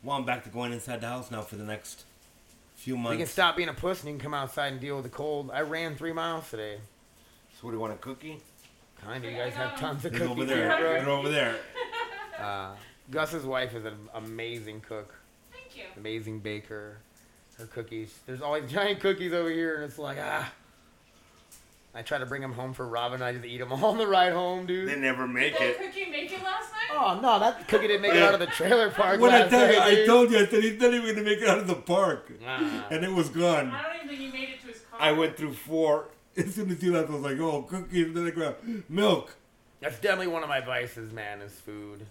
"Well, 0.01 0.15
I'm 0.15 0.23
back 0.23 0.43
to 0.45 0.49
going 0.49 0.71
inside 0.71 1.01
the 1.01 1.07
house 1.07 1.29
now 1.29 1.41
for 1.41 1.57
the 1.57 1.63
next 1.65 2.05
few 2.75 2.95
months." 2.95 3.13
You 3.19 3.25
can 3.25 3.31
stop 3.31 3.57
being 3.57 3.67
a 3.69 3.73
puss 3.73 3.99
and 4.01 4.09
you 4.11 4.17
can 4.17 4.23
come 4.23 4.33
outside 4.33 4.71
and 4.71 4.79
deal 4.79 4.95
with 4.95 5.03
the 5.03 5.09
cold. 5.09 5.51
I 5.51 5.61
ran 5.61 5.95
three 5.95 6.13
miles 6.13 6.49
today. 6.49 6.77
So, 7.59 7.65
what 7.65 7.71
do 7.71 7.77
you 7.77 7.81
want 7.81 7.93
a 7.93 7.97
cookie? 7.97 8.39
Kind 9.07 9.25
of. 9.25 9.31
You 9.31 9.37
guys 9.37 9.53
have 9.53 9.79
tons 9.79 10.03
of 10.05 10.11
They're 10.11 10.19
cookies 10.21 10.31
over 10.31 10.45
there. 10.45 10.77
here, 10.77 10.93
They're 10.93 11.03
bro. 11.03 11.19
over 11.19 11.29
there. 11.29 11.55
Uh, 12.39 12.71
Gus's 13.09 13.45
wife 13.45 13.73
is 13.73 13.85
an 13.85 13.95
amazing 14.13 14.81
cook, 14.81 15.15
Thank 15.51 15.77
you. 15.77 15.83
amazing 15.97 16.39
baker. 16.39 16.97
Her 17.57 17.65
cookies. 17.65 18.13
There's 18.27 18.41
always 18.41 18.69
giant 18.71 18.99
cookies 18.99 19.33
over 19.33 19.49
here, 19.49 19.75
and 19.75 19.83
it's 19.85 19.97
like 19.97 20.17
ah. 20.21 20.51
I 21.95 22.03
try 22.03 22.19
to 22.19 22.27
bring 22.27 22.43
them 22.43 22.53
home 22.53 22.73
for 22.73 22.85
Robin. 22.87 23.23
I 23.23 23.31
just 23.33 23.43
eat 23.45 23.57
them 23.57 23.71
all 23.73 23.85
on 23.91 23.97
the 23.97 24.05
ride 24.05 24.33
home, 24.33 24.67
dude. 24.67 24.87
They 24.89 24.95
never 24.99 25.27
make 25.27 25.53
it. 25.55 25.59
Did 25.59 25.69
it. 25.71 25.77
that 25.79 25.85
cookie 25.93 26.11
make 26.11 26.31
it 26.31 26.43
last 26.43 26.71
night? 26.71 26.91
Oh 26.99 27.19
no, 27.19 27.39
that 27.39 27.67
cookie 27.67 27.87
didn't 27.87 28.03
make 28.03 28.13
it 28.13 28.21
out 28.21 28.33
of 28.35 28.39
the 28.39 28.45
trailer 28.47 28.91
park. 28.91 29.19
When 29.19 29.31
I 29.33 29.39
last 29.39 29.49
tell 29.49 29.71
you, 29.71 29.79
night, 29.79 29.87
I 29.87 29.95
dude. 29.95 30.05
told 30.05 30.31
you, 30.31 30.37
I 30.39 30.45
said 30.45 30.63
he's 30.63 30.79
not 30.79 30.93
even 30.93 31.15
gonna 31.15 31.25
make 31.25 31.39
it 31.39 31.47
out 31.47 31.57
of 31.57 31.65
the 31.67 31.75
park, 31.75 32.29
Nah. 32.41 32.83
and 32.91 33.03
it 33.03 33.11
was 33.11 33.29
gone. 33.29 33.71
I 33.71 33.81
don't 33.81 33.95
even 33.95 34.07
think 34.09 34.19
he 34.19 34.27
made 34.31 34.49
it 34.49 34.61
to 34.61 34.67
his 34.67 34.81
car. 34.91 34.99
I 35.01 35.11
went 35.13 35.37
through 35.37 35.53
four. 35.53 36.09
As 36.37 36.53
soon 36.55 36.69
as 36.71 36.79
he 36.81 36.89
left, 36.89 37.09
I 37.09 37.13
was 37.13 37.21
like, 37.23 37.39
"Oh, 37.39 37.63
cookies!" 37.63 38.13
Then 38.13 38.27
I 38.27 38.29
grabbed 38.29 38.89
milk. 38.89 39.35
That's 39.79 39.99
definitely 39.99 40.27
one 40.27 40.43
of 40.43 40.49
my 40.49 40.61
vices, 40.61 41.11
man. 41.11 41.41
Is 41.41 41.53
food. 41.53 42.05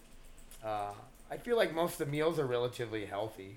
Uh, 0.65 0.91
I 1.31 1.37
feel 1.37 1.57
like 1.57 1.75
most 1.75 1.93
of 2.01 2.07
the 2.07 2.07
meals 2.07 2.39
are 2.39 2.47
relatively 2.47 3.05
healthy, 3.07 3.57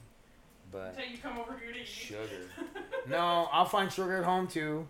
but 0.71 0.89
Until 0.95 1.05
you 1.11 1.17
come 1.17 1.37
over 1.39 1.57
here 1.63 1.73
to 1.73 1.79
eat. 1.79 1.87
sugar. 1.87 2.45
no, 3.07 3.47
I'll 3.51 3.65
find 3.65 3.91
sugar 3.91 4.17
at 4.17 4.23
home 4.25 4.47
too. 4.47 4.87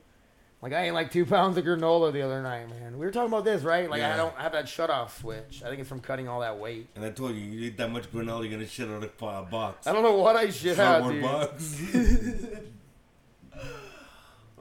Like 0.61 0.73
I 0.73 0.87
ate 0.87 0.91
like 0.91 1.09
two 1.11 1.25
pounds 1.25 1.57
of 1.57 1.63
granola 1.63 2.11
the 2.11 2.21
other 2.21 2.41
night, 2.41 2.69
man. 2.69 2.99
We 2.99 3.05
were 3.05 3.11
talking 3.11 3.29
about 3.31 3.45
this, 3.45 3.63
right? 3.63 3.89
Like 3.89 4.01
I 4.01 4.17
don't 4.17 4.35
have 4.35 4.51
that 4.51 4.67
shut 4.67 4.89
off 4.89 5.17
switch. 5.21 5.61
I 5.63 5.69
think 5.69 5.79
it's 5.79 5.87
from 5.87 6.01
cutting 6.01 6.27
all 6.27 6.41
that 6.41 6.57
weight. 6.59 6.87
And 6.97 7.05
I 7.05 7.11
told 7.11 7.35
you, 7.35 7.41
you 7.41 7.67
eat 7.67 7.77
that 7.77 7.89
much 7.89 8.11
granola, 8.11 8.41
you're 8.41 8.51
gonna 8.51 8.67
shit 8.67 8.89
out 8.89 9.01
of 9.01 9.09
a 9.21 9.25
uh, 9.25 9.41
box. 9.43 9.87
I 9.87 9.93
don't 9.93 10.03
know 10.03 10.17
what 10.17 10.35
I 10.35 10.49
should 10.49 10.75
have, 10.75 11.01
Cardboard 11.03 11.13
dude. 11.13 11.23
box. 11.23 11.81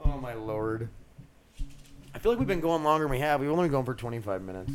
Oh 0.05 0.17
my 0.19 0.35
lord. 0.35 0.89
I 2.19 2.21
feel 2.21 2.33
like 2.33 2.41
we've 2.41 2.49
been 2.49 2.59
going 2.59 2.83
longer 2.83 3.05
than 3.05 3.13
we 3.13 3.21
have. 3.21 3.41
We've 3.41 3.49
only 3.49 3.67
been 3.67 3.71
going 3.71 3.85
for 3.85 3.95
25 3.95 4.43
minutes. 4.43 4.73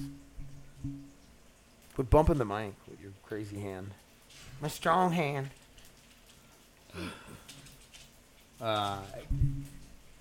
Quit 1.93 2.10
bumping 2.10 2.38
the 2.38 2.45
mic 2.45 2.73
with 2.89 3.01
your 3.01 3.12
crazy 3.25 3.60
hand. 3.60 3.91
My 4.62 4.69
strong 4.69 5.12
hand. 5.12 5.49
Uh, 8.62 8.99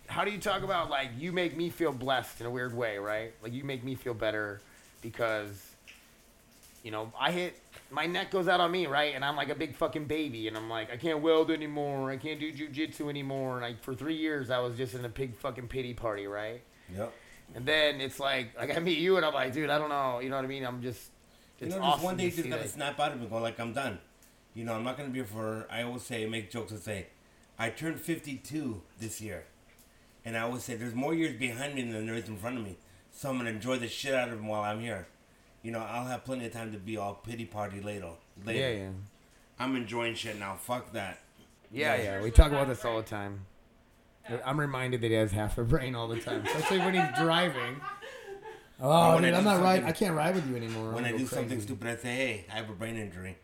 how 0.09 0.25
do 0.25 0.33
you 0.33 0.39
talk 0.39 0.65
about 0.65 0.91
like 0.91 1.11
you 1.17 1.31
make 1.31 1.57
me 1.57 1.71
feel 1.71 1.93
blessed 1.93 2.41
in 2.41 2.47
a 2.47 2.51
weird 2.51 2.77
way, 2.77 2.99
right? 2.99 3.33
Like 3.41 3.53
you 3.53 3.63
make 3.63 3.85
me 3.85 3.95
feel 3.95 4.15
better 4.15 4.61
because 5.01 5.65
you 6.83 6.91
know 6.91 7.13
I 7.17 7.31
hit 7.31 7.57
my 7.93 8.07
neck 8.07 8.33
goes 8.33 8.49
out 8.49 8.59
on 8.59 8.73
me, 8.73 8.89
right? 8.89 9.15
And 9.15 9.25
I'm 9.25 9.37
like 9.37 9.49
a 9.49 9.55
big 9.55 9.77
fucking 9.77 10.07
baby, 10.07 10.49
and 10.49 10.57
I'm 10.57 10.69
like 10.69 10.93
I 10.93 10.97
can't 10.97 11.21
weld 11.21 11.53
anymore, 11.53 12.11
I 12.11 12.17
can't 12.17 12.41
do 12.41 12.53
jujitsu 12.53 13.09
anymore, 13.09 13.59
and 13.59 13.65
I 13.65 13.77
for 13.81 13.95
three 13.95 14.17
years 14.17 14.51
I 14.51 14.59
was 14.59 14.77
just 14.77 14.95
in 14.95 15.05
a 15.05 15.09
big 15.09 15.37
fucking 15.37 15.69
pity 15.69 15.95
party, 15.95 16.27
right? 16.27 16.63
Yep. 16.97 17.13
And 17.55 17.67
then 17.67 18.01
it's 18.01 18.19
like 18.19 18.57
like 18.57 18.75
I 18.77 18.81
meet 18.81 18.99
you, 18.99 19.17
and 19.17 19.27
I'm 19.27 19.35
like, 19.35 19.53
dude, 19.53 19.71
I 19.71 19.79
don't 19.79 19.89
know, 19.91 20.21
you 20.21 20.31
know 20.31 20.37
what 20.37 20.45
I 20.45 20.49
mean? 20.49 20.65
I'm 20.65 20.81
just 20.83 21.11
You 21.61 21.67
it's 21.67 21.77
know, 21.77 21.83
awesome 21.83 21.93
just 21.97 22.05
one 22.05 22.17
day 22.17 22.25
you 22.25 22.31
just 22.31 22.49
gotta 22.49 22.69
snap 22.69 22.99
out 23.01 23.13
of 23.13 23.23
it, 23.23 23.31
go 23.31 23.39
like 23.39 23.59
I'm 23.61 23.73
done. 23.73 23.99
You 24.55 24.65
know, 24.65 24.75
I'm 24.75 24.85
not 24.85 24.97
gonna 24.97 25.09
be 25.11 25.19
here 25.21 25.27
for. 25.27 25.67
I 25.71 25.83
always 25.83 26.03
say, 26.03 26.27
make 26.27 26.51
jokes 26.51 26.73
and 26.73 26.81
say, 26.81 27.07
I 27.59 27.71
turned 27.71 28.01
52 28.01 28.83
this 29.01 29.21
year, 29.21 29.45
and 30.25 30.37
I 30.37 30.41
always 30.41 30.63
say 30.63 30.75
there's 30.77 30.95
more 30.95 31.15
years 31.15 31.39
behind 31.39 31.75
me 31.75 31.83
than 31.91 32.07
there 32.07 32.15
is 32.15 32.29
in 32.29 32.37
front 32.37 32.59
of 32.59 32.65
me. 32.65 32.77
So 33.13 33.31
I'm 33.31 33.37
gonna 33.39 33.51
enjoy 33.51 33.79
the 33.79 33.89
shit 33.89 34.15
out 34.15 34.29
of 34.29 34.37
them 34.37 34.47
while 34.47 34.63
I'm 34.63 34.81
here. 34.81 35.07
You 35.63 35.71
know, 35.73 35.79
I'll 35.81 36.07
have 36.07 36.25
plenty 36.25 36.47
of 36.47 36.53
time 36.53 36.73
to 36.73 36.79
be 36.79 36.97
all 36.97 37.15
pity 37.15 37.45
party 37.45 37.81
later. 37.81 38.11
later. 38.45 38.59
Yeah, 38.59 38.69
yeah. 38.85 38.89
I'm 39.59 39.77
enjoying 39.77 40.15
shit 40.15 40.39
now. 40.39 40.57
Fuck 40.57 40.93
that. 40.95 41.21
Yeah, 41.71 41.95
Yeah. 41.97 42.03
yeah. 42.03 42.23
We 42.23 42.31
talk 42.31 42.51
about 42.51 42.69
this 42.69 42.85
all 42.85 42.97
the 42.97 43.03
time. 43.05 43.47
I'm 44.45 44.59
reminded 44.59 45.01
that 45.03 45.09
he 45.09 45.15
has 45.15 45.33
half 45.33 45.59
a 45.59 45.65
brain 45.65 45.95
all 45.95 46.09
the 46.09 46.21
time, 46.21 46.45
especially 46.47 46.79
when 46.79 46.95
he's 46.95 47.19
driving. 47.19 47.81
Oh, 48.85 49.15
when 49.15 49.25
I 49.25 49.29
dude, 49.29 49.35
I'm 49.39 49.45
not 49.45 49.63
right. 49.63 49.85
I 49.85 49.93
can't 49.93 50.17
ride 50.17 50.35
with 50.35 50.49
you 50.51 50.57
anymore. 50.57 50.91
When 50.91 51.05
I'm 51.05 51.15
I 51.15 51.17
do 51.17 51.25
go 51.25 51.37
something 51.37 51.61
stupid, 51.61 51.87
I 51.87 51.95
say, 51.95 52.17
"Hey, 52.17 52.47
I 52.51 52.57
have 52.57 52.69
a 52.69 52.73
brain 52.73 52.97
injury." 52.97 53.37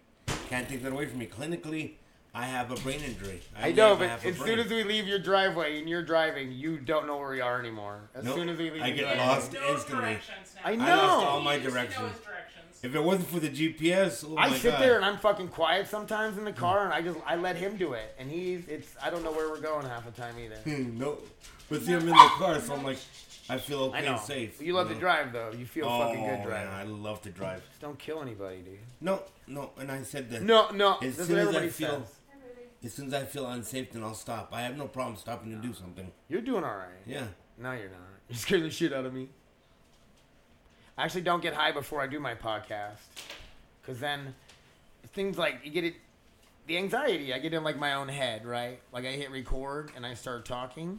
Can't 0.49 0.69
take 0.69 0.83
that 0.83 0.91
away 0.91 1.07
from 1.07 1.21
me. 1.21 1.27
Clinically, 1.27 1.93
I 2.35 2.47
have 2.47 2.73
a 2.73 2.75
brain 2.77 3.01
injury. 3.05 3.41
I 3.57 3.71
know, 3.71 3.95
but 3.95 4.09
have 4.09 4.25
a 4.25 4.29
as 4.31 4.37
soon 4.37 4.59
as 4.59 4.69
we 4.69 4.83
leave 4.83 5.07
your 5.07 5.21
driveway 5.21 5.79
and 5.79 5.89
you're 5.89 6.03
driving, 6.03 6.51
you 6.51 6.79
don't 6.79 7.07
know 7.07 7.19
where 7.19 7.31
we 7.31 7.41
are 7.41 7.61
anymore. 7.61 8.11
As 8.17 8.25
Nope. 8.25 8.35
soon 8.35 8.49
as 8.49 8.59
we 8.59 8.71
leave 8.73 8.83
I 8.83 8.91
get 8.91 9.03
driveway. 9.03 9.27
lost 9.27 9.53
knows 9.53 9.71
instantly. 9.77 10.19
I 10.65 10.75
know. 10.75 10.85
I 10.85 10.97
lost 10.97 11.27
all 11.27 11.41
my 11.41 11.59
to 11.59 11.65
know 11.65 11.71
directions. 11.71 12.13
If 12.83 12.95
it 12.95 13.03
wasn't 13.03 13.29
for 13.29 13.41
the 13.41 13.49
GPS, 13.49 14.25
oh 14.29 14.37
I 14.37 14.53
sit 14.53 14.71
God. 14.73 14.81
there 14.81 14.97
and 14.97 15.05
I'm 15.05 15.19
fucking 15.19 15.49
quiet 15.49 15.89
sometimes 15.89 16.39
in 16.39 16.45
the 16.45 16.53
car, 16.53 16.85
and 16.85 16.93
I 16.95 17.03
just 17.03 17.19
I 17.27 17.35
let 17.37 17.57
him 17.57 17.77
do 17.77 17.95
it, 17.95 18.15
and 18.19 18.31
he's 18.31 18.69
it's 18.69 18.95
I 19.03 19.11
don't 19.11 19.25
know 19.25 19.33
where 19.33 19.49
we're 19.49 19.61
going 19.61 19.85
half 19.87 20.05
the 20.05 20.13
time 20.13 20.37
either. 20.39 20.57
no, 20.67 21.19
but 21.69 21.83
see, 21.83 21.93
I'm 21.95 22.01
in 22.03 22.07
the 22.07 22.15
car, 22.15 22.61
so 22.61 22.75
I'm 22.75 22.85
like, 22.85 22.99
I 23.51 23.59
feel 23.59 23.81
okay 23.85 23.99
I 23.99 24.01
know. 24.03 24.13
and 24.13 24.21
safe. 24.21 24.63
You 24.63 24.75
love 24.75 24.89
know? 24.89 24.95
to 24.95 25.01
drive 25.01 25.33
though. 25.33 25.51
You 25.59 25.67
feel 25.67 25.87
Oh, 25.87 25.99
fucking 26.07 26.21
good 26.23 26.31
oh, 26.31 26.37
man, 26.37 26.47
driving. 26.47 26.73
I 26.73 26.83
love 26.85 27.21
to 27.23 27.31
drive. 27.31 27.67
Just 27.69 27.81
don't 27.81 27.99
kill 27.99 28.23
anybody, 28.23 28.59
dude. 28.59 28.79
No, 29.01 29.23
no, 29.49 29.71
and 29.79 29.91
I 29.91 30.03
said 30.03 30.31
that. 30.31 30.43
No, 30.43 30.71
no. 30.71 30.99
As 31.03 31.17
soon 31.17 31.47
what 31.47 31.57
as 31.57 31.57
I 31.57 31.69
feel- 31.69 31.89
says. 31.91 32.15
As 32.85 32.95
soon 32.95 33.09
as 33.09 33.15
I 33.15 33.25
feel 33.25 33.45
unsafe, 33.49 33.91
then 33.91 34.05
I'll 34.05 34.15
stop. 34.15 34.51
I 34.53 34.61
have 34.61 34.77
no 34.77 34.87
problem 34.87 35.17
stopping 35.17 35.51
to 35.51 35.57
do 35.67 35.75
something. 35.75 36.13
You're 36.29 36.43
doing 36.43 36.63
all 36.63 36.77
right. 36.77 37.03
Yeah. 37.09 37.25
No, 37.61 37.73
you're 37.73 37.89
not. 37.89 37.99
You 38.29 38.37
scared 38.37 38.63
the 38.63 38.71
shit 38.71 38.93
out 38.93 39.05
of 39.05 39.13
me. 39.15 39.31
I 40.99 41.05
actually 41.05 41.21
don't 41.21 41.41
get 41.41 41.55
high 41.55 41.71
before 41.71 42.01
I 42.01 42.09
do 42.09 42.19
my 42.19 42.35
podcast, 42.35 42.99
because 43.81 44.01
then 44.01 44.35
things 45.13 45.39
like 45.39 45.61
you 45.63 45.71
get 45.71 45.85
it, 45.85 45.95
the 46.67 46.77
anxiety. 46.77 47.33
I 47.33 47.39
get 47.39 47.55
in 47.55 47.63
like 47.63 47.79
my 47.79 47.95
own 47.95 48.09
head, 48.09 48.45
right? 48.45 48.81
Like 48.93 49.05
I 49.05 49.13
hit 49.13 49.31
record 49.31 49.93
and 49.95 50.05
I 50.05 50.15
start 50.15 50.45
talking. 50.45 50.99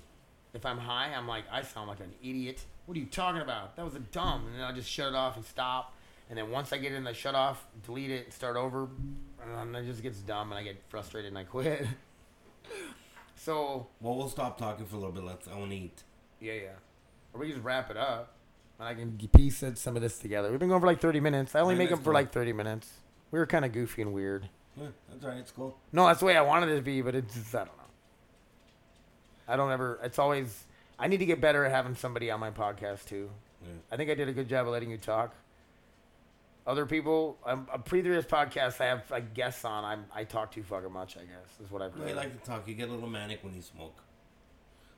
If 0.54 0.66
I'm 0.66 0.78
high, 0.78 1.14
I'm 1.14 1.28
like 1.28 1.44
I 1.52 1.64
sound 1.64 1.90
like 1.90 2.00
an 2.00 2.14
idiot. 2.24 2.64
What 2.86 2.96
are 2.96 3.00
you 3.02 3.08
talking 3.08 3.42
about? 3.42 3.76
That 3.76 3.84
was 3.84 3.94
a 3.96 4.00
dumb. 4.00 4.46
And 4.48 4.56
then 4.56 4.64
I'll 4.64 4.74
just 4.74 4.90
shut 4.90 5.10
it 5.10 5.16
off 5.16 5.36
and 5.36 5.44
stop. 5.44 5.94
And 6.30 6.38
then 6.38 6.50
once 6.50 6.72
I 6.72 6.78
get 6.78 6.94
in 6.94 7.04
the 7.04 7.14
shut 7.14 7.36
off, 7.36 7.68
delete 7.86 8.10
it, 8.10 8.26
and 8.26 8.34
start 8.34 8.56
over, 8.56 8.88
and 9.44 9.76
then 9.76 9.84
it 9.84 9.86
just 9.86 10.02
gets 10.02 10.20
dumb 10.20 10.54
and 10.54 10.60
I 10.60 10.64
get 10.64 10.82
frustrated 10.88 11.28
and 11.28 11.38
I 11.38 11.44
quit. 11.44 11.86
so 13.36 13.88
Well, 14.00 14.16
we'll 14.16 14.30
stop 14.30 14.58
talking 14.58 14.86
for 14.86 14.96
a 14.96 15.00
little 15.00 15.14
bit. 15.14 15.26
Let's. 15.26 15.50
I 15.50 15.60
to 15.60 15.76
eat. 15.76 16.04
yeah, 16.40 16.54
yeah. 16.54 16.70
Or 17.34 17.42
we 17.42 17.48
can 17.48 17.56
just 17.56 17.66
wrap 17.66 17.92
it 17.92 17.98
up. 17.98 18.34
And 18.80 18.88
I 18.88 18.94
can 18.94 19.18
piece 19.36 19.62
it- 19.62 19.78
some 19.78 19.96
of 19.96 20.02
this 20.02 20.18
together. 20.20 20.50
We've 20.50 20.60
been 20.60 20.70
going 20.70 20.82
for 20.82 20.88
like 20.88 21.02
30 21.02 21.20
minutes. 21.20 21.54
I 21.54 21.60
only 21.60 21.76
make 21.76 21.90
them 21.90 22.00
for 22.00 22.06
cool. 22.06 22.14
like 22.14 22.32
30 22.32 22.54
minutes. 22.54 22.90
We 23.32 23.40
were 23.40 23.46
kind 23.46 23.66
of 23.66 23.72
goofy 23.74 24.02
and 24.02 24.14
weird. 24.14 24.50
Yeah, 24.78 24.88
that's 25.10 25.24
right. 25.24 25.38
It's 25.38 25.52
cool. 25.52 25.78
No, 25.92 26.08
that's 26.08 26.22
the 26.22 26.26
way 26.26 26.38
I 26.38 26.42
wanted 26.42 26.70
it 26.70 26.78
to 26.78 26.82
be, 26.82 27.02
but 27.02 27.14
it's 27.14 27.36
just, 27.36 27.54
I 27.54 27.60
don't 27.60 27.68
know. 27.78 27.84
I 29.48 29.56
don't 29.58 29.72
ever, 29.72 30.00
it's 30.04 30.18
always, 30.18 30.64
I 30.98 31.08
need 31.08 31.18
to 31.18 31.26
get 31.26 31.42
better 31.42 31.66
at 31.66 31.72
having 31.72 31.96
somebody 31.96 32.32
on 32.32 32.40
my 32.40 32.52
podcast 32.52 33.06
too. 33.06 33.30
Yeah. 33.62 33.70
I 33.92 33.98
think 33.98 34.10
I 34.10 34.16
did 34.16 34.30
a 34.30 34.34
good 34.34 34.48
job 34.48 34.66
of 34.68 34.72
letting 34.72 34.90
you 34.92 34.98
talk. 34.98 35.36
Other 36.66 36.86
people, 36.86 37.38
um, 37.46 37.68
a 37.74 37.80
previous 37.80 38.26
podcast 38.26 38.80
I 38.80 38.86
have 38.86 39.10
like 39.10 39.34
guests 39.34 39.66
on, 39.66 39.84
I'm, 39.84 40.06
I 40.14 40.24
talk 40.24 40.52
too 40.52 40.64
fucking 40.64 40.92
much, 40.94 41.18
I 41.18 41.22
guess, 41.22 41.60
is 41.66 41.72
what 41.72 41.82
I've 41.82 41.94
heard. 41.94 42.08
you 42.10 42.16
like 42.16 42.40
to 42.42 42.50
talk. 42.50 42.68
You 42.68 42.76
get 42.76 42.90
a 42.90 42.92
little 42.92 43.10
manic 43.10 43.44
when 43.44 43.56
you 43.56 43.62
smoke. 43.62 43.98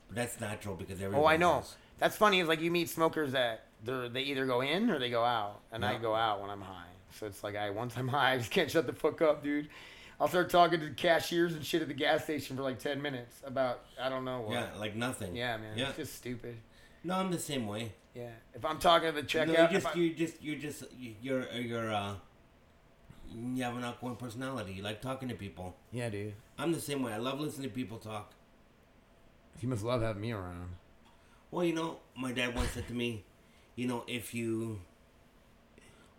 But 0.08 0.18
that's 0.18 0.40
natural 0.42 0.76
because 0.76 1.02
everyone. 1.02 1.22
Oh. 1.24 1.26
I 1.28 1.38
know. 1.38 1.60
does. 1.62 1.76
That's 1.98 2.18
funny. 2.18 2.42
Is 2.42 2.48
like 2.48 2.60
you 2.62 2.72
meet 2.72 2.90
smokers 2.90 3.32
that 3.32 3.64
they 3.84 4.10
they 4.10 4.22
either 4.22 4.46
go 4.46 4.62
in 4.62 4.90
or 4.90 5.00
they 5.00 5.10
go 5.10 5.24
out, 5.24 5.62
and 5.72 5.84
I 5.86 5.98
go 5.98 6.16
out 6.16 6.42
when 6.42 6.50
I'm 6.50 6.62
high. 6.62 6.86
So 7.20 7.26
it's 7.26 7.44
like 7.44 7.56
I 7.56 7.70
once 7.70 7.94
I'm 7.98 8.08
high, 8.18 8.34
I 8.34 8.38
just 8.38 8.52
can't 8.52 8.70
shut 8.72 8.88
the 8.88 8.94
fuck 8.94 9.22
up, 9.22 9.44
dude. 9.44 9.70
I'll 10.20 10.28
start 10.28 10.50
talking 10.52 10.80
to 10.82 10.90
cashiers 10.92 11.54
and 11.56 11.66
shit 11.66 11.82
at 11.82 11.88
the 11.88 11.94
gas 11.96 12.24
station 12.26 12.56
for 12.56 12.62
like 12.64 12.80
ten 12.80 13.02
minutes 13.02 13.42
about 13.44 13.82
I 14.00 14.08
don't 14.10 14.24
know 14.26 14.42
what. 14.42 14.54
Yeah, 14.54 14.68
like 14.80 14.96
nothing. 14.96 15.36
Yeah, 15.36 15.58
man. 15.58 15.78
Yeah. 15.78 15.88
It's 15.90 15.98
just 15.98 16.16
stupid. 16.16 16.58
No, 17.04 17.16
I'm 17.16 17.32
the 17.32 17.40
same 17.40 17.66
way. 17.68 17.94
Yeah. 18.14 18.30
If 18.54 18.64
I'm 18.66 18.78
talking 18.78 19.10
to 19.10 19.16
the 19.16 19.22
No, 19.22 19.28
checkout, 19.54 19.72
you 19.72 19.80
just, 19.80 19.88
I- 19.88 19.94
you 20.00 20.14
just, 20.14 20.44
you're 20.44 20.56
just, 20.60 20.84
you're, 21.22 21.48
you're, 21.54 21.92
uh, 21.94 22.14
you 23.34 23.64
have 23.64 23.76
an 23.78 23.84
outgoing 23.84 24.18
personality. 24.18 24.74
You 24.74 24.84
like 24.84 25.02
talking 25.02 25.30
to 25.30 25.36
people. 25.36 25.76
yeah, 25.92 26.10
dude. 26.10 26.34
I'm 26.60 26.72
the 26.74 26.80
same 26.82 27.02
way. 27.02 27.14
I 27.14 27.18
love 27.18 27.40
listening 27.40 27.70
to 27.70 27.74
people 27.74 27.98
talk. 27.98 28.34
You 29.62 29.70
must 29.70 29.84
love 29.84 30.02
having 30.02 30.22
me 30.22 30.32
around. 30.34 30.70
Well, 31.50 31.66
you 31.66 31.74
know, 31.74 31.98
my 32.16 32.32
dad 32.32 32.54
once 32.56 32.70
said 32.72 32.88
to 32.88 32.94
me, 32.94 33.24
you 33.82 33.88
know, 33.88 34.04
if 34.08 34.36
you 34.36 34.80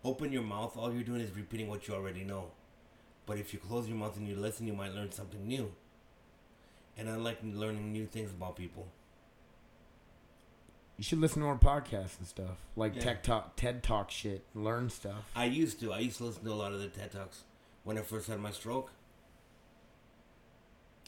open 0.03 0.33
your 0.33 0.41
mouth, 0.41 0.75
all 0.75 0.91
you're 0.93 1.01
doing 1.03 1.21
is 1.21 1.31
repeating 1.33 1.69
what 1.69 1.87
you 1.87 1.93
already 1.93 2.25
know. 2.25 2.47
But 3.25 3.37
if 3.37 3.53
you 3.53 3.59
close 3.59 3.87
your 3.87 3.95
mouth 3.95 4.17
and 4.17 4.27
you 4.27 4.35
listen, 4.35 4.67
you 4.67 4.73
might 4.73 4.93
learn 4.93 5.13
something 5.13 5.47
new. 5.47 5.71
And 6.97 7.09
I 7.09 7.15
like 7.15 7.37
learning 7.41 7.93
new 7.93 8.05
things 8.05 8.31
about 8.31 8.57
people. 8.57 8.87
You 10.97 11.05
should 11.05 11.19
listen 11.19 11.41
to 11.41 11.47
our 11.47 11.57
podcasts 11.57 12.17
and 12.19 12.27
stuff, 12.27 12.57
like 12.75 12.95
Yeah. 12.95 13.01
tech 13.01 13.23
talk, 13.23 13.55
TED 13.55 13.81
Talk 13.81 14.11
shit, 14.11 14.43
learn 14.53 14.89
stuff. 14.89 15.31
I 15.33 15.45
used 15.45 15.79
to. 15.79 15.93
I 15.93 15.99
used 15.99 16.17
to 16.17 16.25
listen 16.25 16.43
to 16.43 16.51
a 16.51 16.53
lot 16.53 16.73
of 16.73 16.81
the 16.81 16.89
TED 16.89 17.13
Talks 17.13 17.43
when 17.85 17.97
I 17.97 18.01
first 18.01 18.27
had 18.27 18.41
my 18.41 18.51
stroke. 18.51 18.91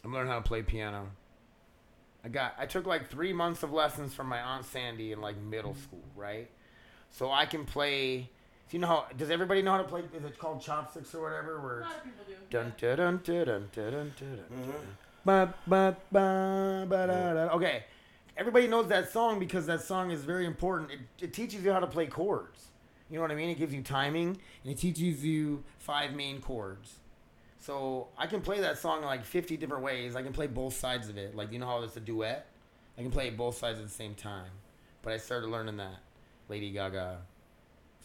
I'm 0.05 0.13
learning 0.13 0.31
how 0.31 0.37
to 0.39 0.43
play 0.47 0.63
piano. 0.63 1.11
I 2.25 2.27
got 2.27 2.55
I 2.57 2.65
took 2.65 2.87
like 2.87 3.07
three 3.09 3.31
months 3.31 3.61
of 3.61 3.71
lessons 3.71 4.13
from 4.15 4.27
my 4.27 4.41
aunt 4.41 4.65
Sandy 4.65 5.11
in 5.11 5.21
like 5.21 5.37
middle 5.37 5.75
school, 5.75 6.03
right? 6.15 6.49
So 7.11 7.31
I 7.31 7.45
can 7.45 7.65
play. 7.65 8.29
Do 8.67 8.75
you 8.77 8.79
know 8.81 8.87
how? 8.87 9.05
Does 9.15 9.29
everybody 9.29 9.61
know 9.61 9.71
how 9.71 9.77
to 9.77 9.83
play? 9.83 10.01
Is 10.13 10.23
it 10.23 10.39
called 10.39 10.59
chopsticks 10.59 11.13
or 11.13 11.21
whatever? 11.21 11.57
A 11.57 11.61
Where 11.61 11.81
lot 11.81 11.95
of 11.97 12.03
people 12.03 12.25
do. 12.27 12.33
dun 12.49 12.73
dun 12.79 13.21
dun 13.23 13.45
dun 13.45 13.69
dun 13.71 13.91
dun 13.91 14.13
dun 14.19 14.35
dun. 14.37 14.45
Mhm. 14.59 14.73
Ba, 15.23 15.53
ba, 15.67 15.95
ba, 16.11 16.85
ba, 16.87 17.07
da, 17.07 17.33
da. 17.33 17.53
Okay, 17.55 17.83
everybody 18.37 18.67
knows 18.67 18.87
that 18.89 19.11
song 19.11 19.39
because 19.39 19.65
that 19.67 19.81
song 19.81 20.11
is 20.11 20.21
very 20.23 20.45
important. 20.45 20.91
It, 20.91 20.99
it 21.25 21.33
teaches 21.33 21.63
you 21.63 21.71
how 21.71 21.79
to 21.79 21.87
play 21.87 22.05
chords. 22.07 22.65
You 23.09 23.15
know 23.17 23.21
what 23.21 23.31
I 23.31 23.35
mean? 23.35 23.49
It 23.49 23.57
gives 23.59 23.73
you 23.73 23.81
timing 23.83 24.37
and 24.63 24.71
it 24.71 24.77
teaches 24.79 25.23
you 25.23 25.63
five 25.79 26.13
main 26.13 26.41
chords. 26.41 26.95
So 27.65 28.09
I 28.15 28.27
can 28.27 28.41
play 28.41 28.59
that 28.59 28.77
song 28.77 29.01
like 29.01 29.25
50 29.25 29.57
different 29.57 29.81
ways. 29.81 30.15
I 30.15 30.21
can 30.21 30.33
play 30.33 30.45
both 30.45 30.75
sides 30.75 31.09
of 31.09 31.17
it. 31.17 31.35
Like, 31.35 31.51
you 31.51 31.57
know 31.57 31.65
how 31.65 31.81
it's 31.81 31.97
a 31.97 31.99
duet? 31.99 32.45
I 32.95 33.01
can 33.01 33.09
play 33.09 33.27
it 33.29 33.37
both 33.37 33.57
sides 33.57 33.79
at 33.79 33.85
the 33.85 33.91
same 33.91 34.13
time. 34.13 34.51
But 35.01 35.13
I 35.13 35.17
started 35.17 35.47
learning 35.47 35.77
that 35.77 35.99
Lady 36.47 36.71
Gaga 36.71 37.21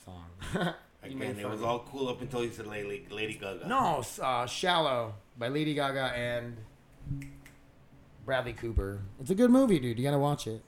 song. 0.04 0.24
You 1.08 1.16
made 1.16 1.30
Again, 1.30 1.46
it 1.46 1.48
was 1.48 1.62
all 1.62 1.78
cool 1.90 2.08
up 2.08 2.20
until 2.20 2.44
you 2.44 2.50
said 2.50 2.66
Lady, 2.66 3.06
Lady 3.10 3.32
Gaga. 3.32 3.66
No, 3.66 4.04
uh, 4.22 4.44
Shallow 4.44 5.14
by 5.38 5.48
Lady 5.48 5.72
Gaga 5.72 6.12
and 6.14 6.58
Bradley 8.26 8.52
Cooper. 8.52 9.00
It's 9.18 9.30
a 9.30 9.34
good 9.34 9.50
movie, 9.50 9.78
dude. 9.78 9.98
You 9.98 10.04
gotta 10.04 10.18
watch 10.18 10.46
it. 10.46 10.62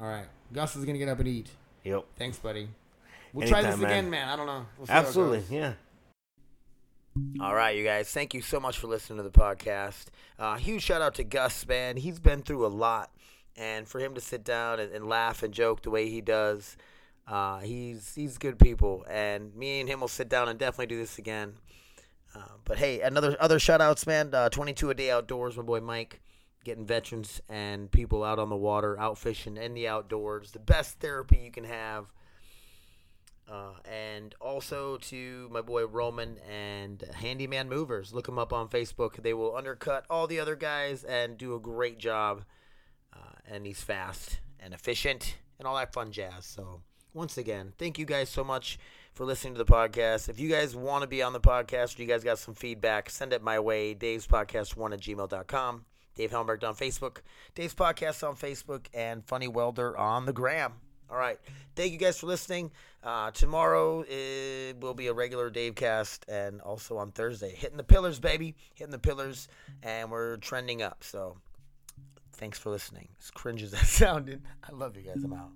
All 0.00 0.06
right, 0.06 0.26
Gus 0.52 0.76
is 0.76 0.84
gonna 0.84 0.98
get 0.98 1.08
up 1.08 1.18
and 1.18 1.26
eat. 1.26 1.50
Yep. 1.82 2.04
Thanks, 2.16 2.38
buddy. 2.38 2.68
We'll 3.32 3.48
try 3.48 3.62
this 3.62 3.72
Anytime, 3.72 3.80
man. 3.80 3.90
again, 3.90 4.10
man. 4.10 4.28
I 4.28 4.36
don't 4.36 4.46
know. 4.46 4.66
We'll 4.78 4.86
see 4.86 4.92
how 4.92 5.00
it 5.00 5.06
Absolutely. 5.06 5.38
goes. 5.40 5.50
Yeah. 5.50 5.72
All 7.40 7.54
right, 7.54 7.76
you 7.76 7.84
guys. 7.84 8.10
Thank 8.10 8.32
you 8.32 8.40
so 8.40 8.58
much 8.58 8.78
for 8.78 8.86
listening 8.86 9.18
to 9.18 9.22
the 9.22 9.30
podcast. 9.30 10.06
Uh, 10.38 10.56
huge 10.56 10.82
shout 10.82 11.02
out 11.02 11.14
to 11.16 11.24
Gus, 11.24 11.66
man. 11.66 11.98
He's 11.98 12.18
been 12.18 12.40
through 12.42 12.64
a 12.64 12.68
lot, 12.68 13.10
and 13.54 13.86
for 13.86 14.00
him 14.00 14.14
to 14.14 14.20
sit 14.20 14.44
down 14.44 14.80
and, 14.80 14.90
and 14.92 15.06
laugh 15.06 15.42
and 15.42 15.52
joke 15.52 15.82
the 15.82 15.90
way 15.90 16.08
he 16.08 16.22
does, 16.22 16.78
uh, 17.28 17.58
he's 17.58 18.14
he's 18.14 18.38
good 18.38 18.58
people. 18.58 19.04
And 19.10 19.54
me 19.54 19.80
and 19.80 19.90
him 19.90 20.00
will 20.00 20.08
sit 20.08 20.30
down 20.30 20.48
and 20.48 20.58
definitely 20.58 20.86
do 20.86 20.96
this 20.96 21.18
again. 21.18 21.52
Uh, 22.34 22.54
but 22.64 22.78
hey, 22.78 23.02
another 23.02 23.36
other 23.38 23.58
shout 23.58 23.82
outs, 23.82 24.06
man. 24.06 24.32
Uh, 24.32 24.48
22 24.48 24.88
a 24.88 24.94
day 24.94 25.10
outdoors, 25.10 25.54
my 25.58 25.62
boy 25.62 25.80
Mike, 25.80 26.22
getting 26.64 26.86
veterans 26.86 27.42
and 27.46 27.90
people 27.90 28.24
out 28.24 28.38
on 28.38 28.48
the 28.48 28.56
water, 28.56 28.98
out 28.98 29.18
fishing 29.18 29.58
in 29.58 29.74
the 29.74 29.86
outdoors. 29.86 30.52
The 30.52 30.60
best 30.60 30.98
therapy 31.00 31.36
you 31.44 31.50
can 31.50 31.64
have. 31.64 32.06
Uh, 33.52 33.74
and 33.84 34.34
also 34.40 34.96
to 34.96 35.46
my 35.52 35.60
boy 35.60 35.84
Roman 35.84 36.38
and 36.50 37.04
Handyman 37.14 37.68
Movers. 37.68 38.14
Look 38.14 38.24
them 38.24 38.38
up 38.38 38.50
on 38.50 38.68
Facebook. 38.68 39.22
They 39.22 39.34
will 39.34 39.54
undercut 39.54 40.06
all 40.08 40.26
the 40.26 40.40
other 40.40 40.56
guys 40.56 41.04
and 41.04 41.36
do 41.36 41.54
a 41.54 41.60
great 41.60 41.98
job. 41.98 42.44
Uh, 43.12 43.34
and 43.46 43.66
he's 43.66 43.82
fast 43.82 44.40
and 44.58 44.72
efficient 44.72 45.36
and 45.58 45.68
all 45.68 45.76
that 45.76 45.92
fun 45.92 46.12
jazz. 46.12 46.46
So, 46.46 46.80
once 47.12 47.36
again, 47.36 47.74
thank 47.76 47.98
you 47.98 48.06
guys 48.06 48.30
so 48.30 48.42
much 48.42 48.78
for 49.12 49.26
listening 49.26 49.52
to 49.52 49.58
the 49.58 49.70
podcast. 49.70 50.30
If 50.30 50.40
you 50.40 50.48
guys 50.48 50.74
want 50.74 51.02
to 51.02 51.06
be 51.06 51.22
on 51.22 51.34
the 51.34 51.40
podcast 51.40 51.98
or 51.98 52.02
you 52.02 52.08
guys 52.08 52.24
got 52.24 52.38
some 52.38 52.54
feedback, 52.54 53.10
send 53.10 53.34
it 53.34 53.42
my 53.42 53.60
way. 53.60 53.92
Dave's 53.92 54.26
Podcast1 54.26 54.94
at 54.94 55.00
gmail.com. 55.00 55.84
Dave 56.14 56.30
Helmberg 56.30 56.64
on 56.64 56.74
Facebook. 56.74 57.18
Dave's 57.54 57.74
Podcast 57.74 58.26
on 58.26 58.34
Facebook. 58.34 58.86
And 58.94 59.26
Funny 59.26 59.48
Welder 59.48 59.94
on 59.94 60.24
the 60.24 60.32
gram. 60.32 60.81
All 61.12 61.18
right. 61.18 61.38
Thank 61.76 61.92
you 61.92 61.98
guys 61.98 62.18
for 62.18 62.26
listening. 62.26 62.70
Uh, 63.04 63.30
tomorrow 63.32 64.02
it 64.08 64.80
will 64.80 64.94
be 64.94 65.08
a 65.08 65.12
regular 65.12 65.50
Dave 65.50 65.74
cast 65.74 66.24
and 66.26 66.62
also 66.62 66.96
on 66.96 67.12
Thursday. 67.12 67.54
Hitting 67.54 67.76
the 67.76 67.84
pillars, 67.84 68.18
baby. 68.18 68.54
Hitting 68.72 68.92
the 68.92 68.98
pillars. 68.98 69.46
And 69.82 70.10
we're 70.10 70.38
trending 70.38 70.80
up. 70.80 71.04
So 71.04 71.36
thanks 72.32 72.58
for 72.58 72.70
listening. 72.70 73.08
As 73.20 73.30
cringe 73.30 73.62
as 73.62 73.72
that 73.72 73.86
sounded, 73.86 74.40
I 74.66 74.72
love 74.72 74.96
you 74.96 75.02
guys. 75.02 75.22
I'm 75.22 75.34
out. 75.34 75.50